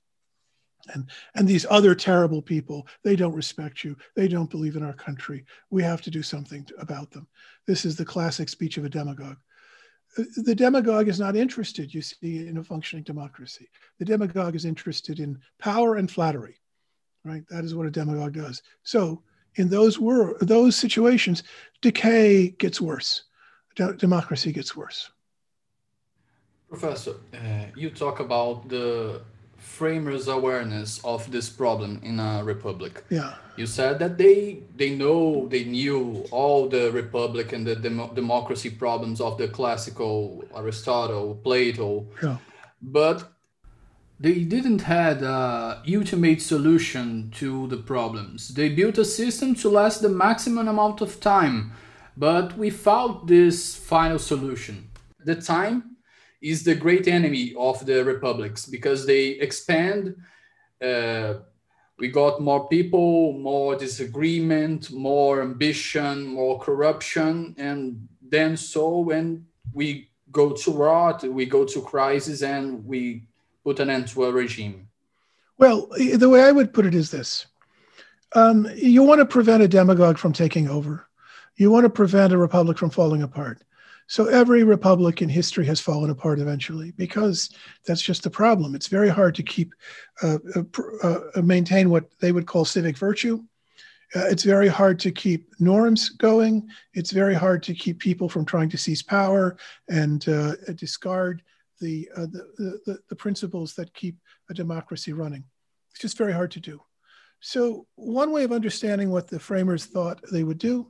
and 0.94 1.08
and 1.34 1.46
these 1.46 1.66
other 1.68 1.94
terrible 1.94 2.40
people 2.40 2.86
they 3.02 3.16
don't 3.16 3.34
respect 3.34 3.84
you. 3.84 3.96
They 4.14 4.28
don't 4.28 4.50
believe 4.50 4.76
in 4.76 4.82
our 4.82 4.94
country. 4.94 5.44
We 5.70 5.82
have 5.82 6.02
to 6.02 6.10
do 6.10 6.22
something 6.22 6.66
about 6.78 7.10
them. 7.10 7.26
This 7.66 7.84
is 7.84 7.96
the 7.96 8.04
classic 8.04 8.48
speech 8.48 8.78
of 8.78 8.84
a 8.84 8.88
demagogue. 8.88 9.38
Uh, 10.16 10.24
the 10.36 10.54
demagogue 10.54 11.08
is 11.08 11.20
not 11.20 11.36
interested 11.36 11.92
you 11.92 12.02
see 12.02 12.46
in 12.46 12.58
a 12.58 12.64
functioning 12.64 13.04
democracy. 13.04 13.68
The 13.98 14.04
demagogue 14.04 14.54
is 14.54 14.64
interested 14.64 15.20
in 15.20 15.38
power 15.58 15.96
and 15.96 16.10
flattery 16.10 16.60
right? 17.24 17.44
That 17.50 17.64
is 17.64 17.74
what 17.74 17.86
a 17.86 17.90
demagogue 17.90 18.34
does. 18.34 18.62
So 18.82 19.22
in 19.56 19.68
those 19.68 19.98
wor- 19.98 20.36
those 20.40 20.76
situations 20.76 21.42
decay 21.80 22.50
gets 22.58 22.80
worse. 22.80 23.24
De- 23.76 23.94
democracy 23.94 24.52
gets 24.52 24.76
worse. 24.76 25.10
Professor 26.68 27.14
uh, 27.34 27.66
you 27.76 27.90
talk 27.90 28.20
about 28.20 28.68
the 28.68 29.22
framers 29.58 30.28
awareness 30.28 31.00
of 31.04 31.30
this 31.30 31.48
problem 31.48 32.00
in 32.02 32.18
a 32.18 32.42
republic 32.44 33.04
yeah 33.10 33.34
you 33.56 33.66
said 33.66 33.98
that 33.98 34.16
they 34.16 34.62
they 34.76 34.90
know 34.94 35.46
they 35.48 35.64
knew 35.64 36.24
all 36.30 36.68
the 36.68 36.90
republic 36.92 37.52
and 37.52 37.66
the 37.66 37.76
dem- 37.76 38.14
democracy 38.14 38.70
problems 38.70 39.20
of 39.20 39.36
the 39.36 39.48
classical 39.48 40.44
aristotle 40.56 41.34
plato 41.42 42.06
yeah. 42.22 42.36
but 42.80 43.32
they 44.20 44.40
didn't 44.44 44.82
had 44.82 45.22
a 45.22 45.82
ultimate 45.88 46.42
solution 46.42 47.30
to 47.36 47.68
the 47.68 47.76
problems. 47.76 48.48
They 48.48 48.68
built 48.68 48.98
a 48.98 49.04
system 49.04 49.54
to 49.56 49.68
last 49.68 50.02
the 50.02 50.08
maximum 50.08 50.66
amount 50.66 51.00
of 51.00 51.20
time, 51.20 51.72
but 52.16 52.58
without 52.58 53.28
this 53.28 53.76
final 53.76 54.18
solution. 54.18 54.90
The 55.24 55.36
time 55.36 55.97
is 56.40 56.64
the 56.64 56.74
great 56.74 57.08
enemy 57.08 57.54
of 57.58 57.84
the 57.84 58.04
republics 58.04 58.66
because 58.66 59.06
they 59.06 59.28
expand. 59.28 60.16
Uh, 60.82 61.34
we 61.98 62.08
got 62.08 62.40
more 62.40 62.68
people, 62.68 63.32
more 63.32 63.74
disagreement, 63.74 64.92
more 64.92 65.42
ambition, 65.42 66.26
more 66.26 66.58
corruption, 66.60 67.54
and 67.58 68.08
then 68.22 68.56
so 68.56 69.00
when 69.00 69.46
we 69.72 70.10
go 70.30 70.52
to 70.52 70.70
rot, 70.70 71.24
we 71.24 71.44
go 71.46 71.64
to 71.64 71.80
crisis, 71.82 72.42
and 72.42 72.84
we 72.86 73.24
put 73.64 73.80
an 73.80 73.90
end 73.90 74.06
to 74.08 74.26
a 74.26 74.32
regime. 74.32 74.88
Well, 75.56 75.88
the 76.14 76.28
way 76.28 76.42
I 76.42 76.52
would 76.52 76.72
put 76.72 76.86
it 76.86 76.94
is 76.94 77.10
this: 77.10 77.46
um, 78.34 78.68
you 78.76 79.02
want 79.02 79.18
to 79.18 79.24
prevent 79.24 79.62
a 79.62 79.68
demagogue 79.68 80.18
from 80.18 80.32
taking 80.32 80.68
over. 80.68 81.08
You 81.56 81.72
want 81.72 81.84
to 81.84 81.90
prevent 81.90 82.32
a 82.32 82.38
republic 82.38 82.78
from 82.78 82.90
falling 82.90 83.22
apart. 83.22 83.64
So 84.08 84.24
every 84.26 84.64
republic 84.64 85.20
in 85.20 85.28
history 85.28 85.66
has 85.66 85.80
fallen 85.80 86.08
apart 86.08 86.38
eventually 86.38 86.92
because 86.92 87.50
that's 87.86 88.00
just 88.00 88.22
the 88.22 88.30
problem. 88.30 88.74
It's 88.74 88.86
very 88.88 89.10
hard 89.10 89.34
to 89.34 89.42
keep 89.42 89.74
uh, 90.22 90.38
uh, 90.56 91.18
uh, 91.36 91.42
maintain 91.42 91.90
what 91.90 92.10
they 92.18 92.32
would 92.32 92.46
call 92.46 92.64
civic 92.64 92.96
virtue. 92.96 93.44
Uh, 94.16 94.24
it's 94.30 94.44
very 94.44 94.68
hard 94.68 94.98
to 95.00 95.12
keep 95.12 95.52
norms 95.60 96.08
going. 96.08 96.66
It's 96.94 97.10
very 97.10 97.34
hard 97.34 97.62
to 97.64 97.74
keep 97.74 97.98
people 97.98 98.30
from 98.30 98.46
trying 98.46 98.70
to 98.70 98.78
seize 98.78 99.02
power 99.02 99.58
and 99.90 100.26
uh, 100.26 100.54
discard 100.74 101.42
the, 101.78 102.08
uh, 102.16 102.22
the, 102.22 102.80
the, 102.86 102.98
the 103.10 103.16
principles 103.16 103.74
that 103.74 103.92
keep 103.92 104.16
a 104.48 104.54
democracy 104.54 105.12
running. 105.12 105.44
It's 105.90 106.00
just 106.00 106.16
very 106.16 106.32
hard 106.32 106.50
to 106.52 106.60
do. 106.60 106.80
So 107.40 107.86
one 107.96 108.32
way 108.32 108.44
of 108.44 108.52
understanding 108.52 109.10
what 109.10 109.28
the 109.28 109.38
framers 109.38 109.84
thought 109.84 110.24
they 110.32 110.44
would 110.44 110.58
do 110.58 110.88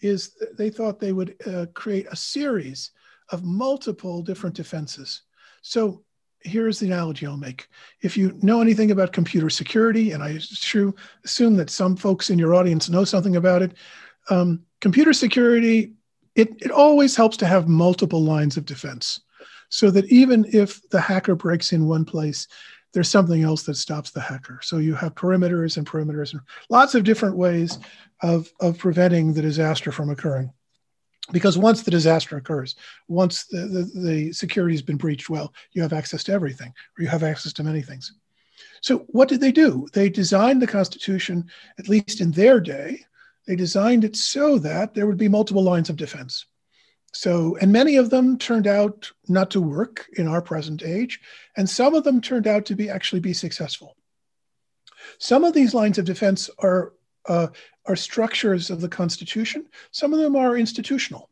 is 0.00 0.36
they 0.56 0.70
thought 0.70 1.00
they 1.00 1.12
would 1.12 1.36
uh, 1.46 1.66
create 1.74 2.06
a 2.10 2.16
series 2.16 2.90
of 3.30 3.44
multiple 3.44 4.22
different 4.22 4.54
defenses. 4.54 5.22
So 5.62 6.04
here's 6.40 6.78
the 6.78 6.86
analogy 6.86 7.26
I'll 7.26 7.36
make. 7.36 7.68
If 8.02 8.16
you 8.16 8.38
know 8.42 8.60
anything 8.60 8.90
about 8.90 9.12
computer 9.12 9.50
security, 9.50 10.12
and 10.12 10.22
I 10.22 10.38
assume 11.24 11.56
that 11.56 11.70
some 11.70 11.96
folks 11.96 12.30
in 12.30 12.38
your 12.38 12.54
audience 12.54 12.88
know 12.88 13.04
something 13.04 13.36
about 13.36 13.62
it, 13.62 13.74
um, 14.30 14.62
computer 14.80 15.12
security, 15.12 15.94
it, 16.34 16.50
it 16.60 16.70
always 16.70 17.16
helps 17.16 17.36
to 17.38 17.46
have 17.46 17.68
multiple 17.68 18.22
lines 18.22 18.56
of 18.56 18.66
defense 18.66 19.20
so 19.68 19.90
that 19.90 20.04
even 20.06 20.46
if 20.52 20.86
the 20.90 21.00
hacker 21.00 21.34
breaks 21.34 21.72
in 21.72 21.86
one 21.86 22.04
place, 22.04 22.46
there's 22.96 23.10
something 23.10 23.42
else 23.42 23.64
that 23.64 23.76
stops 23.76 24.10
the 24.10 24.22
hacker. 24.22 24.58
So 24.62 24.78
you 24.78 24.94
have 24.94 25.14
perimeters 25.14 25.76
and 25.76 25.86
perimeters 25.86 26.32
and 26.32 26.40
lots 26.70 26.94
of 26.94 27.04
different 27.04 27.36
ways 27.36 27.78
of, 28.22 28.50
of 28.58 28.78
preventing 28.78 29.34
the 29.34 29.42
disaster 29.42 29.92
from 29.92 30.08
occurring. 30.08 30.50
Because 31.30 31.58
once 31.58 31.82
the 31.82 31.90
disaster 31.90 32.38
occurs, 32.38 32.74
once 33.06 33.44
the, 33.48 33.58
the, 33.58 34.00
the 34.00 34.32
security 34.32 34.74
has 34.74 34.80
been 34.80 34.96
breached, 34.96 35.28
well, 35.28 35.52
you 35.72 35.82
have 35.82 35.92
access 35.92 36.24
to 36.24 36.32
everything, 36.32 36.68
or 36.98 37.02
you 37.02 37.08
have 37.08 37.22
access 37.22 37.52
to 37.52 37.62
many 37.62 37.82
things. 37.82 38.14
So 38.80 39.00
what 39.08 39.28
did 39.28 39.42
they 39.42 39.52
do? 39.52 39.86
They 39.92 40.08
designed 40.08 40.62
the 40.62 40.66
Constitution, 40.66 41.50
at 41.78 41.90
least 41.90 42.22
in 42.22 42.30
their 42.30 42.60
day, 42.60 43.04
they 43.46 43.56
designed 43.56 44.04
it 44.04 44.16
so 44.16 44.58
that 44.60 44.94
there 44.94 45.06
would 45.06 45.18
be 45.18 45.28
multiple 45.28 45.62
lines 45.62 45.90
of 45.90 45.96
defense. 45.96 46.46
So, 47.16 47.56
and 47.62 47.72
many 47.72 47.96
of 47.96 48.10
them 48.10 48.36
turned 48.36 48.66
out 48.66 49.10
not 49.26 49.50
to 49.52 49.60
work 49.62 50.06
in 50.18 50.28
our 50.28 50.42
present 50.42 50.82
age, 50.82 51.18
and 51.56 51.68
some 51.68 51.94
of 51.94 52.04
them 52.04 52.20
turned 52.20 52.46
out 52.46 52.66
to 52.66 52.76
be 52.76 52.90
actually 52.90 53.20
be 53.20 53.32
successful. 53.32 53.96
Some 55.18 55.42
of 55.42 55.54
these 55.54 55.72
lines 55.72 55.96
of 55.96 56.04
defense 56.04 56.50
are 56.58 56.92
uh, 57.26 57.48
are 57.86 57.96
structures 57.96 58.68
of 58.68 58.82
the 58.82 58.88
Constitution. 58.88 59.66
Some 59.92 60.12
of 60.12 60.20
them 60.20 60.36
are 60.36 60.58
institutional. 60.58 61.30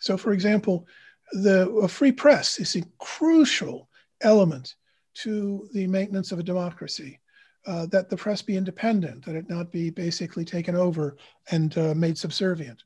So, 0.00 0.16
for 0.16 0.32
example, 0.32 0.88
the 1.30 1.86
free 1.88 2.12
press 2.12 2.58
is 2.58 2.74
a 2.74 2.82
crucial 2.98 3.88
element 4.22 4.74
to 5.22 5.68
the 5.72 5.86
maintenance 5.86 6.32
of 6.32 6.40
a 6.40 6.48
democracy. 6.52 7.20
Uh, 7.64 7.86
that 7.86 8.10
the 8.10 8.16
press 8.16 8.42
be 8.42 8.56
independent, 8.56 9.24
that 9.24 9.36
it 9.36 9.48
not 9.48 9.70
be 9.70 9.88
basically 9.88 10.44
taken 10.44 10.74
over 10.74 11.16
and 11.52 11.78
uh, 11.78 11.94
made 11.94 12.18
subservient. 12.18 12.82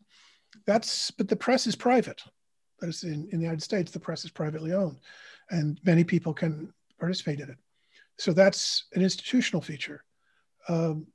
That's 0.66 1.10
but 1.10 1.28
the 1.28 1.36
press 1.36 1.66
is 1.66 1.76
private. 1.76 2.22
That 2.80 2.88
is 2.88 3.04
in, 3.04 3.28
in 3.32 3.38
the 3.38 3.44
United 3.44 3.62
States, 3.62 3.90
the 3.90 4.00
press 4.00 4.24
is 4.24 4.30
privately 4.30 4.72
owned, 4.72 4.98
and 5.50 5.80
many 5.84 6.04
people 6.04 6.34
can 6.34 6.72
participate 6.98 7.40
in 7.40 7.50
it. 7.50 7.56
So 8.18 8.32
that's 8.32 8.84
an 8.94 9.02
institutional 9.02 9.62
feature. 9.62 10.04
Um, 10.68 11.06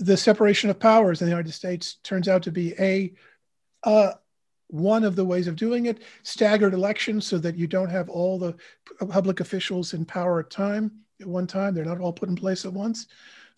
the 0.00 0.16
separation 0.16 0.70
of 0.70 0.78
powers 0.78 1.20
in 1.20 1.26
the 1.26 1.32
United 1.32 1.52
States 1.52 1.96
turns 2.02 2.28
out 2.28 2.42
to 2.44 2.52
be 2.52 2.74
a 2.78 3.12
uh, 3.84 4.12
one 4.68 5.02
of 5.02 5.16
the 5.16 5.24
ways 5.24 5.48
of 5.48 5.56
doing 5.56 5.86
it. 5.86 6.02
Staggered 6.22 6.74
elections 6.74 7.26
so 7.26 7.38
that 7.38 7.56
you 7.56 7.66
don't 7.66 7.90
have 7.90 8.08
all 8.08 8.38
the 8.38 8.54
public 9.08 9.40
officials 9.40 9.94
in 9.94 10.04
power 10.04 10.40
at 10.40 10.50
time 10.50 10.92
at 11.20 11.26
one 11.26 11.46
time. 11.46 11.74
They're 11.74 11.84
not 11.84 12.00
all 12.00 12.12
put 12.12 12.28
in 12.28 12.36
place 12.36 12.64
at 12.64 12.72
once. 12.72 13.06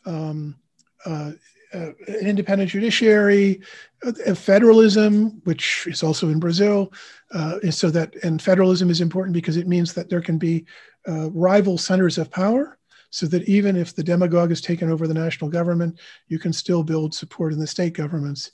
Um, 0.06 0.56
uh, 1.04 1.32
uh, 1.72 1.92
an 2.08 2.26
independent 2.26 2.70
judiciary, 2.70 3.60
uh, 4.04 4.34
federalism, 4.34 5.40
which 5.44 5.86
is 5.86 6.02
also 6.02 6.28
in 6.28 6.40
Brazil, 6.40 6.92
uh, 7.32 7.58
so 7.70 7.90
that 7.90 8.14
and 8.24 8.42
federalism 8.42 8.90
is 8.90 9.00
important 9.00 9.34
because 9.34 9.56
it 9.56 9.68
means 9.68 9.92
that 9.94 10.08
there 10.08 10.20
can 10.20 10.38
be 10.38 10.64
uh, 11.08 11.30
rival 11.30 11.78
centers 11.78 12.18
of 12.18 12.30
power 12.30 12.78
so 13.10 13.26
that 13.26 13.48
even 13.48 13.76
if 13.76 13.94
the 13.94 14.02
demagogue 14.02 14.50
has 14.50 14.60
taken 14.60 14.90
over 14.90 15.06
the 15.06 15.14
national 15.14 15.50
government, 15.50 15.98
you 16.28 16.38
can 16.38 16.52
still 16.52 16.82
build 16.82 17.12
support 17.12 17.52
in 17.52 17.58
the 17.58 17.66
state 17.66 17.92
governments 17.92 18.52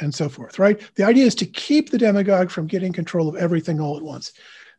and 0.00 0.14
so 0.14 0.28
forth, 0.28 0.58
right? 0.58 0.80
The 0.94 1.04
idea 1.04 1.26
is 1.26 1.34
to 1.36 1.46
keep 1.46 1.90
the 1.90 1.98
demagogue 1.98 2.50
from 2.50 2.66
getting 2.66 2.92
control 2.92 3.28
of 3.28 3.36
everything 3.36 3.80
all 3.80 3.96
at 3.96 4.02
once. 4.02 4.32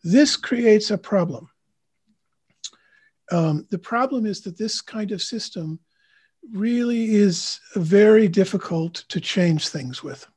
This 0.03 0.35
creates 0.35 0.91
a 0.91 0.97
problem. 0.97 1.49
Um, 3.31 3.67
the 3.69 3.79
problem 3.79 4.25
is 4.25 4.41
that 4.41 4.57
this 4.57 4.81
kind 4.81 5.11
of 5.11 5.21
system 5.21 5.79
really 6.53 7.15
is 7.15 7.59
very 7.75 8.27
difficult 8.27 9.05
to 9.09 9.19
change 9.19 9.67
things 9.67 10.03
with. 10.03 10.27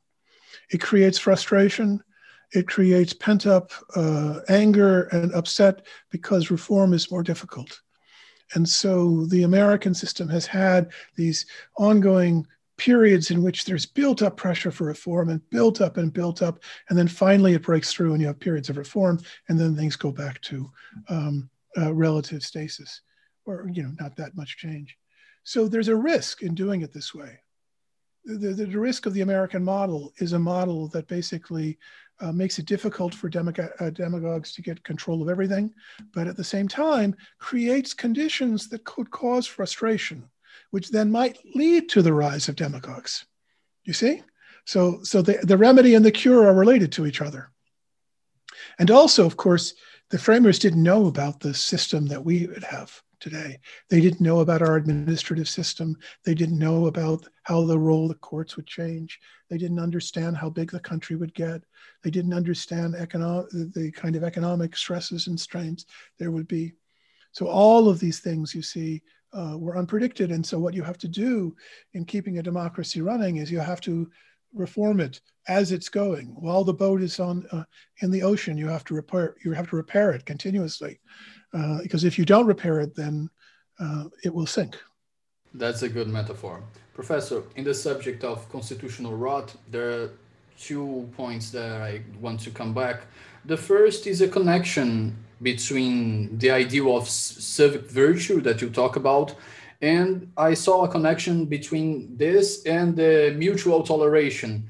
It 0.71 0.81
creates 0.81 1.17
frustration. 1.17 2.03
It 2.51 2.67
creates 2.67 3.13
pent 3.13 3.47
up 3.47 3.71
uh, 3.95 4.39
anger 4.47 5.03
and 5.11 5.33
upset 5.33 5.85
because 6.11 6.51
reform 6.51 6.93
is 6.93 7.11
more 7.11 7.23
difficult. 7.23 7.81
And 8.53 8.67
so 8.67 9.25
the 9.25 9.43
American 9.43 9.93
system 9.93 10.29
has 10.29 10.45
had 10.45 10.91
these 11.15 11.45
ongoing 11.77 12.45
periods 12.77 13.31
in 13.31 13.41
which 13.41 13.65
there's 13.65 13.85
built 13.85 14.21
up 14.21 14.37
pressure 14.37 14.71
for 14.71 14.85
reform 14.85 15.29
and 15.29 15.47
built 15.49 15.81
up 15.81 15.97
and 15.97 16.13
built 16.13 16.41
up. 16.41 16.59
And 16.89 16.97
then 16.97 17.07
finally 17.07 17.53
it 17.53 17.63
breaks 17.63 17.93
through 17.93 18.13
and 18.13 18.21
you 18.21 18.27
have 18.27 18.39
periods 18.39 18.69
of 18.69 18.77
reform 18.77 19.19
and 19.49 19.59
then 19.59 19.75
things 19.75 19.95
go 19.95 20.11
back 20.11 20.41
to 20.41 20.69
um, 21.09 21.49
uh, 21.77 21.93
relative 21.93 22.43
stasis 22.43 23.01
or, 23.45 23.69
you 23.71 23.83
know, 23.83 23.91
not 23.99 24.15
that 24.17 24.35
much 24.35 24.57
change. 24.57 24.97
So 25.43 25.67
there's 25.67 25.89
a 25.89 25.95
risk 25.95 26.41
in 26.41 26.55
doing 26.55 26.81
it 26.81 26.93
this 26.93 27.13
way. 27.13 27.39
The, 28.25 28.53
the, 28.53 28.65
the 28.65 28.79
risk 28.79 29.05
of 29.05 29.13
the 29.13 29.21
American 29.21 29.63
model 29.63 30.13
is 30.17 30.33
a 30.33 30.39
model 30.39 30.87
that 30.89 31.07
basically 31.07 31.77
uh, 32.21 32.31
makes 32.31 32.57
it 32.57 32.65
difficult 32.65 33.13
for 33.13 33.29
demag- 33.29 33.81
uh, 33.81 33.89
demagogues 33.89 34.53
to 34.53 34.61
get 34.61 34.83
control 34.83 35.21
of 35.21 35.29
everything, 35.29 35.73
but 36.13 36.27
at 36.27 36.37
the 36.37 36.43
same 36.43 36.67
time 36.67 37.15
creates 37.39 37.93
conditions 37.93 38.69
that 38.69 38.85
could 38.85 39.11
cause 39.11 39.45
frustration, 39.45 40.29
which 40.71 40.89
then 40.89 41.11
might 41.11 41.37
lead 41.53 41.89
to 41.89 42.01
the 42.01 42.13
rise 42.13 42.47
of 42.47 42.55
demagogues. 42.55 43.25
You 43.83 43.93
see? 43.93 44.23
So, 44.65 45.03
so 45.03 45.21
the, 45.21 45.39
the 45.43 45.57
remedy 45.57 45.95
and 45.95 46.05
the 46.05 46.11
cure 46.11 46.47
are 46.47 46.53
related 46.53 46.93
to 46.93 47.05
each 47.05 47.21
other. 47.21 47.51
And 48.79 48.89
also, 48.89 49.25
of 49.25 49.35
course, 49.35 49.73
the 50.09 50.19
framers 50.19 50.59
didn't 50.59 50.83
know 50.83 51.07
about 51.07 51.41
the 51.41 51.53
system 51.53 52.07
that 52.07 52.23
we 52.23 52.47
would 52.47 52.63
have 52.63 53.01
today. 53.23 53.57
They 53.89 54.01
didn't 54.01 54.21
know 54.21 54.41
about 54.41 54.61
our 54.61 54.75
administrative 54.75 55.47
system. 55.47 55.95
They 56.25 56.35
didn't 56.35 56.59
know 56.59 56.87
about 56.87 57.25
how 57.43 57.63
the 57.63 57.79
role 57.79 58.03
of 58.03 58.09
the 58.09 58.15
courts 58.15 58.57
would 58.57 58.67
change. 58.67 59.19
They 59.49 59.57
didn't 59.57 59.79
understand 59.79 60.35
how 60.35 60.49
big 60.49 60.71
the 60.71 60.79
country 60.79 61.15
would 61.15 61.33
get. 61.33 61.63
They 62.03 62.11
didn't 62.11 62.33
understand 62.33 62.95
economic, 62.95 63.49
the 63.51 63.91
kind 63.95 64.17
of 64.17 64.23
economic 64.23 64.75
stresses 64.75 65.27
and 65.27 65.39
strains 65.39 65.85
there 66.19 66.31
would 66.31 66.49
be. 66.49 66.73
So 67.31 67.47
all 67.47 67.87
of 67.87 67.99
these 67.99 68.19
things 68.19 68.53
you 68.53 68.61
see 68.61 69.01
uh, 69.33 69.57
were 69.57 69.75
unpredicted. 69.75 70.33
And 70.33 70.45
so 70.45 70.59
what 70.59 70.73
you 70.73 70.83
have 70.83 70.97
to 70.99 71.07
do 71.07 71.55
in 71.93 72.05
keeping 72.05 72.37
a 72.37 72.43
democracy 72.43 73.01
running 73.01 73.37
is 73.37 73.49
you 73.49 73.59
have 73.59 73.81
to 73.81 74.11
reform 74.53 74.99
it 74.99 75.21
as 75.47 75.71
it's 75.71 75.89
going. 75.89 76.27
While 76.27 76.63
the 76.63 76.73
boat 76.73 77.01
is 77.01 77.19
on 77.19 77.47
uh, 77.51 77.63
in 78.01 78.11
the 78.11 78.21
ocean, 78.21 78.57
you 78.57 78.67
have 78.67 78.83
to 78.85 78.93
repair 78.93 79.35
you 79.43 79.53
have 79.53 79.69
to 79.69 79.75
repair 79.75 80.11
it 80.11 80.25
continuously. 80.25 80.99
Uh, 81.53 81.79
because 81.81 82.03
if 82.03 82.17
you 82.17 82.25
don't 82.25 82.47
repair 82.47 82.79
it, 82.79 82.95
then 82.95 83.29
uh, 83.79 84.05
it 84.23 84.33
will 84.33 84.45
sink. 84.45 84.77
That's 85.53 85.83
a 85.83 85.89
good 85.89 86.07
metaphor. 86.07 86.63
Professor, 86.93 87.43
in 87.55 87.63
the 87.63 87.73
subject 87.73 88.23
of 88.23 88.49
constitutional 88.51 89.15
rot, 89.15 89.55
there 89.69 89.89
are 89.91 90.09
two 90.57 91.09
points 91.15 91.51
that 91.51 91.81
I 91.81 92.01
want 92.19 92.39
to 92.41 92.51
come 92.51 92.73
back. 92.73 93.01
The 93.45 93.57
first 93.57 94.07
is 94.07 94.21
a 94.21 94.27
connection 94.27 95.15
between 95.41 96.37
the 96.37 96.51
ideal 96.51 96.95
of 96.95 97.07
civic 97.09 97.89
virtue 97.89 98.41
that 98.41 98.61
you 98.61 98.69
talk 98.69 98.95
about 98.95 99.35
and 99.83 100.31
I 100.37 100.53
saw 100.53 100.85
a 100.85 100.87
connection 100.87 101.45
between 101.45 102.15
this 102.15 102.65
and 102.65 102.95
the 102.95 103.35
mutual 103.37 103.83
toleration 103.83 104.69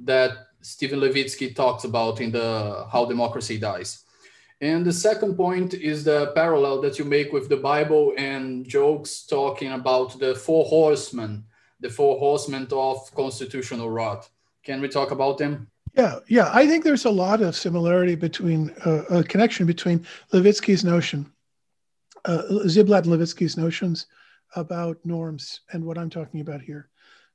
that 0.00 0.32
Steven 0.60 1.00
Levitsky 1.00 1.56
talks 1.56 1.84
about 1.84 2.20
in 2.20 2.32
the 2.32 2.86
How 2.92 3.06
Democracy 3.06 3.56
Dies. 3.56 4.04
And 4.62 4.86
the 4.86 4.92
second 4.92 5.34
point 5.34 5.74
is 5.74 6.04
the 6.04 6.30
parallel 6.36 6.80
that 6.82 6.96
you 6.96 7.04
make 7.04 7.32
with 7.32 7.48
the 7.48 7.56
Bible 7.56 8.14
and 8.16 8.64
jokes 8.64 9.26
talking 9.26 9.72
about 9.72 10.20
the 10.20 10.36
four 10.36 10.64
horsemen, 10.66 11.44
the 11.80 11.90
four 11.90 12.16
horsemen 12.20 12.68
of 12.70 13.12
constitutional 13.12 13.90
rot. 13.90 14.30
Can 14.62 14.80
we 14.80 14.88
talk 14.88 15.10
about 15.10 15.36
them? 15.36 15.68
Yeah, 15.94 16.20
yeah. 16.28 16.48
I 16.54 16.68
think 16.68 16.84
there's 16.84 17.06
a 17.06 17.10
lot 17.10 17.42
of 17.42 17.56
similarity 17.56 18.14
between 18.14 18.70
uh, 18.86 19.02
a 19.10 19.24
connection 19.24 19.66
between 19.66 20.06
Levitsky's 20.32 20.84
notion, 20.84 21.30
uh, 22.24 22.42
Ziblatt 22.66 23.04
Levitsky's 23.04 23.56
notions 23.56 24.06
about 24.54 24.96
norms 25.04 25.62
and 25.72 25.84
what 25.84 25.98
I'm 25.98 26.08
talking 26.08 26.40
about 26.40 26.62
here. 26.62 26.88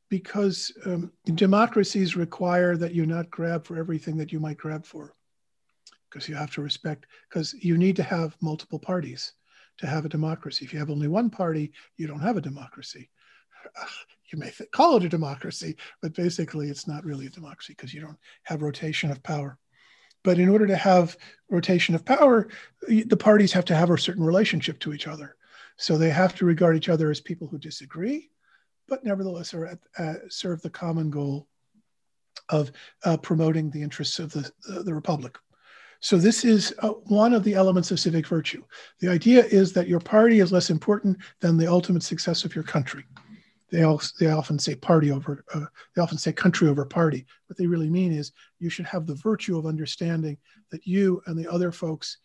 Because 0.07 0.71
um, 0.85 1.11
democracies 1.35 2.15
require 2.15 2.77
that 2.77 2.93
you 2.93 3.05
not 3.05 3.29
grab 3.29 3.65
for 3.65 3.77
everything 3.77 4.15
that 4.15 4.31
you 4.31 4.39
might 4.39 4.57
grab 4.57 4.85
for. 4.85 5.13
Because 6.09 6.29
you 6.29 6.35
have 6.35 6.51
to 6.51 6.61
respect, 6.61 7.05
because 7.29 7.53
you 7.53 7.77
need 7.77 7.95
to 7.97 8.03
have 8.03 8.37
multiple 8.41 8.79
parties 8.79 9.33
to 9.77 9.87
have 9.87 10.05
a 10.05 10.09
democracy. 10.09 10.65
If 10.65 10.73
you 10.73 10.79
have 10.79 10.89
only 10.89 11.07
one 11.07 11.29
party, 11.29 11.71
you 11.97 12.07
don't 12.07 12.19
have 12.19 12.37
a 12.37 12.41
democracy. 12.41 13.09
You 14.29 14.37
may 14.37 14.51
call 14.73 14.97
it 14.97 15.05
a 15.05 15.09
democracy, 15.09 15.77
but 16.01 16.13
basically 16.13 16.67
it's 16.67 16.85
not 16.85 17.05
really 17.05 17.27
a 17.27 17.29
democracy 17.29 17.71
because 17.71 17.93
you 17.93 18.01
don't 18.01 18.17
have 18.43 18.61
rotation 18.61 19.09
of 19.09 19.23
power. 19.23 19.57
But 20.21 20.37
in 20.37 20.49
order 20.49 20.67
to 20.67 20.75
have 20.75 21.15
rotation 21.49 21.95
of 21.95 22.03
power, 22.03 22.49
the 22.89 23.15
parties 23.15 23.53
have 23.53 23.63
to 23.65 23.75
have 23.75 23.89
a 23.89 23.97
certain 23.97 24.25
relationship 24.25 24.79
to 24.79 24.93
each 24.93 25.07
other. 25.07 25.37
So 25.77 25.97
they 25.97 26.09
have 26.09 26.35
to 26.35 26.45
regard 26.45 26.75
each 26.75 26.89
other 26.89 27.09
as 27.09 27.21
people 27.21 27.47
who 27.47 27.57
disagree, 27.57 28.29
but 28.89 29.05
nevertheless 29.05 29.53
are 29.53 29.67
at, 29.67 29.79
uh, 29.97 30.15
serve 30.27 30.61
the 30.61 30.69
common 30.69 31.09
goal 31.09 31.47
of 32.49 32.71
uh, 33.05 33.15
promoting 33.15 33.69
the 33.69 33.81
interests 33.81 34.19
of 34.19 34.33
the, 34.33 34.51
the 34.83 34.93
republic. 34.93 35.37
So 35.99 36.17
this 36.17 36.45
is 36.45 36.73
uh, 36.79 36.89
one 36.89 37.33
of 37.33 37.43
the 37.43 37.55
elements 37.55 37.91
of 37.91 37.99
civic 37.99 38.27
virtue. 38.27 38.63
The 38.99 39.09
idea 39.09 39.43
is 39.45 39.73
that 39.73 39.87
your 39.87 39.99
party 39.99 40.39
is 40.39 40.51
less 40.51 40.69
important 40.69 41.17
than 41.39 41.57
the 41.57 41.67
ultimate 41.67 42.03
success 42.03 42.45
of 42.45 42.53
your 42.55 42.63
country. 42.63 43.05
They, 43.69 43.83
all, 43.83 44.01
they 44.19 44.27
often 44.27 44.59
say 44.59 44.75
party 44.75 45.11
over, 45.11 45.43
uh, 45.53 45.65
they 45.95 46.01
often 46.01 46.17
say 46.17 46.31
country 46.31 46.69
over 46.69 46.85
party. 46.85 47.25
What 47.47 47.57
they 47.57 47.67
really 47.67 47.89
mean 47.89 48.13
is 48.13 48.31
you 48.59 48.69
should 48.69 48.85
have 48.85 49.05
the 49.05 49.15
virtue 49.15 49.57
of 49.57 49.65
understanding 49.65 50.37
that 50.71 50.87
you 50.87 51.21
and 51.25 51.37
the 51.37 51.51
other 51.51 51.71
folks 51.71 52.17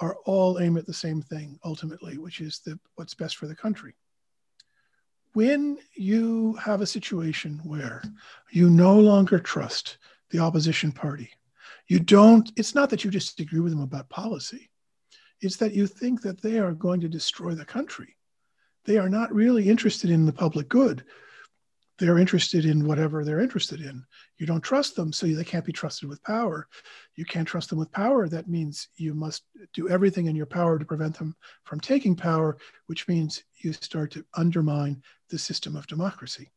are 0.00 0.16
all 0.24 0.58
aim 0.58 0.76
at 0.76 0.86
the 0.86 0.92
same 0.92 1.22
thing 1.22 1.58
ultimately, 1.64 2.18
which 2.18 2.40
is 2.40 2.60
the, 2.64 2.78
what's 2.96 3.14
best 3.14 3.36
for 3.36 3.46
the 3.46 3.54
country. 3.54 3.94
When 5.34 5.78
you 5.94 6.54
have 6.54 6.80
a 6.80 6.86
situation 6.86 7.60
where 7.62 8.02
you 8.50 8.70
no 8.70 8.98
longer 8.98 9.38
trust 9.38 9.98
the 10.30 10.38
opposition 10.38 10.90
party, 10.90 11.30
you 11.88 11.98
don't, 11.98 12.50
it's 12.56 12.74
not 12.74 12.90
that 12.90 13.04
you 13.04 13.10
disagree 13.10 13.60
with 13.60 13.72
them 13.72 13.82
about 13.82 14.08
policy, 14.08 14.70
it's 15.40 15.56
that 15.56 15.74
you 15.74 15.86
think 15.86 16.22
that 16.22 16.42
they 16.42 16.58
are 16.58 16.72
going 16.72 17.00
to 17.00 17.08
destroy 17.08 17.54
the 17.54 17.64
country. 17.64 18.16
They 18.84 18.98
are 18.98 19.08
not 19.08 19.34
really 19.34 19.68
interested 19.68 20.10
in 20.10 20.26
the 20.26 20.32
public 20.32 20.68
good 20.68 21.04
they're 21.98 22.18
interested 22.18 22.64
in 22.64 22.86
whatever 22.86 23.24
they're 23.24 23.40
interested 23.40 23.80
in. 23.80 24.04
You 24.38 24.46
don't 24.46 24.60
trust 24.60 24.94
them, 24.94 25.12
so 25.12 25.26
they 25.26 25.44
can't 25.44 25.64
be 25.64 25.72
trusted 25.72 26.08
with 26.08 26.22
power. 26.22 26.68
You 27.16 27.24
can't 27.24 27.46
trust 27.46 27.70
them 27.70 27.78
with 27.78 27.90
power. 27.90 28.28
That 28.28 28.48
means 28.48 28.88
you 28.96 29.14
must 29.14 29.42
do 29.74 29.88
everything 29.88 30.26
in 30.26 30.36
your 30.36 30.46
power 30.46 30.78
to 30.78 30.84
prevent 30.84 31.18
them 31.18 31.34
from 31.64 31.80
taking 31.80 32.14
power, 32.14 32.56
which 32.86 33.08
means 33.08 33.42
you 33.58 33.72
start 33.72 34.12
to 34.12 34.24
undermine 34.34 35.02
the 35.28 35.38
system 35.38 35.74
of 35.74 35.88
democracy. 35.88 36.50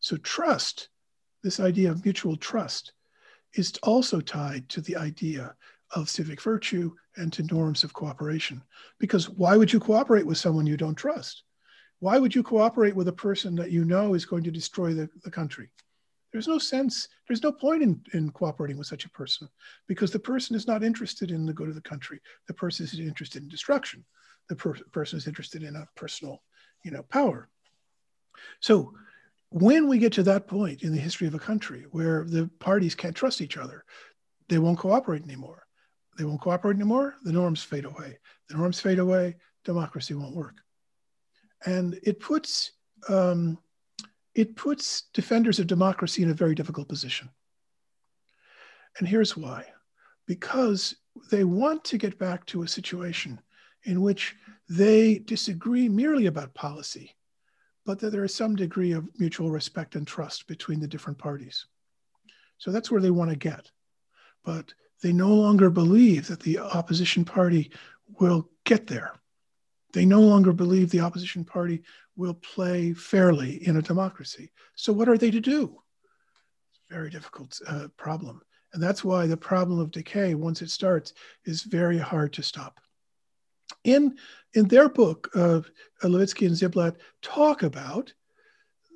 So, 0.00 0.18
trust, 0.18 0.90
this 1.42 1.58
idea 1.58 1.90
of 1.90 2.04
mutual 2.04 2.36
trust, 2.36 2.92
is 3.56 3.72
also 3.82 4.20
tied 4.20 4.68
to 4.68 4.80
the 4.82 4.96
idea 4.96 5.54
of 5.94 6.10
civic 6.10 6.40
virtue 6.40 6.92
and 7.16 7.32
to 7.32 7.42
norms 7.44 7.84
of 7.84 7.92
cooperation. 7.92 8.62
Because 8.98 9.28
why 9.28 9.56
would 9.56 9.72
you 9.72 9.80
cooperate 9.80 10.26
with 10.26 10.38
someone 10.38 10.66
you 10.66 10.76
don't 10.76 10.94
trust? 10.94 11.42
Why 12.00 12.18
would 12.18 12.34
you 12.34 12.42
cooperate 12.42 12.94
with 12.94 13.08
a 13.08 13.12
person 13.12 13.54
that 13.56 13.70
you 13.70 13.84
know 13.84 14.14
is 14.14 14.26
going 14.26 14.44
to 14.44 14.50
destroy 14.50 14.92
the, 14.92 15.08
the 15.24 15.30
country? 15.30 15.70
There's 16.32 16.48
no 16.48 16.58
sense, 16.58 17.08
there's 17.26 17.42
no 17.42 17.52
point 17.52 17.82
in, 17.82 18.02
in 18.12 18.30
cooperating 18.30 18.76
with 18.76 18.88
such 18.88 19.06
a 19.06 19.10
person 19.10 19.48
because 19.86 20.10
the 20.10 20.18
person 20.18 20.54
is 20.54 20.66
not 20.66 20.84
interested 20.84 21.30
in 21.30 21.46
the 21.46 21.54
good 21.54 21.68
of 21.68 21.74
the 21.74 21.80
country. 21.80 22.20
The 22.46 22.54
person 22.54 22.84
is 22.84 22.98
interested 22.98 23.42
in 23.42 23.48
destruction. 23.48 24.04
The 24.48 24.56
per- 24.56 24.74
person 24.92 25.16
is 25.16 25.26
interested 25.26 25.62
in 25.62 25.76
a 25.76 25.88
personal, 25.94 26.42
you 26.84 26.90
know, 26.90 27.04
power. 27.04 27.48
So 28.60 28.92
when 29.50 29.88
we 29.88 29.98
get 29.98 30.12
to 30.14 30.22
that 30.24 30.46
point 30.46 30.82
in 30.82 30.92
the 30.92 31.00
history 31.00 31.26
of 31.26 31.34
a 31.34 31.38
country 31.38 31.86
where 31.90 32.24
the 32.24 32.50
parties 32.58 32.94
can't 32.94 33.16
trust 33.16 33.40
each 33.40 33.56
other, 33.56 33.84
they 34.48 34.58
won't 34.58 34.78
cooperate 34.78 35.22
anymore. 35.22 35.66
They 36.18 36.24
won't 36.24 36.40
cooperate 36.40 36.76
anymore, 36.76 37.16
the 37.22 37.32
norms 37.32 37.62
fade 37.62 37.84
away. 37.84 38.18
The 38.48 38.56
norms 38.56 38.80
fade 38.80 38.98
away, 38.98 39.36
democracy 39.64 40.14
won't 40.14 40.36
work 40.36 40.56
and 41.64 41.98
it 42.02 42.20
puts 42.20 42.72
um, 43.08 43.58
it 44.34 44.56
puts 44.56 45.04
defenders 45.14 45.58
of 45.58 45.66
democracy 45.66 46.22
in 46.22 46.30
a 46.30 46.34
very 46.34 46.54
difficult 46.54 46.88
position. 46.88 47.30
And 48.98 49.08
here's 49.08 49.36
why: 49.36 49.64
because 50.26 50.96
they 51.30 51.44
want 51.44 51.84
to 51.84 51.98
get 51.98 52.18
back 52.18 52.44
to 52.46 52.62
a 52.62 52.68
situation 52.68 53.40
in 53.84 54.02
which 54.02 54.34
they 54.68 55.18
disagree 55.18 55.88
merely 55.88 56.26
about 56.26 56.54
policy, 56.54 57.15
but 57.86 58.00
that 58.00 58.10
there 58.10 58.24
is 58.24 58.34
some 58.34 58.56
degree 58.56 58.92
of 58.92 59.08
mutual 59.18 59.50
respect 59.50 59.94
and 59.94 60.06
trust 60.06 60.48
between 60.48 60.80
the 60.80 60.88
different 60.88 61.16
parties. 61.16 61.66
So 62.58 62.72
that's 62.72 62.90
where 62.90 63.00
they 63.00 63.12
want 63.12 63.30
to 63.30 63.36
get. 63.36 63.70
But 64.44 64.74
they 65.02 65.12
no 65.12 65.32
longer 65.32 65.70
believe 65.70 66.26
that 66.26 66.40
the 66.40 66.58
opposition 66.58 67.24
party 67.24 67.70
will 68.18 68.50
get 68.64 68.86
there. 68.86 69.12
They 69.92 70.04
no 70.04 70.20
longer 70.20 70.52
believe 70.52 70.90
the 70.90 71.00
opposition 71.00 71.44
party 71.44 71.84
will 72.16 72.34
play 72.34 72.92
fairly 72.92 73.66
in 73.66 73.76
a 73.76 73.82
democracy. 73.82 74.50
So, 74.74 74.92
what 74.92 75.08
are 75.08 75.16
they 75.16 75.30
to 75.30 75.40
do? 75.40 75.80
It's 76.70 76.80
a 76.90 76.94
very 76.94 77.08
difficult 77.08 77.58
uh, 77.66 77.88
problem. 77.96 78.42
And 78.72 78.82
that's 78.82 79.04
why 79.04 79.26
the 79.26 79.36
problem 79.36 79.78
of 79.78 79.90
decay, 79.90 80.34
once 80.34 80.60
it 80.60 80.70
starts, 80.70 81.14
is 81.44 81.62
very 81.62 81.98
hard 81.98 82.32
to 82.34 82.42
stop. 82.42 82.80
In, 83.84 84.16
in 84.54 84.68
their 84.68 84.88
book, 84.88 85.30
uh, 85.34 85.60
Levitsky 86.02 86.46
and 86.46 86.56
Ziblatt 86.56 86.96
talk 87.22 87.62
about 87.62 88.12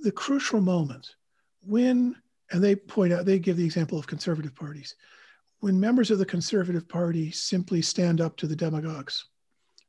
the 0.02 0.12
crucial 0.12 0.60
moment 0.60 1.14
when, 1.62 2.16
and 2.50 2.62
they 2.62 2.74
point 2.74 3.12
out, 3.12 3.26
they 3.26 3.38
give 3.38 3.56
the 3.56 3.64
example 3.64 3.98
of 3.98 4.06
conservative 4.06 4.54
parties, 4.54 4.96
when 5.60 5.78
members 5.78 6.10
of 6.10 6.18
the 6.18 6.24
conservative 6.26 6.88
party 6.88 7.30
simply 7.30 7.82
stand 7.82 8.20
up 8.20 8.36
to 8.36 8.46
the 8.46 8.56
demagogues 8.56 9.26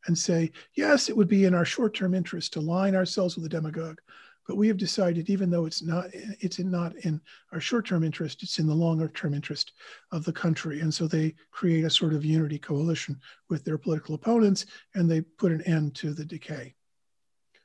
and 0.08 0.17
say, 0.17 0.52
yes, 0.76 1.10
it 1.10 1.15
would 1.15 1.28
be 1.28 1.46
in 1.46 1.54
our 1.54 1.65
short-term 1.65 2.13
interest 2.13 2.54
to 2.54 2.60
line 2.60 2.96
ourselves 2.96 3.36
with 3.36 3.46
a 3.46 3.50
demagogue, 3.50 4.00
but 4.48 4.58
we 4.58 4.68
have 4.68 4.78
decided, 4.78 5.30
even 5.30 5.50
though 5.50 5.66
it's 5.66 5.84
not, 5.84 6.06
it's 6.14 6.60
in, 6.60 6.72
not 6.72 6.96
in 6.98 7.22
our 7.52 7.60
short-term 7.60 8.04
interest, 8.04 8.44
it's 8.44 8.60
in 8.60 8.68
the 8.68 8.74
longer-term 8.74 9.34
interest 9.34 9.74
of 10.12 10.26
the 10.26 10.34
country. 10.34 10.82
And 10.82 10.94
so 10.94 11.08
they 11.08 11.36
create 11.52 11.86
a 11.86 11.90
sort 11.90 12.14
of 12.14 12.26
unity 12.26 12.58
coalition 12.58 13.20
with 13.50 13.64
their 13.64 13.78
political 13.78 14.16
opponents, 14.16 14.66
and 14.96 15.10
they 15.10 15.22
put 15.22 15.52
an 15.52 15.62
end 15.62 15.96
to 15.96 16.14
the 16.14 16.26
decay. 16.26 16.74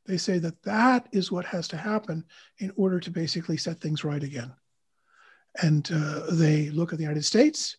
They 0.04 0.18
say 0.18 0.38
that 0.38 0.62
that 0.62 1.08
is 1.12 1.32
what 1.32 1.46
has 1.46 1.66
to 1.68 1.76
happen 1.76 2.24
in 2.58 2.72
order 2.76 3.00
to 3.00 3.10
basically 3.10 3.56
set 3.56 3.80
things 3.80 4.04
right 4.04 4.22
again. 4.22 4.52
And 5.62 5.90
uh, 5.92 6.30
they 6.30 6.70
look 6.70 6.92
at 6.92 6.98
the 6.98 7.04
United 7.04 7.24
States, 7.24 7.76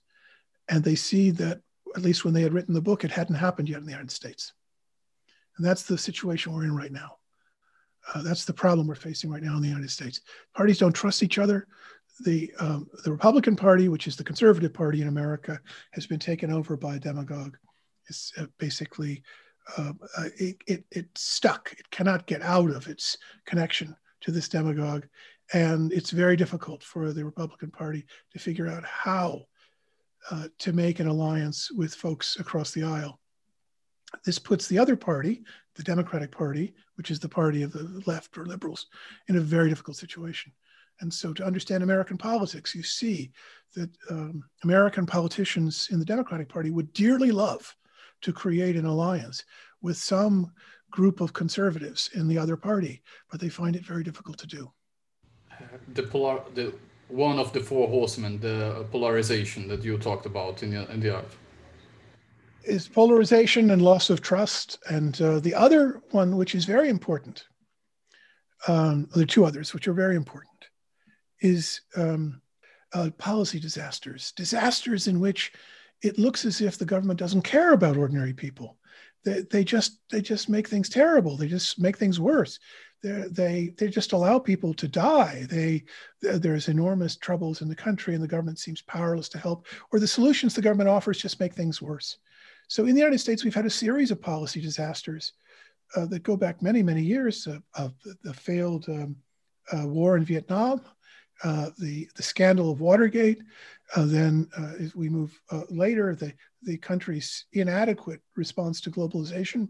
and 0.67 0.83
they 0.83 0.95
see 0.95 1.29
that 1.31 1.61
at 1.95 2.01
least 2.01 2.25
when 2.25 2.33
they 2.33 2.41
had 2.41 2.53
written 2.53 2.73
the 2.73 2.81
book, 2.81 3.03
it 3.03 3.11
hadn't 3.11 3.35
happened 3.35 3.69
yet 3.69 3.79
in 3.79 3.85
the 3.85 3.91
United 3.91 4.11
States. 4.11 4.53
And 5.55 5.65
that's 5.65 5.83
the 5.83 5.97
situation 5.97 6.51
we're 6.51 6.65
in 6.65 6.75
right 6.75 6.91
now. 6.91 7.17
Uh, 8.13 8.21
that's 8.21 8.45
the 8.45 8.53
problem 8.53 8.87
we're 8.87 8.95
facing 8.95 9.29
right 9.29 9.43
now 9.43 9.55
in 9.55 9.61
the 9.61 9.67
United 9.67 9.91
States. 9.91 10.21
Parties 10.55 10.77
don't 10.77 10.93
trust 10.93 11.23
each 11.23 11.37
other. 11.37 11.67
The, 12.25 12.51
um, 12.59 12.87
the 13.03 13.11
Republican 13.11 13.55
Party, 13.55 13.89
which 13.89 14.07
is 14.07 14.15
the 14.15 14.23
conservative 14.23 14.73
party 14.73 15.01
in 15.01 15.07
America, 15.07 15.59
has 15.91 16.07
been 16.07 16.19
taken 16.19 16.51
over 16.51 16.75
by 16.75 16.95
a 16.95 16.99
demagogue. 16.99 17.57
It's 18.07 18.31
uh, 18.37 18.45
basically, 18.57 19.21
uh, 19.77 19.93
uh 20.17 20.29
it, 20.37 20.57
it, 20.65 20.85
it's 20.91 21.21
stuck. 21.21 21.73
It 21.77 21.89
cannot 21.91 22.25
get 22.25 22.41
out 22.41 22.71
of 22.71 22.87
its 22.87 23.17
connection 23.45 23.95
to 24.21 24.31
this 24.31 24.49
demagogue. 24.49 25.05
And 25.53 25.93
it's 25.93 26.11
very 26.11 26.35
difficult 26.35 26.83
for 26.83 27.13
the 27.13 27.23
Republican 27.23 27.71
Party 27.71 28.05
to 28.33 28.39
figure 28.39 28.67
out 28.67 28.83
how 28.83 29.43
uh, 30.31 30.47
to 30.59 30.73
make 30.73 30.99
an 30.99 31.07
alliance 31.07 31.71
with 31.71 31.93
folks 31.93 32.37
across 32.37 32.71
the 32.71 32.83
aisle. 32.83 33.19
This 34.25 34.39
puts 34.39 34.67
the 34.67 34.79
other 34.79 34.95
party, 34.95 35.43
the 35.75 35.83
Democratic 35.83 36.31
Party, 36.31 36.73
which 36.95 37.11
is 37.11 37.19
the 37.19 37.29
party 37.29 37.63
of 37.63 37.71
the 37.71 38.01
left 38.05 38.37
or 38.37 38.45
liberals, 38.45 38.87
in 39.27 39.35
a 39.35 39.41
very 39.41 39.69
difficult 39.69 39.97
situation. 39.97 40.51
And 40.99 41.13
so, 41.13 41.33
to 41.33 41.45
understand 41.45 41.83
American 41.83 42.17
politics, 42.17 42.73
you 42.73 42.83
see 42.83 43.31
that 43.75 43.89
um, 44.09 44.43
American 44.63 45.05
politicians 45.05 45.89
in 45.91 45.99
the 45.99 46.05
Democratic 46.05 46.49
Party 46.49 46.71
would 46.71 46.91
dearly 46.93 47.31
love 47.31 47.75
to 48.21 48.33
create 48.33 48.75
an 48.75 48.85
alliance 48.85 49.43
with 49.81 49.97
some 49.97 50.51
group 50.89 51.21
of 51.21 51.33
conservatives 51.33 52.09
in 52.15 52.27
the 52.27 52.37
other 52.37 52.57
party, 52.57 53.03
but 53.29 53.39
they 53.39 53.49
find 53.49 53.75
it 53.75 53.85
very 53.85 54.03
difficult 54.03 54.37
to 54.39 54.47
do. 54.47 54.71
The 55.93 56.03
polar, 56.03 56.41
the 56.55 56.73
one 57.09 57.39
of 57.39 57.53
the 57.53 57.59
four 57.59 57.87
horsemen, 57.87 58.39
the 58.39 58.85
polarization 58.91 59.67
that 59.67 59.83
you 59.83 59.97
talked 59.97 60.25
about 60.25 60.63
in 60.63 60.71
the 60.71 60.91
in 60.91 60.99
the 60.99 61.15
art, 61.15 61.31
is 62.63 62.87
polarization 62.87 63.71
and 63.71 63.81
loss 63.81 64.09
of 64.09 64.21
trust, 64.21 64.79
and 64.89 65.19
uh, 65.21 65.39
the 65.39 65.53
other 65.53 66.01
one, 66.11 66.35
which 66.37 66.55
is 66.55 66.65
very 66.65 66.89
important, 66.89 67.45
um, 68.67 69.07
the 69.15 69.25
two 69.25 69.45
others, 69.45 69.73
which 69.73 69.87
are 69.87 69.93
very 69.93 70.15
important, 70.15 70.65
is 71.41 71.81
um, 71.95 72.41
uh, 72.93 73.09
policy 73.17 73.59
disasters, 73.59 74.33
disasters 74.33 75.07
in 75.07 75.19
which 75.19 75.53
it 76.01 76.19
looks 76.19 76.45
as 76.45 76.61
if 76.61 76.77
the 76.77 76.85
government 76.85 77.19
doesn't 77.19 77.41
care 77.41 77.73
about 77.73 77.97
ordinary 77.97 78.33
people. 78.33 78.77
They, 79.23 79.41
they 79.51 79.63
just 79.63 79.99
they 80.11 80.21
just 80.21 80.49
make 80.49 80.67
things 80.67 80.89
terrible. 80.89 81.37
They 81.37 81.47
just 81.47 81.79
make 81.79 81.97
things 81.97 82.19
worse. 82.19 82.59
They 83.03 83.25
they 83.29 83.73
they 83.77 83.87
just 83.87 84.13
allow 84.13 84.39
people 84.39 84.73
to 84.75 84.87
die. 84.87 85.45
They 85.49 85.83
there's 86.21 86.67
enormous 86.67 87.15
troubles 87.15 87.61
in 87.61 87.67
the 87.67 87.75
country, 87.75 88.13
and 88.13 88.23
the 88.23 88.27
government 88.27 88.59
seems 88.59 88.81
powerless 88.81 89.29
to 89.29 89.37
help. 89.37 89.65
Or 89.91 89.99
the 89.99 90.07
solutions 90.07 90.53
the 90.53 90.61
government 90.61 90.89
offers 90.89 91.19
just 91.19 91.39
make 91.39 91.53
things 91.53 91.81
worse. 91.81 92.17
So 92.67 92.85
in 92.85 92.93
the 92.93 92.99
United 92.99 93.19
States, 93.19 93.43
we've 93.43 93.55
had 93.55 93.65
a 93.65 93.69
series 93.69 94.11
of 94.11 94.21
policy 94.21 94.61
disasters 94.61 95.33
uh, 95.95 96.05
that 96.07 96.23
go 96.23 96.35
back 96.35 96.61
many 96.61 96.83
many 96.83 97.01
years 97.01 97.47
uh, 97.47 97.59
of 97.75 97.93
the 98.23 98.33
failed 98.33 98.85
um, 98.89 99.15
uh, 99.71 99.87
war 99.87 100.17
in 100.17 100.23
Vietnam, 100.23 100.81
uh, 101.43 101.69
the, 101.77 102.07
the 102.15 102.23
scandal 102.23 102.71
of 102.71 102.81
Watergate. 102.81 103.41
Uh, 103.95 104.05
then, 104.05 104.49
uh, 104.57 104.73
as 104.79 104.95
we 104.95 105.09
move 105.09 105.39
later, 105.69 106.15
the, 106.15 106.33
the 106.63 106.77
country's 106.77 107.45
inadequate 107.53 108.21
response 108.35 108.81
to 108.81 108.91
globalization, 108.91 109.69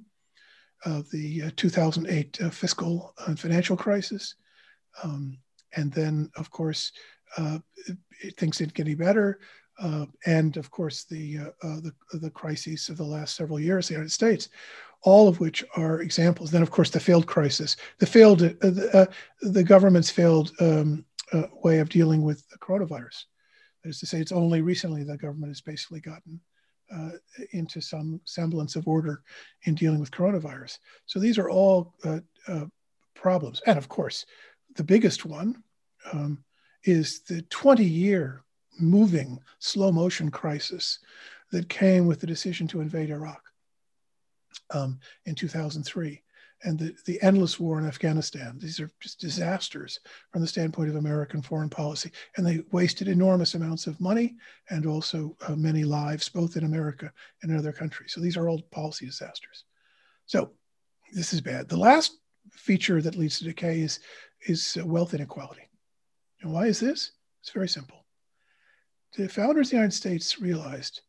the 1.11 1.43
uh, 1.45 1.51
2008 1.55 2.37
fiscal 2.51 3.13
and 3.27 3.39
financial 3.39 3.77
crisis. 3.77 4.35
Um, 5.03 5.37
and 5.75 5.91
then, 5.91 6.31
of 6.35 6.49
course, 6.49 6.91
things 8.37 8.57
didn't 8.57 8.73
get 8.73 8.87
any 8.87 8.95
better. 8.95 9.39
And 10.25 10.57
of 10.57 10.71
course, 10.71 11.03
the, 11.03 11.37
the, 11.61 11.93
the 12.13 12.31
crises 12.31 12.89
of 12.89 12.97
the 12.97 13.03
last 13.03 13.35
several 13.35 13.59
years 13.59 13.89
in 13.89 13.93
the 13.93 13.97
United 13.99 14.11
States 14.11 14.49
all 15.01 15.27
of 15.27 15.39
which 15.39 15.63
are 15.75 16.01
examples. 16.01 16.51
Then, 16.51 16.61
of 16.61 16.71
course, 16.71 16.89
the 16.89 16.99
failed 16.99 17.27
crisis, 17.27 17.77
the 17.99 18.05
failed, 18.05 18.41
uh, 18.41 18.53
the, 18.61 18.89
uh, 18.93 19.05
the 19.41 19.63
government's 19.63 20.09
failed 20.09 20.51
um, 20.59 21.05
uh, 21.33 21.43
way 21.63 21.79
of 21.79 21.89
dealing 21.89 22.23
with 22.23 22.47
the 22.49 22.57
coronavirus. 22.57 23.25
That 23.83 23.89
is 23.89 23.99
to 23.99 24.05
say, 24.05 24.19
it's 24.19 24.31
only 24.31 24.61
recently 24.61 25.03
the 25.03 25.17
government 25.17 25.51
has 25.51 25.61
basically 25.61 25.99
gotten 25.99 26.39
uh, 26.91 27.11
into 27.51 27.81
some 27.81 28.21
semblance 28.23 28.75
of 28.75 28.87
order 28.87 29.21
in 29.63 29.75
dealing 29.75 29.99
with 29.99 30.11
coronavirus. 30.11 30.79
So 31.05 31.19
these 31.19 31.37
are 31.37 31.49
all 31.49 31.93
uh, 32.03 32.19
uh 32.47 32.65
problems. 33.13 33.61
And 33.65 33.77
of 33.77 33.89
course, 33.89 34.25
the 34.75 34.83
biggest 34.83 35.25
one 35.25 35.63
um, 36.13 36.43
is 36.83 37.21
the 37.21 37.41
20 37.43 37.83
year 37.83 38.43
moving 38.79 39.39
slow 39.59 39.91
motion 39.91 40.31
crisis 40.31 40.99
that 41.51 41.69
came 41.69 42.05
with 42.05 42.19
the 42.19 42.27
decision 42.27 42.67
to 42.67 42.81
invade 42.81 43.09
Iraq 43.09 43.41
um, 44.71 44.99
in 45.25 45.35
2003 45.35 46.21
and 46.63 46.79
the, 46.79 46.95
the 47.05 47.21
endless 47.21 47.59
war 47.59 47.77
in 47.79 47.85
Afghanistan. 47.85 48.57
These 48.59 48.79
are 48.79 48.89
just 48.99 49.19
disasters 49.19 49.99
from 50.31 50.41
the 50.41 50.47
standpoint 50.47 50.89
of 50.89 50.95
American 50.95 51.41
foreign 51.41 51.69
policy. 51.69 52.11
And 52.35 52.45
they 52.45 52.63
wasted 52.71 53.07
enormous 53.07 53.53
amounts 53.53 53.85
of 53.85 54.01
money 54.01 54.35
and 54.69 54.85
also 54.85 55.37
uh, 55.47 55.55
many 55.55 55.83
lives, 55.83 56.29
both 56.29 56.57
in 56.57 56.63
America 56.63 57.11
and 57.43 57.51
in 57.51 57.57
other 57.57 57.71
countries. 57.71 58.13
So 58.13 58.21
these 58.21 58.37
are 58.37 58.49
all 58.49 58.61
policy 58.71 59.05
disasters. 59.05 59.65
So 60.25 60.51
this 61.13 61.31
is 61.31 61.41
bad. 61.41 61.69
The 61.69 61.77
last 61.77 62.17
feature 62.51 63.01
that 63.01 63.15
leads 63.15 63.37
to 63.39 63.45
decay 63.45 63.81
is, 63.81 63.99
is 64.47 64.77
wealth 64.83 65.13
inequality. 65.13 65.69
And 66.41 66.51
why 66.51 66.65
is 66.65 66.79
this? 66.79 67.11
It's 67.41 67.51
very 67.51 67.69
simple. 67.69 68.06
The 69.15 69.29
founders 69.29 69.67
of 69.67 69.71
the 69.71 69.77
United 69.77 69.95
States 69.95 70.39
realized 70.39 71.01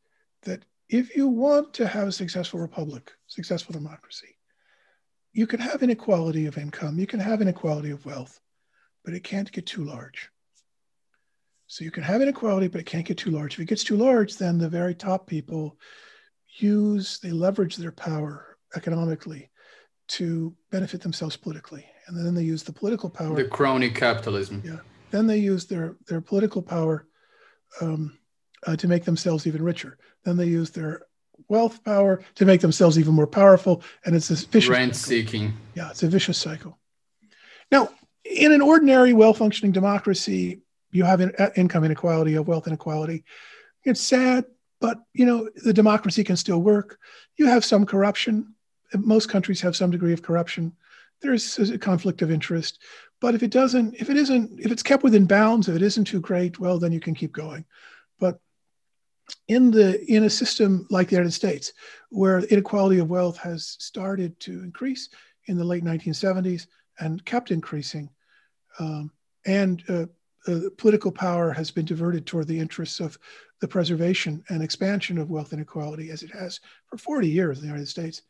that 0.43 0.65
if 0.89 1.17
you 1.17 1.29
want 1.29 1.75
to 1.75 1.87
have 1.87 2.09
a 2.09 2.13
successful 2.13 2.61
republic, 2.61 3.13
successful 3.27 3.73
democracy, 3.73 4.37
you 5.33 5.47
can 5.47 5.61
have 5.61 5.83
inequality 5.83 6.47
of 6.47 6.57
income, 6.57 6.99
you 6.99 7.07
can 7.07 7.21
have 7.21 7.43
inequality 7.43 7.91
of 7.91 8.07
wealth, 8.07 8.41
but 9.05 9.15
it 9.15 9.25
can't 9.25 9.53
get 9.53 9.67
too 9.67 9.85
large. 9.85 10.31
So 11.67 11.85
you 11.85 11.91
can 11.91 12.03
have 12.03 12.23
inequality, 12.23 12.69
but 12.69 12.81
it 12.81 12.87
can't 12.87 13.05
get 13.05 13.19
too 13.19 13.31
large. 13.31 13.55
If 13.55 13.61
it 13.61 13.67
gets 13.67 13.85
too 13.85 13.97
large, 13.97 14.37
then 14.37 14.57
the 14.57 14.71
very 14.71 14.95
top 14.95 15.27
people 15.27 15.77
use, 16.57 17.19
they 17.19 17.31
leverage 17.31 17.77
their 17.77 17.93
power 17.93 18.57
economically 18.75 19.51
to 20.09 20.55
benefit 20.71 21.03
themselves 21.03 21.37
politically. 21.37 21.85
And 22.07 22.17
then 22.17 22.35
they 22.35 22.43
use 22.43 22.63
the 22.63 22.73
political 22.73 23.11
power. 23.11 23.37
The 23.37 23.45
crony 23.45 23.91
capitalism. 23.91 24.63
Yeah. 24.65 24.79
Then 25.11 25.27
they 25.27 25.39
use 25.39 25.67
their, 25.67 25.97
their 26.07 26.23
political 26.23 26.63
power 26.63 27.07
um, 27.81 28.19
uh, 28.67 28.77
to 28.77 28.89
make 28.89 29.05
themselves 29.05 29.47
even 29.47 29.63
richer. 29.63 29.99
Then 30.25 30.37
they 30.37 30.47
use 30.47 30.71
their 30.71 31.03
wealth 31.49 31.83
power 31.85 32.23
to 32.35 32.45
make 32.45 32.61
themselves 32.61 32.99
even 32.99 33.15
more 33.15 33.27
powerful. 33.27 33.83
And 34.05 34.15
it's 34.15 34.29
this 34.29 34.45
vicious 34.45 34.71
rent 34.71 34.97
seeking. 34.97 35.55
Yeah, 35.75 35.91
it's 35.91 36.03
a 36.03 36.09
vicious 36.09 36.39
cycle. 36.39 36.79
Now, 37.71 37.91
in 38.25 38.53
an 38.53 38.61
ordinary, 38.61 39.13
well 39.13 39.35
functioning 39.35 39.73
democracy, 39.73 40.61
you 40.91 41.05
have 41.05 41.21
in, 41.21 41.33
uh, 41.39 41.51
income 41.57 41.85
inequality, 41.85 42.35
of 42.35 42.49
wealth 42.49 42.67
inequality. 42.67 43.25
It's 43.85 44.01
sad, 44.01 44.45
but 44.81 44.99
you 45.13 45.25
know 45.25 45.49
the 45.65 45.73
democracy 45.73 46.25
can 46.25 46.37
still 46.37 46.61
work. 46.61 46.99
You 47.37 47.47
have 47.47 47.65
some 47.65 47.87
corruption. 47.87 48.55
Most 48.95 49.29
countries 49.29 49.61
have 49.61 49.77
some 49.77 49.91
degree 49.91 50.13
of 50.13 50.23
corruption. 50.23 50.73
There's 51.21 51.59
a 51.59 51.79
conflict 51.79 52.23
of 52.23 52.31
interest, 52.31 52.81
but 53.21 53.35
if 53.35 53.43
it 53.43 53.51
doesn't, 53.51 53.95
if 53.95 54.11
it 54.11 54.17
isn't, 54.17 54.61
if 54.61 54.71
it's 54.71 54.83
kept 54.83 55.03
within 55.03 55.27
bounds, 55.27 55.69
if 55.69 55.77
it 55.77 55.83
isn't 55.83 56.05
too 56.05 56.21
great, 56.21 56.59
well, 56.59 56.79
then 56.79 56.93
you 56.93 57.01
can 57.01 57.15
keep 57.15 57.33
going. 57.33 57.65
But 58.19 58.39
in 59.49 59.71
the 59.71 60.05
in 60.11 60.25
a 60.25 60.31
system 60.31 60.87
like 60.91 61.09
the 61.09 61.17
United 61.17 61.33
States, 61.33 61.73
where 62.11 62.39
inequality 62.41 62.99
of 62.99 63.11
wealth 63.11 63.37
has 63.39 63.77
started 63.79 64.39
to 64.41 64.63
increase 64.63 65.09
in 65.47 65.57
the 65.57 65.65
late 65.65 65.85
1970s 65.85 66.67
and 67.01 67.25
kept 67.25 67.51
increasing, 67.51 68.09
um, 68.79 69.11
and 69.47 69.83
uh, 69.89 70.07
uh, 70.47 70.61
political 70.77 71.11
power 71.11 71.53
has 71.53 71.71
been 71.71 71.85
diverted 71.85 72.27
toward 72.27 72.47
the 72.47 72.59
interests 72.59 73.01
of 73.01 73.19
the 73.61 73.69
preservation 73.69 74.45
and 74.49 74.63
expansion 74.63 75.19
of 75.19 75.31
wealth 75.31 75.53
inequality, 75.53 76.11
as 76.11 76.23
it 76.23 76.31
has 76.31 76.61
for 76.87 76.97
40 76.97 77.29
years 77.29 77.59
in 77.59 77.63
the 77.63 77.69
United 77.69 77.89
States. 77.89 78.23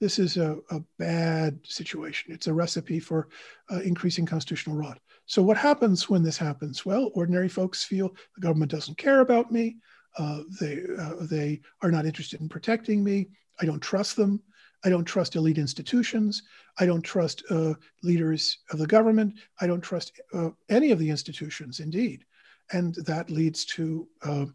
This 0.00 0.18
is 0.18 0.38
a, 0.38 0.56
a 0.70 0.80
bad 0.98 1.60
situation. 1.62 2.32
It's 2.32 2.46
a 2.46 2.54
recipe 2.54 2.98
for 2.98 3.28
uh, 3.70 3.80
increasing 3.80 4.24
constitutional 4.24 4.76
rot. 4.76 4.98
So, 5.26 5.42
what 5.42 5.58
happens 5.58 6.08
when 6.08 6.22
this 6.22 6.38
happens? 6.38 6.86
Well, 6.86 7.10
ordinary 7.14 7.48
folks 7.48 7.84
feel 7.84 8.14
the 8.34 8.40
government 8.40 8.70
doesn't 8.70 8.96
care 8.96 9.20
about 9.20 9.52
me. 9.52 9.76
Uh, 10.18 10.40
they, 10.58 10.82
uh, 10.98 11.14
they 11.20 11.60
are 11.82 11.90
not 11.90 12.06
interested 12.06 12.40
in 12.40 12.48
protecting 12.48 13.04
me. 13.04 13.28
I 13.60 13.66
don't 13.66 13.80
trust 13.80 14.16
them. 14.16 14.42
I 14.82 14.88
don't 14.88 15.04
trust 15.04 15.36
elite 15.36 15.58
institutions. 15.58 16.42
I 16.78 16.86
don't 16.86 17.02
trust 17.02 17.44
uh, 17.50 17.74
leaders 18.02 18.58
of 18.70 18.78
the 18.78 18.86
government. 18.86 19.34
I 19.60 19.66
don't 19.66 19.82
trust 19.82 20.18
uh, 20.32 20.50
any 20.70 20.90
of 20.90 20.98
the 20.98 21.10
institutions, 21.10 21.80
indeed. 21.80 22.24
And 22.72 22.94
that 23.04 23.28
leads 23.28 23.66
to 23.66 24.08
uh, 24.22 24.46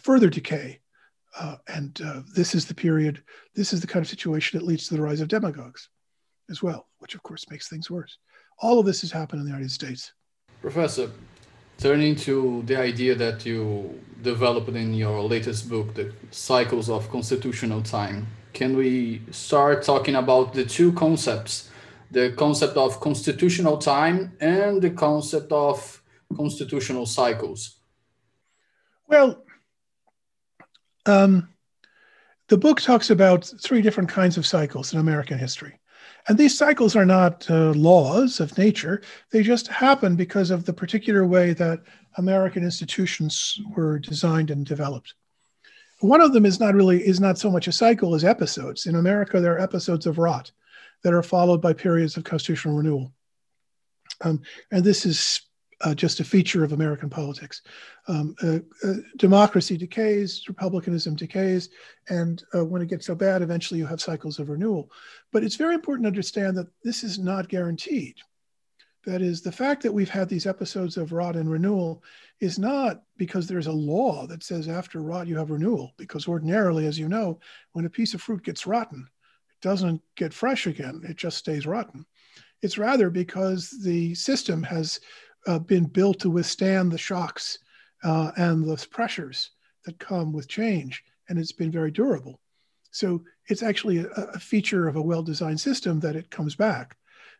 further 0.00 0.30
decay. 0.30 0.81
Uh, 1.38 1.56
and 1.68 2.00
uh, 2.04 2.20
this 2.34 2.54
is 2.54 2.66
the 2.66 2.74
period, 2.74 3.22
this 3.54 3.72
is 3.72 3.80
the 3.80 3.86
kind 3.86 4.04
of 4.04 4.08
situation 4.08 4.58
that 4.58 4.66
leads 4.66 4.86
to 4.88 4.94
the 4.94 5.02
rise 5.02 5.20
of 5.20 5.28
demagogues 5.28 5.88
as 6.50 6.62
well, 6.62 6.88
which 6.98 7.14
of 7.14 7.22
course 7.22 7.48
makes 7.50 7.68
things 7.68 7.90
worse. 7.90 8.18
All 8.58 8.78
of 8.78 8.86
this 8.86 9.00
has 9.00 9.10
happened 9.10 9.40
in 9.40 9.46
the 9.46 9.52
United 9.52 9.70
States. 9.70 10.12
Professor, 10.60 11.10
turning 11.78 12.14
to 12.16 12.62
the 12.66 12.78
idea 12.78 13.14
that 13.14 13.46
you 13.46 13.98
developed 14.22 14.68
in 14.68 14.92
your 14.94 15.22
latest 15.22 15.68
book, 15.68 15.94
The 15.94 16.12
Cycles 16.30 16.90
of 16.90 17.10
Constitutional 17.10 17.82
Time, 17.82 18.26
can 18.52 18.76
we 18.76 19.22
start 19.30 19.82
talking 19.82 20.16
about 20.16 20.52
the 20.52 20.64
two 20.64 20.92
concepts 20.92 21.70
the 22.12 22.30
concept 22.36 22.76
of 22.76 23.00
constitutional 23.00 23.78
time 23.78 24.36
and 24.38 24.82
the 24.82 24.90
concept 24.90 25.50
of 25.50 26.02
constitutional 26.36 27.06
cycles? 27.06 27.76
Well, 29.08 29.42
um, 31.06 31.48
the 32.48 32.58
book 32.58 32.80
talks 32.80 33.10
about 33.10 33.50
three 33.60 33.82
different 33.82 34.08
kinds 34.08 34.36
of 34.36 34.46
cycles 34.46 34.92
in 34.92 34.98
American 34.98 35.38
history. 35.38 35.78
And 36.28 36.38
these 36.38 36.56
cycles 36.56 36.94
are 36.94 37.04
not 37.04 37.50
uh, 37.50 37.72
laws 37.72 38.40
of 38.40 38.56
nature, 38.56 39.02
they 39.30 39.42
just 39.42 39.66
happen 39.66 40.14
because 40.14 40.50
of 40.50 40.64
the 40.64 40.72
particular 40.72 41.26
way 41.26 41.52
that 41.54 41.80
American 42.16 42.62
institutions 42.62 43.60
were 43.74 43.98
designed 43.98 44.50
and 44.50 44.64
developed. 44.64 45.14
One 46.00 46.20
of 46.20 46.32
them 46.32 46.46
is 46.46 46.60
not 46.60 46.74
really 46.74 47.00
is 47.06 47.20
not 47.20 47.38
so 47.38 47.50
much 47.50 47.68
a 47.68 47.72
cycle 47.72 48.14
as 48.14 48.24
episodes. 48.24 48.86
In 48.86 48.96
America, 48.96 49.40
there 49.40 49.54
are 49.54 49.60
episodes 49.60 50.06
of 50.06 50.18
rot 50.18 50.50
that 51.02 51.14
are 51.14 51.22
followed 51.22 51.60
by 51.60 51.72
periods 51.72 52.16
of 52.16 52.24
constitutional 52.24 52.76
renewal. 52.76 53.12
Um, 54.20 54.42
and 54.70 54.84
this 54.84 55.06
is 55.06 55.42
uh, 55.82 55.94
just 55.94 56.20
a 56.20 56.24
feature 56.24 56.64
of 56.64 56.72
American 56.72 57.10
politics. 57.10 57.62
Um, 58.08 58.34
uh, 58.42 58.58
uh, 58.86 58.94
democracy 59.16 59.76
decays, 59.76 60.44
republicanism 60.48 61.16
decays, 61.16 61.70
and 62.08 62.42
uh, 62.54 62.64
when 62.64 62.82
it 62.82 62.88
gets 62.88 63.06
so 63.06 63.14
bad, 63.14 63.42
eventually 63.42 63.78
you 63.78 63.86
have 63.86 64.00
cycles 64.00 64.38
of 64.38 64.48
renewal. 64.48 64.90
But 65.32 65.44
it's 65.44 65.56
very 65.56 65.74
important 65.74 66.04
to 66.04 66.08
understand 66.08 66.56
that 66.56 66.68
this 66.84 67.02
is 67.02 67.18
not 67.18 67.48
guaranteed. 67.48 68.16
That 69.04 69.20
is, 69.20 69.42
the 69.42 69.50
fact 69.50 69.82
that 69.82 69.92
we've 69.92 70.08
had 70.08 70.28
these 70.28 70.46
episodes 70.46 70.96
of 70.96 71.12
rot 71.12 71.34
and 71.34 71.50
renewal 71.50 72.04
is 72.38 72.56
not 72.58 73.02
because 73.16 73.48
there's 73.48 73.66
a 73.66 73.72
law 73.72 74.28
that 74.28 74.44
says 74.44 74.68
after 74.68 75.02
rot 75.02 75.26
you 75.26 75.36
have 75.36 75.50
renewal, 75.50 75.92
because 75.96 76.28
ordinarily, 76.28 76.86
as 76.86 76.98
you 76.98 77.08
know, 77.08 77.40
when 77.72 77.84
a 77.84 77.90
piece 77.90 78.14
of 78.14 78.22
fruit 78.22 78.44
gets 78.44 78.66
rotten, 78.66 79.08
it 79.50 79.60
doesn't 79.60 80.00
get 80.16 80.32
fresh 80.32 80.68
again, 80.68 81.02
it 81.08 81.16
just 81.16 81.38
stays 81.38 81.66
rotten. 81.66 82.06
It's 82.62 82.78
rather 82.78 83.10
because 83.10 83.70
the 83.82 84.14
system 84.14 84.62
has 84.62 85.00
uh, 85.46 85.58
been 85.58 85.84
built 85.84 86.20
to 86.20 86.30
withstand 86.30 86.90
the 86.90 86.98
shocks 86.98 87.58
uh, 88.04 88.32
and 88.36 88.64
the 88.64 88.86
pressures 88.90 89.50
that 89.84 89.98
come 89.98 90.32
with 90.32 90.48
change, 90.48 91.02
and 91.28 91.38
it's 91.38 91.52
been 91.52 91.70
very 91.70 91.90
durable. 91.90 92.40
So 92.90 93.24
it's 93.48 93.62
actually 93.62 93.98
a, 93.98 94.08
a 94.08 94.38
feature 94.38 94.88
of 94.88 94.96
a 94.96 95.02
well 95.02 95.22
designed 95.22 95.60
system 95.60 96.00
that 96.00 96.16
it 96.16 96.30
comes 96.30 96.54
back. 96.54 96.96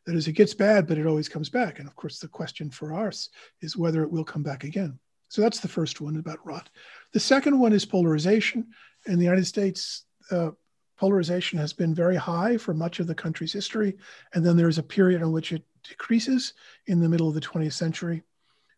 That 0.06 0.16
is, 0.16 0.26
it 0.26 0.32
gets 0.32 0.54
bad, 0.54 0.88
but 0.88 0.98
it 0.98 1.06
always 1.06 1.28
comes 1.28 1.48
back. 1.48 1.78
And 1.78 1.86
of 1.86 1.94
course, 1.94 2.18
the 2.18 2.28
question 2.28 2.70
for 2.70 2.92
us 2.94 3.28
is 3.60 3.76
whether 3.76 4.02
it 4.02 4.10
will 4.10 4.24
come 4.24 4.42
back 4.42 4.64
again. 4.64 4.98
So 5.28 5.40
that's 5.40 5.60
the 5.60 5.68
first 5.68 6.00
one 6.00 6.16
about 6.16 6.44
rot. 6.44 6.68
The 7.12 7.20
second 7.20 7.58
one 7.58 7.72
is 7.72 7.84
polarization. 7.84 8.66
In 9.06 9.18
the 9.18 9.24
United 9.24 9.46
States, 9.46 10.04
uh, 10.30 10.50
polarization 11.02 11.58
has 11.58 11.72
been 11.72 11.92
very 11.92 12.14
high 12.14 12.56
for 12.56 12.72
much 12.72 13.00
of 13.00 13.08
the 13.08 13.14
country's 13.14 13.52
history. 13.52 13.96
And 14.34 14.46
then 14.46 14.56
there's 14.56 14.78
a 14.78 14.84
period 14.84 15.20
in 15.20 15.32
which 15.32 15.50
it 15.50 15.64
decreases 15.82 16.54
in 16.86 17.00
the 17.00 17.08
middle 17.08 17.26
of 17.26 17.34
the 17.34 17.40
20th 17.40 17.72
century. 17.72 18.22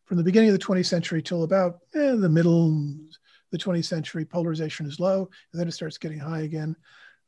From 0.06 0.16
the 0.16 0.22
beginning 0.22 0.48
of 0.48 0.58
the 0.58 0.64
20th 0.64 0.86
century 0.86 1.20
till 1.20 1.42
about 1.42 1.80
eh, 1.94 2.14
the 2.14 2.30
middle 2.30 2.68
of 2.68 3.16
the 3.50 3.58
20th 3.58 3.84
century, 3.84 4.24
polarization 4.24 4.86
is 4.86 4.98
low, 4.98 5.28
and 5.52 5.60
then 5.60 5.68
it 5.68 5.72
starts 5.72 5.98
getting 5.98 6.18
high 6.18 6.40
again. 6.40 6.74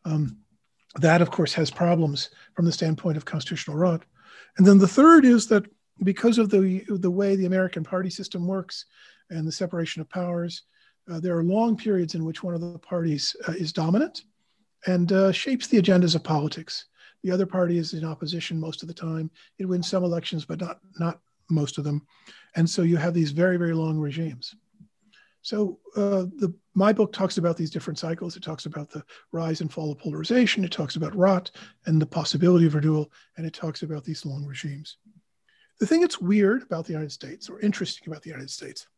Um, 0.07 0.39
that, 0.95 1.21
of 1.21 1.31
course, 1.31 1.53
has 1.53 1.71
problems 1.71 2.31
from 2.55 2.65
the 2.65 2.73
standpoint 2.73 3.19
of 3.19 3.27
constitutional 3.27 3.77
rot. 3.77 4.03
And 4.57 4.67
then 4.67 4.79
the 4.79 4.89
third 4.89 5.27
is 5.27 5.47
that 5.49 5.67
because 6.05 6.39
of 6.39 6.49
the, 6.49 6.85
the 6.89 7.11
way 7.11 7.37
the 7.37 7.45
American 7.45 7.85
party 7.85 8.09
system 8.09 8.47
works 8.47 8.87
and 9.29 9.47
the 9.47 9.53
separation 9.53 10.01
of 10.01 10.09
powers, 10.09 10.63
uh, 11.13 11.21
there 11.21 11.37
are 11.37 11.45
long 11.45 11.77
periods 11.77 12.15
in 12.15 12.25
which 12.25 12.43
one 12.43 12.55
of 12.55 12.63
the 12.63 12.79
parties 12.79 13.37
uh, 13.47 13.53
is 13.53 13.75
dominant 13.75 14.23
and 14.87 15.13
uh, 15.13 15.33
shapes 15.33 15.67
the 15.67 15.81
agendas 15.81 16.15
of 16.15 16.23
politics. 16.23 16.87
The 17.23 17.31
other 17.31 17.47
party 17.47 17.79
is 17.79 17.93
in 17.93 18.05
opposition 18.05 18.61
most 18.61 18.83
of 18.83 18.89
the 18.89 18.95
time. 18.95 19.31
It 19.59 19.67
wins 19.67 19.89
some 19.89 20.05
elections, 20.05 20.45
but 20.45 20.61
not, 20.61 20.81
not 20.99 21.21
most 21.51 21.79
of 21.79 21.85
them. 21.85 22.07
And 22.55 22.69
so 22.69 22.83
you 22.83 22.97
have 22.97 23.15
these 23.15 23.33
very, 23.33 23.57
very 23.57 23.75
long 23.75 23.99
regimes. 23.99 24.55
So 25.43 25.79
uh, 25.95 26.27
the, 26.39 26.53
my 26.75 26.93
book 26.93 27.13
talks 27.13 27.39
about 27.39 27.57
these 27.57 27.71
different 27.71 27.99
cycles. 27.99 28.37
It 28.37 28.43
talks 28.43 28.67
about 28.67 28.91
the 28.91 29.05
rise 29.31 29.61
and 29.61 29.73
fall 29.73 29.93
of 29.93 29.99
polarization. 29.99 30.65
It 30.65 30.73
talks 30.73 30.97
about 30.97 31.15
rot 31.15 31.51
and 31.87 32.03
the 32.03 32.07
possibility 32.07 32.67
of 32.67 32.75
renewal, 32.75 33.13
and 33.37 33.47
it 33.47 33.55
talks 33.55 33.83
about 33.83 34.03
these 34.03 34.27
long 34.27 34.45
regimes. 34.45 34.97
The 35.79 35.87
thing 35.87 36.01
that's 36.01 36.21
weird 36.21 36.63
about 36.65 36.87
the 36.87 36.93
United 36.93 37.13
States, 37.13 37.49
or 37.49 37.61
interesting 37.61 38.09
about 38.09 38.23
the 38.23 38.31
United 38.31 38.51
States, 38.51 38.89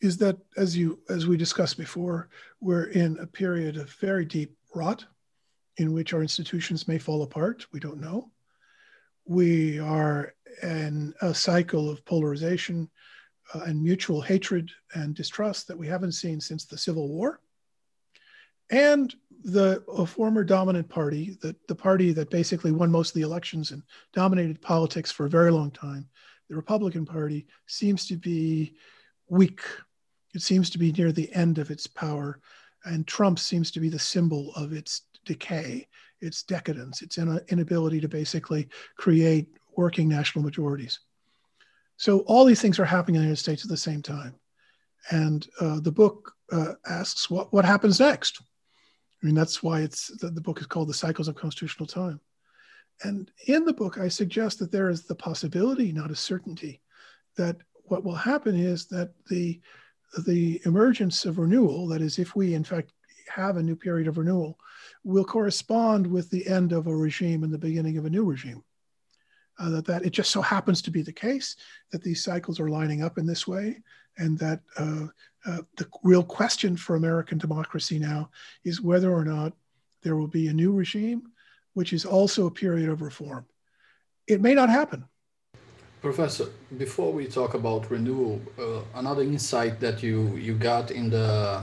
is 0.00 0.18
that 0.18 0.36
as 0.56 0.76
you 0.76 0.98
as 1.08 1.26
we 1.26 1.36
discussed 1.36 1.78
before, 1.78 2.28
we're 2.60 2.88
in 2.88 3.18
a 3.18 3.26
period 3.26 3.76
of 3.76 3.90
very 3.94 4.24
deep 4.24 4.56
rot, 4.74 5.04
in 5.78 5.92
which 5.92 6.12
our 6.12 6.22
institutions 6.22 6.86
may 6.86 6.98
fall 6.98 7.22
apart. 7.22 7.66
We 7.72 7.80
don't 7.80 8.00
know. 8.00 8.30
We 9.24 9.78
are 9.78 10.34
in 10.62 11.14
a 11.20 11.34
cycle 11.34 11.90
of 11.90 12.04
polarization 12.04 12.88
uh, 13.54 13.60
and 13.60 13.82
mutual 13.82 14.20
hatred 14.20 14.70
and 14.94 15.14
distrust 15.14 15.68
that 15.68 15.78
we 15.78 15.86
haven't 15.86 16.12
seen 16.12 16.40
since 16.40 16.64
the 16.64 16.78
Civil 16.78 17.08
War. 17.08 17.40
And 18.70 19.14
the 19.44 19.82
former 20.08 20.42
dominant 20.42 20.88
party, 20.88 21.38
the, 21.40 21.54
the 21.68 21.74
party 21.74 22.12
that 22.12 22.30
basically 22.30 22.72
won 22.72 22.90
most 22.90 23.10
of 23.10 23.14
the 23.14 23.22
elections 23.22 23.70
and 23.70 23.82
dominated 24.12 24.60
politics 24.60 25.12
for 25.12 25.26
a 25.26 25.30
very 25.30 25.52
long 25.52 25.70
time, 25.70 26.08
the 26.48 26.56
Republican 26.56 27.06
Party, 27.06 27.46
seems 27.66 28.06
to 28.08 28.16
be 28.16 28.74
weak. 29.28 29.60
It 30.36 30.42
seems 30.42 30.68
to 30.70 30.78
be 30.78 30.92
near 30.92 31.12
the 31.12 31.32
end 31.34 31.58
of 31.58 31.70
its 31.70 31.86
power. 31.86 32.40
And 32.84 33.06
Trump 33.06 33.38
seems 33.38 33.70
to 33.72 33.80
be 33.80 33.88
the 33.88 33.98
symbol 33.98 34.52
of 34.54 34.72
its 34.72 35.02
decay, 35.24 35.88
its 36.20 36.42
decadence, 36.42 37.02
its 37.02 37.16
inability 37.16 38.00
to 38.00 38.08
basically 38.08 38.68
create 38.96 39.48
working 39.76 40.08
national 40.08 40.44
majorities. 40.44 41.00
So 41.96 42.20
all 42.20 42.44
these 42.44 42.60
things 42.60 42.78
are 42.78 42.84
happening 42.84 43.16
in 43.16 43.22
the 43.22 43.26
United 43.28 43.42
States 43.42 43.64
at 43.64 43.70
the 43.70 43.76
same 43.76 44.02
time. 44.02 44.34
And 45.10 45.48
uh, 45.60 45.80
the 45.80 45.90
book 45.90 46.34
uh, 46.52 46.74
asks 46.86 47.30
what, 47.30 47.52
what 47.52 47.64
happens 47.64 47.98
next? 47.98 48.40
I 49.22 49.26
mean, 49.26 49.34
that's 49.34 49.62
why 49.62 49.80
it's 49.80 50.08
the, 50.18 50.28
the 50.28 50.40
book 50.40 50.60
is 50.60 50.66
called 50.66 50.88
The 50.88 50.94
Cycles 50.94 51.28
of 51.28 51.34
Constitutional 51.34 51.86
Time. 51.86 52.20
And 53.02 53.30
in 53.46 53.64
the 53.64 53.72
book, 53.72 53.98
I 53.98 54.08
suggest 54.08 54.58
that 54.58 54.70
there 54.70 54.90
is 54.90 55.04
the 55.04 55.14
possibility, 55.14 55.92
not 55.92 56.10
a 56.10 56.16
certainty, 56.16 56.82
that 57.36 57.56
what 57.84 58.04
will 58.04 58.14
happen 58.14 58.54
is 58.54 58.86
that 58.86 59.12
the 59.30 59.60
the 60.26 60.60
emergence 60.64 61.24
of 61.24 61.38
renewal, 61.38 61.86
that 61.88 62.00
is, 62.00 62.18
if 62.18 62.34
we 62.34 62.54
in 62.54 62.64
fact 62.64 62.92
have 63.28 63.56
a 63.56 63.62
new 63.62 63.76
period 63.76 64.08
of 64.08 64.18
renewal, 64.18 64.58
will 65.04 65.24
correspond 65.24 66.06
with 66.06 66.30
the 66.30 66.46
end 66.46 66.72
of 66.72 66.86
a 66.86 66.96
regime 66.96 67.44
and 67.44 67.52
the 67.52 67.58
beginning 67.58 67.98
of 67.98 68.04
a 68.04 68.10
new 68.10 68.24
regime 68.24 68.62
uh, 69.58 69.70
that, 69.70 69.84
that 69.86 70.04
it 70.04 70.10
just 70.10 70.30
so 70.30 70.40
happens 70.40 70.82
to 70.82 70.90
be 70.90 71.02
the 71.02 71.12
case 71.12 71.56
that 71.90 72.02
these 72.02 72.22
cycles 72.22 72.60
are 72.60 72.70
lining 72.70 73.02
up 73.02 73.18
in 73.18 73.26
this 73.26 73.46
way, 73.46 73.80
and 74.18 74.38
that 74.38 74.60
uh, 74.78 75.06
uh, 75.46 75.58
the 75.76 75.86
real 76.02 76.22
question 76.22 76.76
for 76.76 76.96
American 76.96 77.38
democracy 77.38 77.98
now 77.98 78.30
is 78.64 78.80
whether 78.80 79.12
or 79.12 79.24
not 79.24 79.52
there 80.02 80.16
will 80.16 80.28
be 80.28 80.48
a 80.48 80.52
new 80.52 80.72
regime, 80.72 81.30
which 81.74 81.92
is 81.92 82.04
also 82.04 82.46
a 82.46 82.50
period 82.50 82.88
of 82.88 83.02
reform. 83.02 83.46
It 84.26 84.40
may 84.40 84.54
not 84.54 84.68
happen. 84.68 85.04
Professor, 86.06 86.46
before 86.78 87.12
we 87.12 87.26
talk 87.26 87.54
about 87.54 87.90
renewal, 87.90 88.40
uh, 88.60 88.80
another 88.94 89.22
insight 89.22 89.80
that 89.80 90.04
you, 90.04 90.36
you 90.36 90.54
got 90.54 90.92
in 90.92 91.10
the 91.10 91.60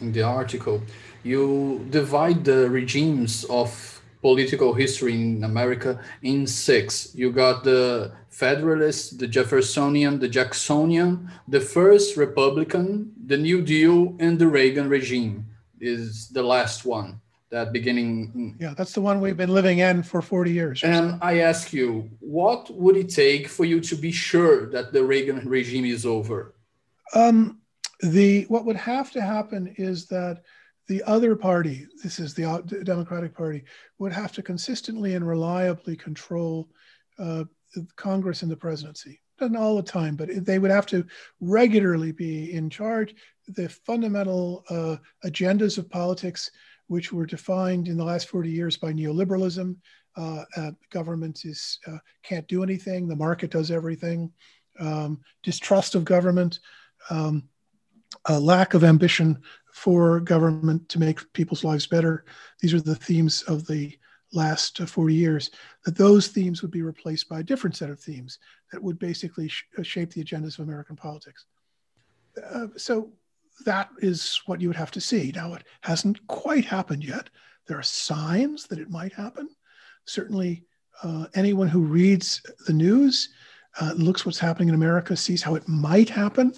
in 0.00 0.10
the 0.10 0.22
article, 0.22 0.82
you 1.22 1.86
divide 1.90 2.44
the 2.44 2.68
regimes 2.68 3.44
of 3.44 4.02
political 4.20 4.74
history 4.74 5.14
in 5.14 5.44
America 5.44 6.00
in 6.22 6.44
six. 6.44 7.14
You 7.14 7.30
got 7.30 7.62
the 7.62 8.10
Federalist, 8.30 9.20
the 9.20 9.28
Jeffersonian, 9.28 10.18
the 10.18 10.28
Jacksonian, 10.28 11.30
the 11.46 11.60
first 11.60 12.16
Republican, 12.16 13.12
the 13.24 13.36
New 13.36 13.62
Deal, 13.62 14.16
and 14.18 14.40
the 14.40 14.48
Reagan 14.48 14.88
regime 14.88 15.46
is 15.80 16.30
the 16.30 16.42
last 16.42 16.84
one. 16.84 17.20
That 17.54 17.72
beginning. 17.72 18.56
Yeah, 18.58 18.74
that's 18.76 18.94
the 18.94 19.00
one 19.00 19.20
we've 19.20 19.36
been 19.36 19.54
living 19.54 19.78
in 19.78 20.02
for 20.02 20.20
40 20.20 20.50
years. 20.50 20.82
And 20.82 21.12
so. 21.12 21.18
I 21.22 21.38
ask 21.38 21.72
you, 21.72 22.10
what 22.18 22.68
would 22.74 22.96
it 22.96 23.10
take 23.10 23.46
for 23.46 23.64
you 23.64 23.78
to 23.80 23.94
be 23.94 24.10
sure 24.10 24.68
that 24.70 24.92
the 24.92 25.04
Reagan 25.04 25.48
regime 25.48 25.84
is 25.84 26.04
over? 26.04 26.56
Um, 27.14 27.60
the 28.00 28.42
what 28.48 28.64
would 28.64 28.74
have 28.74 29.12
to 29.12 29.22
happen 29.22 29.72
is 29.78 30.06
that 30.06 30.42
the 30.88 31.00
other 31.04 31.36
party, 31.36 31.86
this 32.02 32.18
is 32.18 32.34
the 32.34 32.82
Democratic 32.82 33.36
Party, 33.36 33.62
would 34.00 34.12
have 34.12 34.32
to 34.32 34.42
consistently 34.42 35.14
and 35.14 35.24
reliably 35.24 35.94
control 35.94 36.68
uh, 37.20 37.44
Congress 37.94 38.42
and 38.42 38.50
the 38.50 38.56
presidency. 38.56 39.20
Not 39.40 39.54
all 39.54 39.76
the 39.76 39.82
time, 39.84 40.16
but 40.16 40.44
they 40.44 40.58
would 40.58 40.72
have 40.72 40.86
to 40.86 41.06
regularly 41.38 42.10
be 42.10 42.52
in 42.52 42.68
charge. 42.68 43.14
The 43.46 43.68
fundamental 43.68 44.64
uh, 44.68 44.96
agendas 45.24 45.78
of 45.78 45.88
politics, 45.88 46.50
which 46.86 47.12
were 47.12 47.26
defined 47.26 47.88
in 47.88 47.96
the 47.96 48.04
last 48.04 48.28
40 48.28 48.50
years 48.50 48.76
by 48.76 48.92
neoliberalism, 48.92 49.76
uh, 50.16 50.44
uh 50.56 50.70
government 50.90 51.44
is 51.44 51.78
uh, 51.86 51.98
can't 52.22 52.46
do 52.48 52.62
anything. 52.62 53.08
The 53.08 53.16
market 53.16 53.50
does 53.50 53.70
everything. 53.70 54.30
Um, 54.78 55.20
distrust 55.42 55.94
of 55.94 56.04
government. 56.04 56.60
Um, 57.10 57.48
a 58.26 58.38
lack 58.38 58.74
of 58.74 58.84
ambition 58.84 59.42
for 59.72 60.20
government 60.20 60.88
to 60.88 60.98
make 60.98 61.32
people's 61.32 61.64
lives 61.64 61.86
better. 61.86 62.24
These 62.60 62.74
are 62.74 62.80
the 62.80 62.94
themes 62.94 63.42
of 63.42 63.66
the 63.66 63.98
last 64.34 64.78
40 64.78 65.14
years, 65.14 65.50
that 65.84 65.96
those 65.96 66.28
themes 66.28 66.62
would 66.62 66.70
be 66.70 66.82
replaced 66.82 67.28
by 67.28 67.40
a 67.40 67.44
different 67.44 67.76
set 67.76 67.90
of 67.90 68.00
themes 68.00 68.38
that 68.72 68.82
would 68.82 68.98
basically 68.98 69.48
sh- 69.48 69.64
uh, 69.78 69.82
shape 69.82 70.10
the 70.10 70.22
agendas 70.22 70.58
of 70.58 70.66
American 70.66 70.96
politics. 70.96 71.46
Uh, 72.52 72.66
so 72.76 73.12
that 73.64 73.90
is 73.98 74.40
what 74.46 74.60
you 74.60 74.68
would 74.68 74.76
have 74.76 74.90
to 74.92 75.00
see. 75.00 75.32
Now, 75.34 75.54
it 75.54 75.64
hasn't 75.82 76.26
quite 76.26 76.64
happened 76.64 77.04
yet. 77.04 77.30
There 77.66 77.78
are 77.78 77.82
signs 77.82 78.66
that 78.66 78.78
it 78.78 78.90
might 78.90 79.12
happen. 79.12 79.48
Certainly, 80.04 80.64
uh, 81.02 81.26
anyone 81.34 81.68
who 81.68 81.80
reads 81.80 82.42
the 82.66 82.72
news, 82.72 83.30
uh, 83.80 83.92
looks 83.96 84.24
what's 84.24 84.38
happening 84.38 84.68
in 84.68 84.74
America, 84.74 85.16
sees 85.16 85.42
how 85.42 85.54
it 85.54 85.68
might 85.68 86.08
happen, 86.08 86.52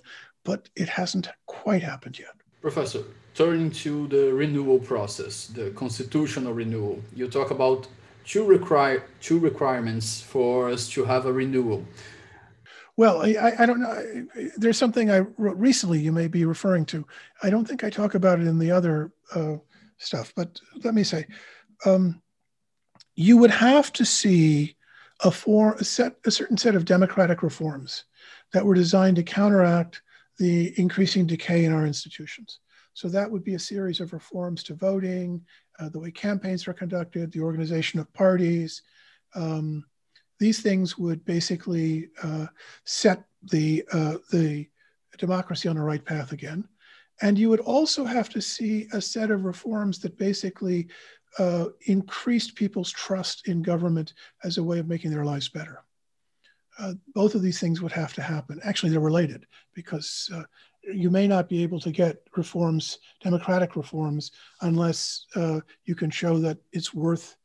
but 0.45 0.69
it 0.77 0.89
hasn't 0.89 1.29
quite 1.47 1.83
happened 1.83 2.19
yet. 2.19 2.35
Professor, 2.61 3.03
turning 3.35 3.71
to 3.71 4.09
the 4.09 4.33
renewal 4.33 4.79
process, 4.79 5.47
the 5.49 5.71
constitutional 5.71 6.53
renewal, 6.53 7.01
you 7.15 7.29
talk 7.29 7.51
about 7.51 7.87
two, 8.25 8.45
require, 8.45 9.05
two 9.21 9.39
requirements 9.39 10.21
for 10.21 10.69
us 10.69 10.89
to 10.91 11.05
have 11.05 11.27
a 11.27 11.33
renewal. 11.33 11.85
Well, 12.97 13.23
I, 13.23 13.53
I 13.59 13.67
don't 13.67 13.81
know. 13.81 14.27
There's 14.57 14.79
something 14.79 15.11
I 15.11 15.19
wrote 15.19 15.59
recently 15.59 16.01
you 16.01 16.13
may 16.13 16.29
be 16.29 16.47
referring 16.47 16.87
to. 16.87 17.07
I 17.43 17.51
don't 17.51 17.67
think 17.67 17.85
I 17.85 17.91
talk 17.91 18.15
about 18.15 18.41
it 18.41 18.47
in 18.47 18.59
the 18.59 18.71
other 18.71 19.13
uh, 19.35 19.57
stuff, 19.99 20.33
but 20.35 20.59
let 20.83 20.95
me 20.95 21.03
say, 21.03 21.27
um, 21.85 22.23
you 23.15 23.37
would 23.37 23.51
have 23.51 23.93
to 23.95 24.05
see 24.05 24.77
a, 25.21 25.31
for, 25.31 25.75
a, 25.75 25.85
set, 25.85 26.17
a 26.25 26.31
certain 26.31 26.57
set 26.57 26.75
of 26.75 26.85
democratic 26.87 27.43
reforms 27.43 28.05
that 28.53 28.65
were 28.65 28.75
designed 28.75 29.17
to 29.17 29.23
counteract 29.23 30.01
the 30.39 30.79
increasing 30.79 31.27
decay 31.27 31.65
in 31.65 31.73
our 31.73 31.87
institutions. 31.87 32.61
So 32.95 33.09
that 33.09 33.31
would 33.31 33.45
be 33.45 33.55
a 33.55 33.59
series 33.59 34.01
of 34.01 34.15
reforms 34.15 34.63
to 34.65 34.75
voting, 34.75 35.45
uh, 35.79 35.91
the 35.91 35.99
way 35.99 36.11
campaigns 36.11 36.67
are 36.67 36.73
conducted, 36.73 37.31
the 37.31 37.41
organization 37.41 38.01
of 38.01 38.13
parties. 38.15 38.83
Um, 39.35 39.85
these 40.39 40.61
things 40.61 40.99
would 40.99 41.25
basically 41.25 42.09
uh, 42.23 42.47
set 42.85 43.25
the 43.43 43.85
uh, 43.93 44.17
the 44.33 44.67
democracy 45.19 45.69
on 45.69 45.77
the 45.77 45.83
right 45.83 46.05
path 46.05 46.33
again. 46.33 46.69
And 47.23 47.39
you 47.39 47.49
would 47.49 47.61
also 47.61 48.05
have 48.05 48.29
to 48.31 48.43
see 48.43 48.89
a 48.93 49.01
set 49.01 49.31
of 49.31 49.45
reforms 49.45 49.99
that 50.01 50.19
basically 50.19 50.89
uh, 51.39 51.67
increased 51.87 52.55
people's 52.55 52.93
trust 52.93 53.49
in 53.49 53.63
government 53.63 54.13
as 54.45 54.59
a 54.59 54.63
way 54.63 54.79
of 54.79 54.89
making 54.89 55.11
their 55.11 55.25
lives 55.25 55.49
better. 55.49 55.83
Uh, 56.79 56.93
both 57.15 57.35
of 57.35 57.41
these 57.41 57.59
things 57.59 57.81
would 57.81 57.93
have 57.93 58.13
to 58.13 58.23
happen. 58.23 58.61
Actually, 58.63 58.91
they're 58.91 59.01
related 59.01 59.47
because 59.75 60.29
uh, 60.35 60.43
you 60.83 61.11
may 61.11 61.27
not 61.27 61.49
be 61.49 61.63
able 61.63 61.81
to 61.81 61.91
get 61.91 62.19
reforms, 62.37 62.99
democratic 63.23 63.77
reforms, 63.77 64.31
unless 64.61 65.27
uh, 65.35 65.61
you 65.87 65.95
can 65.95 66.11
show 66.11 66.39
that 66.39 66.59
it's 66.73 66.93
worth 66.93 67.37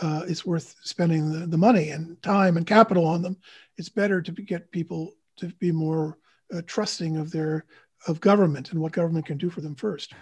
uh, 0.00 0.22
it's 0.26 0.46
worth 0.46 0.76
spending 0.82 1.30
the, 1.30 1.46
the, 1.46 1.58
money 1.58 1.90
and 1.90 2.20
time 2.22 2.56
and 2.56 2.66
capital 2.66 3.06
on 3.06 3.22
them. 3.22 3.36
It's 3.76 3.88
better 3.88 4.22
to 4.22 4.32
get 4.32 4.70
people 4.70 5.14
to 5.36 5.48
be 5.58 5.72
more 5.72 6.18
uh, 6.54 6.62
trusting 6.66 7.16
of 7.16 7.30
their 7.30 7.64
of 8.06 8.20
government 8.20 8.72
and 8.72 8.80
what 8.80 8.92
government 8.92 9.26
can 9.26 9.36
do 9.36 9.50
for 9.50 9.60
them 9.60 9.74
first. 9.74 10.14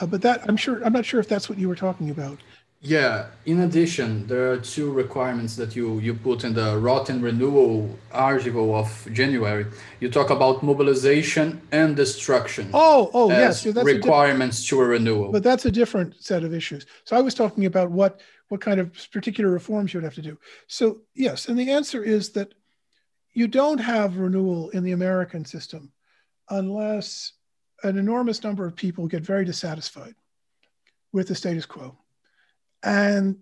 Uh, 0.00 0.06
but 0.06 0.22
that 0.22 0.42
I'm 0.48 0.56
sure 0.56 0.84
I'm 0.84 0.92
not 0.92 1.04
sure 1.04 1.20
if 1.20 1.28
that's 1.28 1.48
what 1.48 1.58
you 1.58 1.68
were 1.68 1.76
talking 1.76 2.10
about. 2.10 2.38
Yeah. 2.84 3.26
In 3.46 3.60
addition, 3.60 4.26
there 4.26 4.50
are 4.50 4.56
two 4.56 4.90
requirements 4.90 5.54
that 5.54 5.76
you 5.76 6.00
you 6.00 6.14
put 6.14 6.42
in 6.42 6.52
the 6.54 6.76
Rot 6.76 7.10
and 7.10 7.22
Renewal 7.22 7.96
article 8.10 8.74
of 8.74 8.88
January. 9.12 9.66
You 10.00 10.10
talk 10.10 10.30
about 10.30 10.64
mobilization 10.64 11.60
and 11.70 11.94
destruction. 11.94 12.70
Oh, 12.74 13.10
oh, 13.14 13.28
yes. 13.30 13.62
that's 13.62 13.86
requirements 13.86 14.66
to 14.66 14.80
a 14.80 14.84
renewal. 14.84 15.30
But 15.30 15.44
that's 15.44 15.64
a 15.64 15.70
different 15.70 16.20
set 16.20 16.42
of 16.42 16.52
issues. 16.52 16.86
So 17.04 17.16
I 17.16 17.20
was 17.20 17.34
talking 17.34 17.66
about 17.66 17.88
what 17.90 18.20
what 18.52 18.60
kind 18.60 18.78
of 18.78 18.92
particular 19.10 19.48
reforms 19.48 19.94
you 19.94 19.98
would 19.98 20.04
have 20.04 20.14
to 20.14 20.20
do. 20.20 20.38
So 20.66 21.00
yes, 21.14 21.48
and 21.48 21.58
the 21.58 21.70
answer 21.70 22.04
is 22.04 22.32
that 22.32 22.52
you 23.32 23.48
don't 23.48 23.78
have 23.78 24.18
renewal 24.18 24.68
in 24.70 24.84
the 24.84 24.92
American 24.92 25.46
system 25.46 25.90
unless 26.50 27.32
an 27.82 27.96
enormous 27.96 28.44
number 28.44 28.66
of 28.66 28.76
people 28.76 29.06
get 29.06 29.22
very 29.22 29.46
dissatisfied 29.46 30.14
with 31.14 31.28
the 31.28 31.34
status 31.34 31.64
quo 31.64 31.96
and 32.82 33.38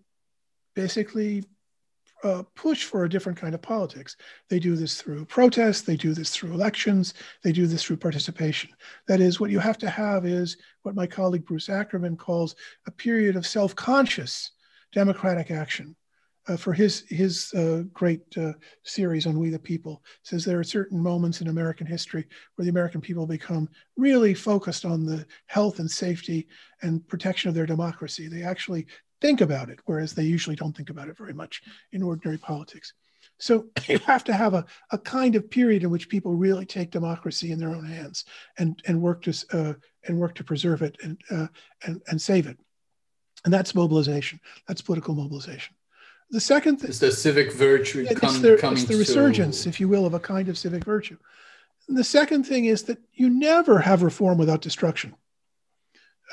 basically 0.76 1.42
uh, 2.22 2.44
push 2.54 2.84
for 2.84 3.02
a 3.02 3.08
different 3.08 3.36
kind 3.36 3.52
of 3.52 3.60
politics. 3.60 4.16
They 4.48 4.60
do 4.60 4.76
this 4.76 5.02
through 5.02 5.24
protests, 5.24 5.80
they 5.80 5.96
do 5.96 6.14
this 6.14 6.30
through 6.30 6.52
elections, 6.52 7.14
they 7.42 7.50
do 7.50 7.66
this 7.66 7.82
through 7.82 7.96
participation. 7.96 8.70
That 9.08 9.20
is, 9.20 9.40
what 9.40 9.50
you 9.50 9.58
have 9.58 9.78
to 9.78 9.90
have 9.90 10.24
is 10.24 10.56
what 10.82 10.94
my 10.94 11.08
colleague 11.08 11.46
Bruce 11.46 11.68
Ackerman 11.68 12.16
calls 12.16 12.54
a 12.86 12.92
period 12.92 13.34
of 13.34 13.44
self 13.44 13.74
conscious 13.74 14.52
democratic 14.92 15.50
action 15.50 15.96
uh, 16.48 16.56
for 16.56 16.72
his 16.72 17.04
his 17.08 17.52
uh, 17.54 17.82
great 17.92 18.22
uh, 18.36 18.52
series 18.82 19.26
on 19.26 19.38
We 19.38 19.50
the 19.50 19.58
People 19.58 20.02
says 20.22 20.44
there 20.44 20.58
are 20.58 20.64
certain 20.64 20.98
moments 20.98 21.40
in 21.40 21.48
American 21.48 21.86
history 21.86 22.26
where 22.54 22.64
the 22.64 22.70
American 22.70 23.00
people 23.00 23.26
become 23.26 23.68
really 23.96 24.34
focused 24.34 24.84
on 24.84 25.04
the 25.04 25.26
health 25.46 25.78
and 25.78 25.90
safety 25.90 26.48
and 26.82 27.06
protection 27.08 27.48
of 27.48 27.54
their 27.54 27.66
democracy. 27.66 28.28
They 28.28 28.42
actually 28.42 28.86
think 29.20 29.42
about 29.42 29.68
it, 29.68 29.78
whereas 29.84 30.14
they 30.14 30.24
usually 30.24 30.56
don't 30.56 30.76
think 30.76 30.90
about 30.90 31.08
it 31.08 31.18
very 31.18 31.34
much 31.34 31.62
in 31.92 32.02
ordinary 32.02 32.38
politics. 32.38 32.94
So 33.38 33.66
you 33.86 33.98
have 34.00 34.24
to 34.24 34.32
have 34.32 34.54
a, 34.54 34.64
a 34.92 34.98
kind 34.98 35.34
of 35.34 35.50
period 35.50 35.82
in 35.82 35.90
which 35.90 36.08
people 36.08 36.34
really 36.34 36.66
take 36.66 36.90
democracy 36.90 37.52
in 37.52 37.58
their 37.58 37.70
own 37.70 37.84
hands 37.84 38.24
and, 38.58 38.80
and 38.86 39.00
work 39.00 39.22
to 39.22 39.46
uh, 39.52 39.74
and 40.04 40.18
work 40.18 40.34
to 40.36 40.44
preserve 40.44 40.82
it 40.82 40.96
and, 41.02 41.20
uh, 41.30 41.46
and 41.84 42.00
and 42.08 42.20
save 42.20 42.46
it. 42.46 42.58
And 43.44 43.52
that's 43.52 43.74
mobilization. 43.74 44.40
That's 44.68 44.82
political 44.82 45.14
mobilization. 45.14 45.74
The 46.30 46.40
second 46.40 46.76
thing 46.76 46.90
is 46.90 47.00
the 47.00 47.10
civic 47.10 47.52
virtue 47.52 48.06
it's, 48.08 48.20
come, 48.20 48.40
the, 48.40 48.54
it's 48.54 48.84
the 48.84 48.96
resurgence, 48.96 49.64
to... 49.64 49.68
if 49.68 49.80
you 49.80 49.88
will, 49.88 50.06
of 50.06 50.14
a 50.14 50.20
kind 50.20 50.48
of 50.48 50.56
civic 50.56 50.84
virtue. 50.84 51.16
And 51.88 51.96
the 51.96 52.04
second 52.04 52.44
thing 52.44 52.66
is 52.66 52.84
that 52.84 52.98
you 53.12 53.28
never 53.28 53.80
have 53.80 54.02
reform 54.02 54.38
without 54.38 54.60
destruction. 54.60 55.14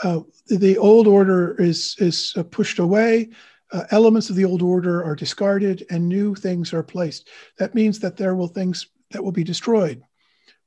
Uh, 0.04 0.22
the 0.48 0.78
old 0.78 1.08
order 1.08 1.56
is 1.60 1.96
is 1.98 2.34
uh, 2.38 2.44
pushed 2.44 2.78
away. 2.78 3.30
Uh, 3.72 3.86
elements 3.90 4.30
of 4.30 4.36
the 4.36 4.46
old 4.46 4.62
order 4.62 5.04
are 5.04 5.16
discarded, 5.16 5.84
and 5.90 6.08
new 6.08 6.36
things 6.36 6.74
are 6.74 6.84
placed. 6.84 7.30
That 7.58 7.74
means 7.74 8.00
that 8.00 8.16
there 8.16 8.36
will 8.36 8.48
things 8.48 8.88
that 9.12 9.24
will 9.24 9.32
be 9.32 9.44
destroyed. 9.44 10.04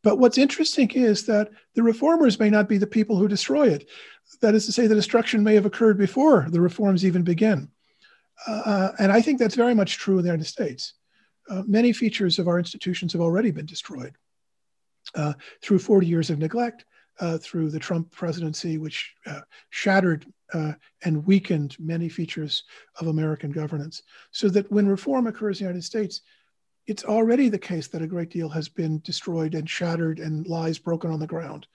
But 0.03 0.19
what's 0.19 0.39
interesting 0.39 0.91
is 0.91 1.27
that 1.27 1.51
the 1.75 1.83
reformers 1.83 2.39
may 2.39 2.51
not 2.51 2.69
be 2.69 2.79
the 2.79 2.87
people 2.87 3.17
who 3.17 3.29
destroy 3.29 3.69
it. 3.69 3.89
That 4.41 4.55
is 4.55 4.67
to 4.67 4.73
say, 4.73 4.87
the 4.87 4.95
destruction 4.95 5.43
may 5.43 5.55
have 5.55 5.67
occurred 5.67 5.99
before 5.99 6.47
the 6.49 6.61
reforms 6.61 7.05
even 7.05 7.23
begin. 7.23 7.69
Uh, 8.47 8.93
and 8.99 9.13
I 9.13 9.21
think 9.21 9.39
that's 9.39 9.57
very 9.57 9.75
much 9.75 9.99
true 9.99 10.19
in 10.19 10.23
the 10.23 10.29
United 10.29 10.47
States. 10.47 10.95
Uh, 11.49 11.63
many 11.67 11.93
features 11.93 12.39
of 12.39 12.49
our 12.49 12.59
institutions 12.59 13.13
have 13.13 13.21
already 13.21 13.51
been 13.51 13.67
destroyed 13.67 14.15
uh, 15.15 15.35
through 15.63 15.81
40 15.81 16.07
years 16.07 16.31
of 16.31 16.39
neglect, 16.39 16.85
uh, 17.19 17.39
through 17.39 17.71
the 17.71 17.79
Trump 17.79 18.11
presidency, 18.11 18.79
which 18.79 19.15
uh, 19.27 19.41
shattered 19.71 20.27
uh, 20.53 20.73
and 21.05 21.27
weakened 21.27 21.77
many 21.79 22.09
features 22.09 22.65
of 22.99 23.09
American 23.09 23.51
governance. 23.51 24.03
So 24.31 24.49
that 24.51 24.71
when 24.71 24.89
reform 24.89 25.27
occurs 25.27 25.61
in 25.61 25.67
the 25.67 25.71
United 25.71 25.85
States, 25.85 26.23
it's 26.87 27.05
already 27.05 27.49
the 27.49 27.59
case 27.59 27.89
that 27.89 28.03
a 28.03 28.07
great 28.07 28.31
deal 28.31 28.49
has 28.49 28.69
been 28.69 29.01
destroyed 29.01 29.55
and 29.55 29.69
shattered 29.69 30.19
and 30.19 30.47
lies 30.47 30.79
broken 30.79 31.11
on 31.11 31.21
the 31.21 31.27
ground. 31.27 31.67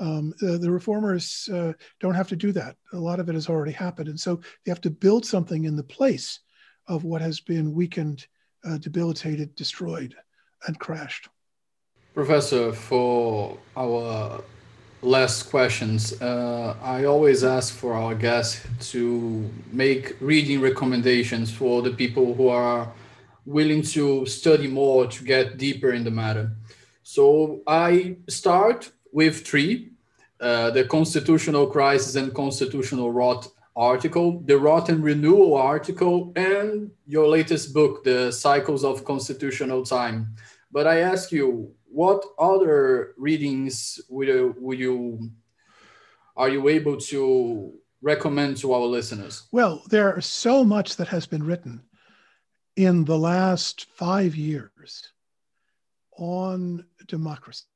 Um, 0.00 0.32
the, 0.40 0.58
the, 0.58 0.70
reformers 0.70 1.48
uh, 1.52 1.72
don't 1.98 2.14
have 2.14 2.28
to 2.28 2.36
do 2.36 2.52
that. 2.52 2.76
A 2.92 2.96
lot 2.98 3.18
of 3.18 3.28
it 3.28 3.34
has 3.34 3.48
already 3.48 3.72
happened. 3.72 4.08
And 4.08 4.20
so 4.20 4.36
they 4.64 4.70
have 4.70 4.80
to 4.82 4.90
build 4.90 5.26
something 5.26 5.64
in 5.64 5.74
the 5.74 5.82
place 5.82 6.40
of 6.86 7.04
what 7.04 7.20
has 7.20 7.40
been 7.40 7.74
weakened, 7.74 8.26
uh, 8.64 8.78
debilitated, 8.78 9.54
destroyed, 9.56 10.14
and 10.66 10.78
crashed. 10.78 11.28
Professor, 12.14 12.72
for 12.72 13.58
our 13.76 14.42
last 15.02 15.44
questions, 15.44 16.20
uh, 16.20 16.76
I 16.82 17.04
always 17.04 17.44
ask 17.44 17.74
for 17.74 17.94
our 17.94 18.14
guests 18.14 18.66
to 18.92 19.50
make 19.72 20.16
reading 20.20 20.60
recommendations 20.60 21.52
for 21.52 21.82
the 21.82 21.90
people 21.90 22.34
who 22.34 22.48
are 22.48 22.88
willing 23.48 23.82
to 23.82 24.26
study 24.26 24.68
more 24.68 25.06
to 25.06 25.24
get 25.24 25.56
deeper 25.56 25.92
in 25.92 26.04
the 26.04 26.10
matter. 26.10 26.50
So 27.02 27.62
I 27.66 28.16
start 28.28 28.90
with 29.12 29.46
three 29.46 29.92
uh, 30.40 30.70
the 30.70 30.84
Constitutional 30.84 31.66
Crisis 31.66 32.14
and 32.14 32.32
Constitutional 32.32 33.10
Rot 33.10 33.48
article, 33.74 34.40
the 34.44 34.56
Rot 34.56 34.88
and 34.88 35.02
Renewal 35.02 35.54
article, 35.54 36.32
and 36.36 36.90
your 37.06 37.26
latest 37.26 37.74
book, 37.74 38.04
The 38.04 38.30
Cycles 38.30 38.84
of 38.84 39.04
Constitutional 39.04 39.84
Time. 39.84 40.34
But 40.70 40.86
I 40.86 41.00
ask 41.00 41.32
you, 41.32 41.72
what 41.90 42.22
other 42.38 43.14
readings 43.16 44.00
would, 44.08 44.54
would 44.60 44.78
you 44.78 45.30
are 46.36 46.48
you 46.48 46.68
able 46.68 46.96
to 46.96 47.72
recommend 48.00 48.58
to 48.58 48.72
our 48.72 48.86
listeners? 48.86 49.48
Well, 49.50 49.82
there 49.90 50.14
are 50.14 50.20
so 50.20 50.62
much 50.62 50.94
that 50.96 51.08
has 51.08 51.26
been 51.26 51.42
written 51.42 51.82
in 52.78 53.04
the 53.04 53.18
last 53.18 53.86
five 53.86 54.36
years 54.36 55.12
on 56.16 56.84
democracy 57.08 57.66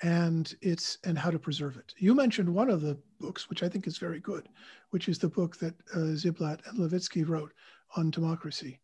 and 0.00 0.54
it's 0.62 0.96
and 1.04 1.18
how 1.18 1.30
to 1.30 1.38
preserve 1.38 1.76
it. 1.76 1.92
You 1.98 2.14
mentioned 2.14 2.48
one 2.48 2.70
of 2.70 2.80
the 2.80 2.96
books, 3.20 3.50
which 3.50 3.62
I 3.62 3.68
think 3.68 3.86
is 3.86 3.98
very 3.98 4.20
good, 4.20 4.48
which 4.88 5.10
is 5.10 5.18
the 5.18 5.28
book 5.28 5.58
that 5.58 5.74
uh, 5.94 6.16
Ziblatt 6.16 6.66
and 6.66 6.78
Levitsky 6.78 7.28
wrote 7.28 7.52
on 7.94 8.10
democracy. 8.10 8.80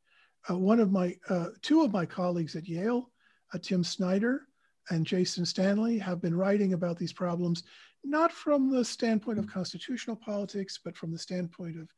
Uh, 0.51 0.59
one 0.59 0.81
of 0.81 0.93
my 0.93 1.17
uh, 1.31 1.49
two 1.63 1.81
of 1.81 1.91
my 1.91 2.05
colleagues 2.05 2.55
at 2.55 2.69
Yale, 2.69 3.11
uh, 3.55 3.59
Tim 3.59 3.83
Snyder 3.83 4.49
and 4.91 5.07
Jason 5.07 5.47
Stanley, 5.47 5.97
have 5.97 6.21
been 6.21 6.37
writing 6.37 6.75
about 6.75 6.99
these 6.99 7.13
problems, 7.13 7.63
not 8.05 8.31
from 8.31 8.71
the 8.71 8.85
standpoint 8.85 9.39
of 9.39 9.47
constitutional 9.47 10.17
politics, 10.17 10.79
but 10.85 10.95
from 10.95 11.11
the 11.11 11.19
standpoint 11.19 11.79
of 11.79 11.89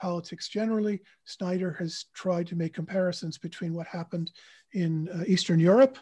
politics 0.00 0.48
generally. 0.48 1.00
Snyder 1.24 1.76
has 1.78 2.06
tried 2.14 2.46
to 2.48 2.56
make 2.56 2.74
comparisons 2.74 3.38
between 3.38 3.74
what 3.74 3.86
happened 3.86 4.30
in 4.72 5.08
uh, 5.08 5.24
Eastern 5.26 5.60
Europe. 5.60 5.98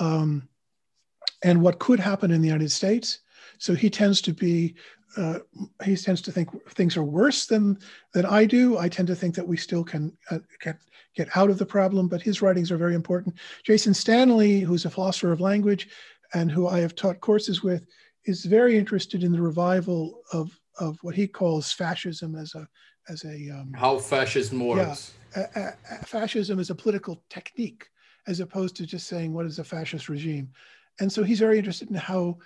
Um, 0.00 0.48
and 1.42 1.60
what 1.60 1.78
could 1.78 2.00
happen 2.00 2.30
in 2.30 2.40
the 2.40 2.48
United 2.48 2.70
States. 2.70 3.20
So 3.58 3.74
he 3.74 3.90
tends 3.90 4.20
to 4.22 4.32
be, 4.32 4.74
uh, 5.16 5.40
he 5.84 5.96
tends 5.96 6.22
to 6.22 6.32
think 6.32 6.48
things 6.70 6.96
are 6.96 7.04
worse 7.04 7.46
than 7.46 7.78
than 8.14 8.24
I 8.24 8.44
do. 8.44 8.78
I 8.78 8.88
tend 8.88 9.08
to 9.08 9.16
think 9.16 9.34
that 9.34 9.46
we 9.46 9.56
still 9.56 9.84
can 9.84 10.16
uh, 10.30 10.38
get 10.60 10.78
get 11.14 11.28
out 11.36 11.50
of 11.50 11.58
the 11.58 11.66
problem, 11.66 12.08
but 12.08 12.22
his 12.22 12.40
writings 12.40 12.70
are 12.70 12.78
very 12.78 12.94
important. 12.94 13.34
Jason 13.64 13.92
Stanley, 13.92 14.60
who's 14.60 14.84
a 14.84 14.90
philosopher 14.90 15.32
of 15.32 15.40
language, 15.40 15.88
and 16.32 16.50
who 16.50 16.66
I 16.66 16.80
have 16.80 16.94
taught 16.94 17.20
courses 17.20 17.62
with, 17.62 17.86
is 18.24 18.44
very 18.44 18.78
interested 18.78 19.22
in 19.22 19.32
the 19.32 19.42
revival 19.42 20.22
of 20.32 20.58
of 20.78 20.98
what 21.02 21.14
he 21.14 21.26
calls 21.26 21.72
fascism 21.72 22.34
as 22.34 22.54
a 22.54 22.66
as 23.08 23.24
a 23.24 23.50
um, 23.50 23.72
how 23.74 23.98
fascism 23.98 24.66
works. 24.66 25.14
Yeah, 25.36 25.46
a, 25.54 25.94
a, 25.94 26.04
fascism 26.04 26.58
is 26.58 26.70
a 26.70 26.74
political 26.74 27.22
technique 27.30 27.88
as 28.26 28.40
opposed 28.40 28.76
to 28.76 28.86
just 28.86 29.08
saying 29.08 29.32
what 29.32 29.46
is 29.46 29.58
a 29.58 29.64
fascist 29.64 30.08
regime, 30.08 30.50
and 31.00 31.12
so 31.12 31.22
he's 31.22 31.40
very 31.40 31.58
interested 31.58 31.90
in 31.90 31.96
how 31.96 32.38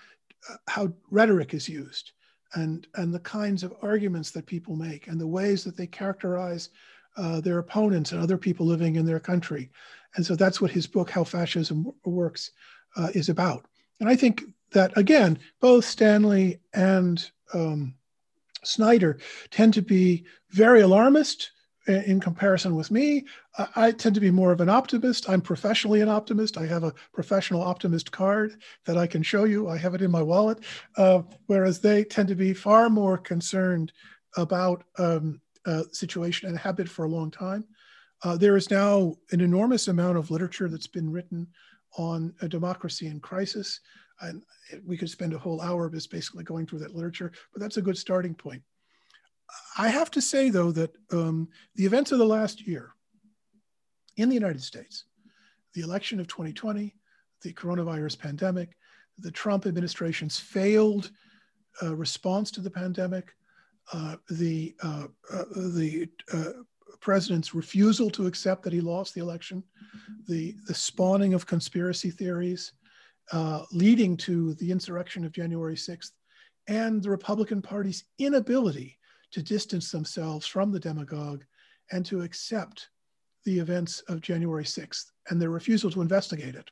uh, 0.51 0.57
how 0.69 0.93
rhetoric 1.11 1.55
is 1.55 1.69
used 1.69 2.13
and 2.55 2.87
and 2.95 3.13
the 3.13 3.21
kinds 3.21 3.63
of 3.63 3.75
arguments 3.83 4.31
that 4.31 4.47
people 4.47 4.77
make 4.77 5.09
and 5.09 5.21
the 5.21 5.27
ways 5.27 5.65
that 5.65 5.77
they 5.77 5.87
characterize 5.87 6.71
uh, 7.17 7.41
their 7.41 7.59
opponents 7.59 8.13
and 8.13 8.23
other 8.23 8.39
people 8.39 8.67
living 8.67 8.97
in 8.97 9.07
their 9.07 9.21
country, 9.21 9.71
and 10.17 10.25
so 10.25 10.35
that's 10.37 10.61
what 10.61 10.71
his 10.71 10.87
book 10.87 11.11
How 11.11 11.25
Fascism 11.25 11.93
Works 12.05 12.53
uh, 12.97 13.09
is 13.15 13.29
about. 13.29 13.67
And 14.01 14.09
I 14.09 14.17
think 14.17 14.43
that 14.73 14.97
again, 14.97 15.39
both 15.61 15.85
Stanley 15.85 16.61
and 16.75 17.31
um, 17.55 17.95
Snyder 18.67 19.19
tend 19.51 19.75
to 19.75 19.83
be 19.83 20.25
very 20.51 20.81
alarmist 20.81 21.51
in 21.87 22.19
comparison 22.21 22.75
with 22.75 22.91
me. 22.91 23.25
I 23.77 23.93
tend 23.93 24.15
to 24.17 24.21
be 24.21 24.31
more 24.31 24.51
of 24.51 24.61
an 24.61 24.69
optimist. 24.69 25.29
I'm 25.29 25.41
professionally 25.41 26.01
an 26.01 26.09
optimist. 26.09 26.59
I 26.59 26.67
have 26.67 26.83
a 26.83 26.95
professional 27.13 27.63
optimist 27.63 28.11
card 28.11 28.61
that 28.87 28.97
I 28.97 29.07
can 29.07 29.23
show 29.23 29.45
you. 29.45 29.69
I 29.69 29.77
have 29.77 29.95
it 29.95 30.03
in 30.03 30.11
my 30.11 30.23
wallet. 30.23 30.59
Uh, 30.97 31.23
whereas 31.47 31.81
they 31.81 32.03
tend 32.05 32.29
to 32.29 32.35
be 32.35 32.53
far 32.53 32.91
more 32.91 33.17
concerned 33.17 33.93
about 34.37 34.85
um, 34.99 35.41
a 35.65 35.85
situation 35.93 36.49
and 36.49 36.59
have 36.59 36.77
been 36.77 36.87
for 36.87 37.05
a 37.05 37.11
long 37.11 37.31
time. 37.31 37.65
Uh, 38.25 38.37
there 38.37 38.57
is 38.57 38.71
now 38.71 39.15
an 39.31 39.41
enormous 39.41 39.89
amount 39.89 40.19
of 40.19 40.31
literature 40.31 40.69
that's 40.69 40.87
been 40.87 41.11
written 41.11 41.47
on 41.99 42.35
a 42.41 42.49
democracy 42.49 43.07
in 43.07 43.21
crisis. 43.21 43.81
And 44.21 44.43
we 44.85 44.97
could 44.97 45.11
spend 45.11 45.35
a 45.35 45.39
whole 45.39 45.61
hour 45.61 45.91
just 45.91 46.11
basically 46.11 46.45
going 46.45 46.67
through 46.67 46.81
that 46.81 46.95
literature, 46.95 47.33
but 47.53 47.61
that's 47.61 47.77
a 47.77 47.83
good 47.83 47.99
starting 47.99 48.35
point. 48.35 48.63
I 49.79 49.89
have 49.89 50.11
to 50.13 50.21
say, 50.21 50.51
though, 50.51 50.73
that 50.73 50.93
um, 51.13 51.49
the 51.77 51.85
events 51.85 52.13
of 52.13 52.19
the 52.19 52.27
last 52.27 52.67
year 52.67 52.93
in 54.17 54.29
the 54.29 54.35
United 54.35 54.63
States, 54.63 55.05
the 55.75 55.83
election 55.83 56.19
of 56.19 56.27
2020, 56.27 56.95
the 57.43 57.53
coronavirus 57.53 58.19
pandemic, 58.19 58.77
the 59.19 59.31
Trump 59.31 59.67
administration's 59.67 60.39
failed 60.39 61.11
uh, 61.83 61.95
response 61.95 62.51
to 62.51 62.61
the 62.61 62.71
pandemic, 62.71 63.35
uh, 63.93 64.17
the 64.31 64.75
uh, 64.83 65.07
uh 65.33 65.45
the 65.55 66.09
uh, 66.33 66.53
president's 67.01 67.55
refusal 67.55 68.11
to 68.11 68.27
accept 68.27 68.63
that 68.63 68.73
he 68.73 68.81
lost 68.81 69.15
the 69.15 69.21
election, 69.21 69.63
the 70.27 70.57
the 70.67 70.75
spawning 70.75 71.35
of 71.35 71.47
conspiracy 71.47 72.11
theories, 72.11 72.73
uh, 73.33 73.63
leading 73.73 74.17
to 74.17 74.55
the 74.55 74.71
insurrection 74.71 75.25
of 75.25 75.33
January 75.33 75.77
6th, 75.77 76.13
and 76.69 77.03
the 77.03 77.11
Republican 77.11 77.63
Party's 77.63 78.05
inability 78.19 78.99
to 79.33 79.43
distance 79.43 79.91
themselves 79.91 80.47
from 80.47 80.73
the 80.73 80.81
demagogue 80.81 81.45
and 81.93 82.05
to 82.07 82.23
accept 82.23 82.89
the 83.45 83.59
events 83.59 84.01
of 84.09 84.21
January 84.21 84.65
6th 84.65 85.13
and 85.31 85.41
their 85.41 85.51
refusal 85.51 85.91
to 85.91 86.01
investigate 86.01 86.55
it. 86.55 86.71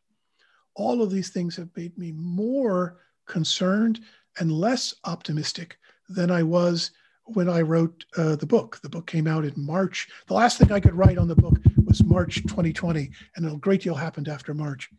All 0.74 1.02
of 1.02 1.10
these 1.10 1.30
things 1.30 1.56
have 1.56 1.68
made 1.76 1.96
me 1.96 2.12
more 2.12 2.98
concerned 3.26 4.00
and 4.38 4.50
less 4.50 4.94
optimistic 5.04 5.78
than 6.08 6.30
I 6.30 6.42
was 6.42 6.90
when 7.26 7.48
I 7.48 7.62
wrote 7.62 8.04
uh, 8.16 8.36
the 8.36 8.46
book. 8.46 8.80
The 8.82 8.88
book 8.88 9.06
came 9.06 9.26
out 9.26 9.44
in 9.44 9.54
March. 9.56 10.08
The 10.26 10.34
last 10.34 10.58
thing 10.58 10.72
I 10.72 10.80
could 10.80 10.94
write 10.94 11.16
on 11.16 11.28
the 11.28 11.36
book 11.36 11.58
was 11.86 12.04
March 12.04 12.42
2020, 12.42 13.10
and 13.36 13.46
a 13.46 13.56
great 13.56 13.82
deal 13.82 13.94
happened 13.94 14.28
after 14.28 14.52
March. 14.52 14.90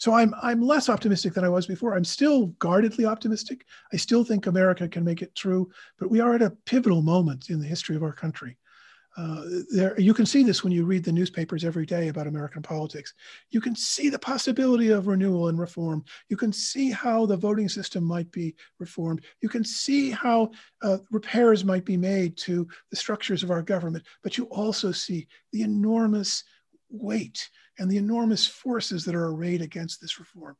So 0.00 0.14
I'm 0.14 0.34
I'm 0.42 0.62
less 0.62 0.88
optimistic 0.88 1.34
than 1.34 1.44
I 1.44 1.50
was 1.50 1.66
before. 1.66 1.94
I'm 1.94 2.04
still 2.04 2.46
guardedly 2.58 3.04
optimistic. 3.04 3.66
I 3.92 3.98
still 3.98 4.24
think 4.24 4.46
America 4.46 4.88
can 4.88 5.04
make 5.04 5.20
it 5.20 5.32
through, 5.36 5.70
but 5.98 6.10
we 6.10 6.20
are 6.20 6.34
at 6.34 6.42
a 6.42 6.56
pivotal 6.64 7.02
moment 7.02 7.50
in 7.50 7.60
the 7.60 7.66
history 7.66 7.96
of 7.96 8.02
our 8.02 8.14
country. 8.14 8.56
Uh, 9.18 9.42
there, 9.70 10.00
you 10.00 10.14
can 10.14 10.24
see 10.24 10.42
this 10.42 10.64
when 10.64 10.72
you 10.72 10.86
read 10.86 11.04
the 11.04 11.12
newspapers 11.12 11.66
every 11.66 11.84
day 11.84 12.08
about 12.08 12.26
American 12.26 12.62
politics. 12.62 13.12
You 13.50 13.60
can 13.60 13.76
see 13.76 14.08
the 14.08 14.18
possibility 14.18 14.88
of 14.88 15.06
renewal 15.06 15.48
and 15.48 15.58
reform. 15.58 16.02
You 16.30 16.36
can 16.38 16.52
see 16.52 16.90
how 16.90 17.26
the 17.26 17.36
voting 17.36 17.68
system 17.68 18.02
might 18.02 18.30
be 18.30 18.54
reformed. 18.78 19.22
You 19.42 19.50
can 19.50 19.64
see 19.64 20.10
how 20.10 20.52
uh, 20.80 20.98
repairs 21.10 21.62
might 21.62 21.84
be 21.84 21.98
made 21.98 22.38
to 22.38 22.66
the 22.88 22.96
structures 22.96 23.42
of 23.42 23.50
our 23.50 23.62
government. 23.62 24.04
But 24.22 24.38
you 24.38 24.44
also 24.44 24.92
see 24.92 25.28
the 25.52 25.60
enormous 25.60 26.44
weight 26.88 27.50
and 27.78 27.90
the 27.90 27.96
enormous 27.96 28.46
forces 28.46 29.04
that 29.04 29.14
are 29.14 29.28
arrayed 29.28 29.62
against 29.62 30.00
this 30.00 30.18
reform. 30.18 30.56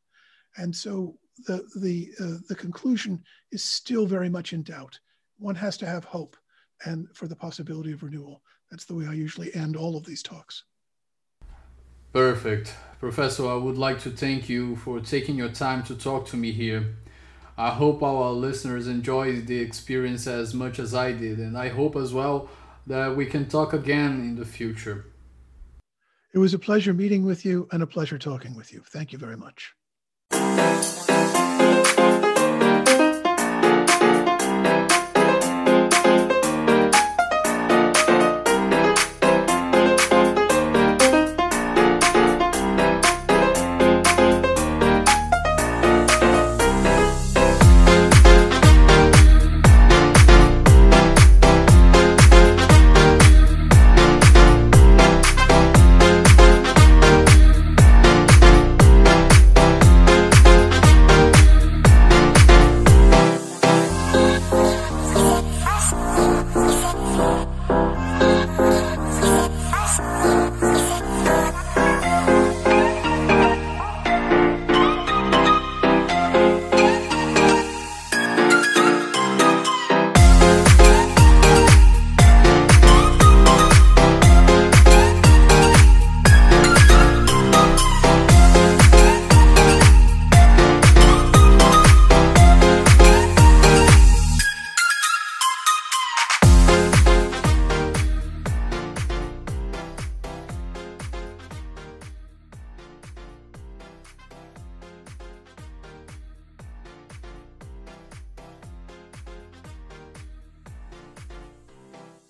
And 0.57 0.75
so 0.75 1.17
the, 1.47 1.67
the, 1.77 2.11
uh, 2.21 2.39
the 2.49 2.55
conclusion 2.55 3.23
is 3.53 3.65
still 3.65 4.07
very 4.07 4.29
much 4.29 4.53
in 4.53 4.63
doubt. 4.63 4.99
One 5.39 5.55
has 5.55 5.77
to 5.79 5.87
have 5.87 6.05
hope 6.05 6.37
and 6.85 7.09
for 7.15 7.29
the 7.29 7.37
possibility 7.37 7.93
of 7.93 8.03
renewal. 8.03 8.43
That's 8.71 8.85
the 8.85 8.95
way 8.95 9.07
I 9.07 9.13
usually 9.13 9.55
end 9.55 9.77
all 9.77 9.97
of 9.97 10.05
these 10.05 10.23
talks. 10.23 10.65
Perfect. 12.13 12.75
Professor, 12.99 13.49
I 13.49 13.55
would 13.55 13.79
like 13.79 14.01
to 14.01 14.11
thank 14.11 14.49
you 14.49 14.77
for 14.77 15.01
taking 15.01 15.37
your 15.37 15.49
time 15.49 15.83
to 15.85 15.95
talk 15.95 16.27
to 16.29 16.37
me 16.37 16.53
here. 16.53 16.97
I 17.57 17.71
hope 17.71 18.03
our 18.03 18.31
listeners 18.33 18.89
enjoyed 18.89 19.47
the 19.47 19.59
experience 19.59 20.27
as 20.27 20.55
much 20.55 20.79
as 20.79 20.95
I 20.95 21.13
did, 21.13 21.39
and 21.39 21.57
I 21.57 21.69
hope 21.69 21.95
as 21.95 22.13
well 22.13 22.49
that 22.87 23.15
we 23.17 23.27
can 23.27 23.49
talk 23.49 23.73
again 23.73 24.21
in 24.21 24.37
the 24.37 24.47
future. 24.47 25.07
It 26.33 26.39
was 26.39 26.55
a 26.55 26.59
pleasure 26.59 26.95
meeting 26.95 27.25
with 27.25 27.45
you 27.45 27.69
and 27.73 27.83
a 27.83 27.87
pleasure 27.87 28.19
talking 28.19 28.55
with 28.55 28.73
you. 28.73 28.83
Thank 28.87 29.13
you 29.13 29.19
very 29.19 29.37
much. 29.37 29.75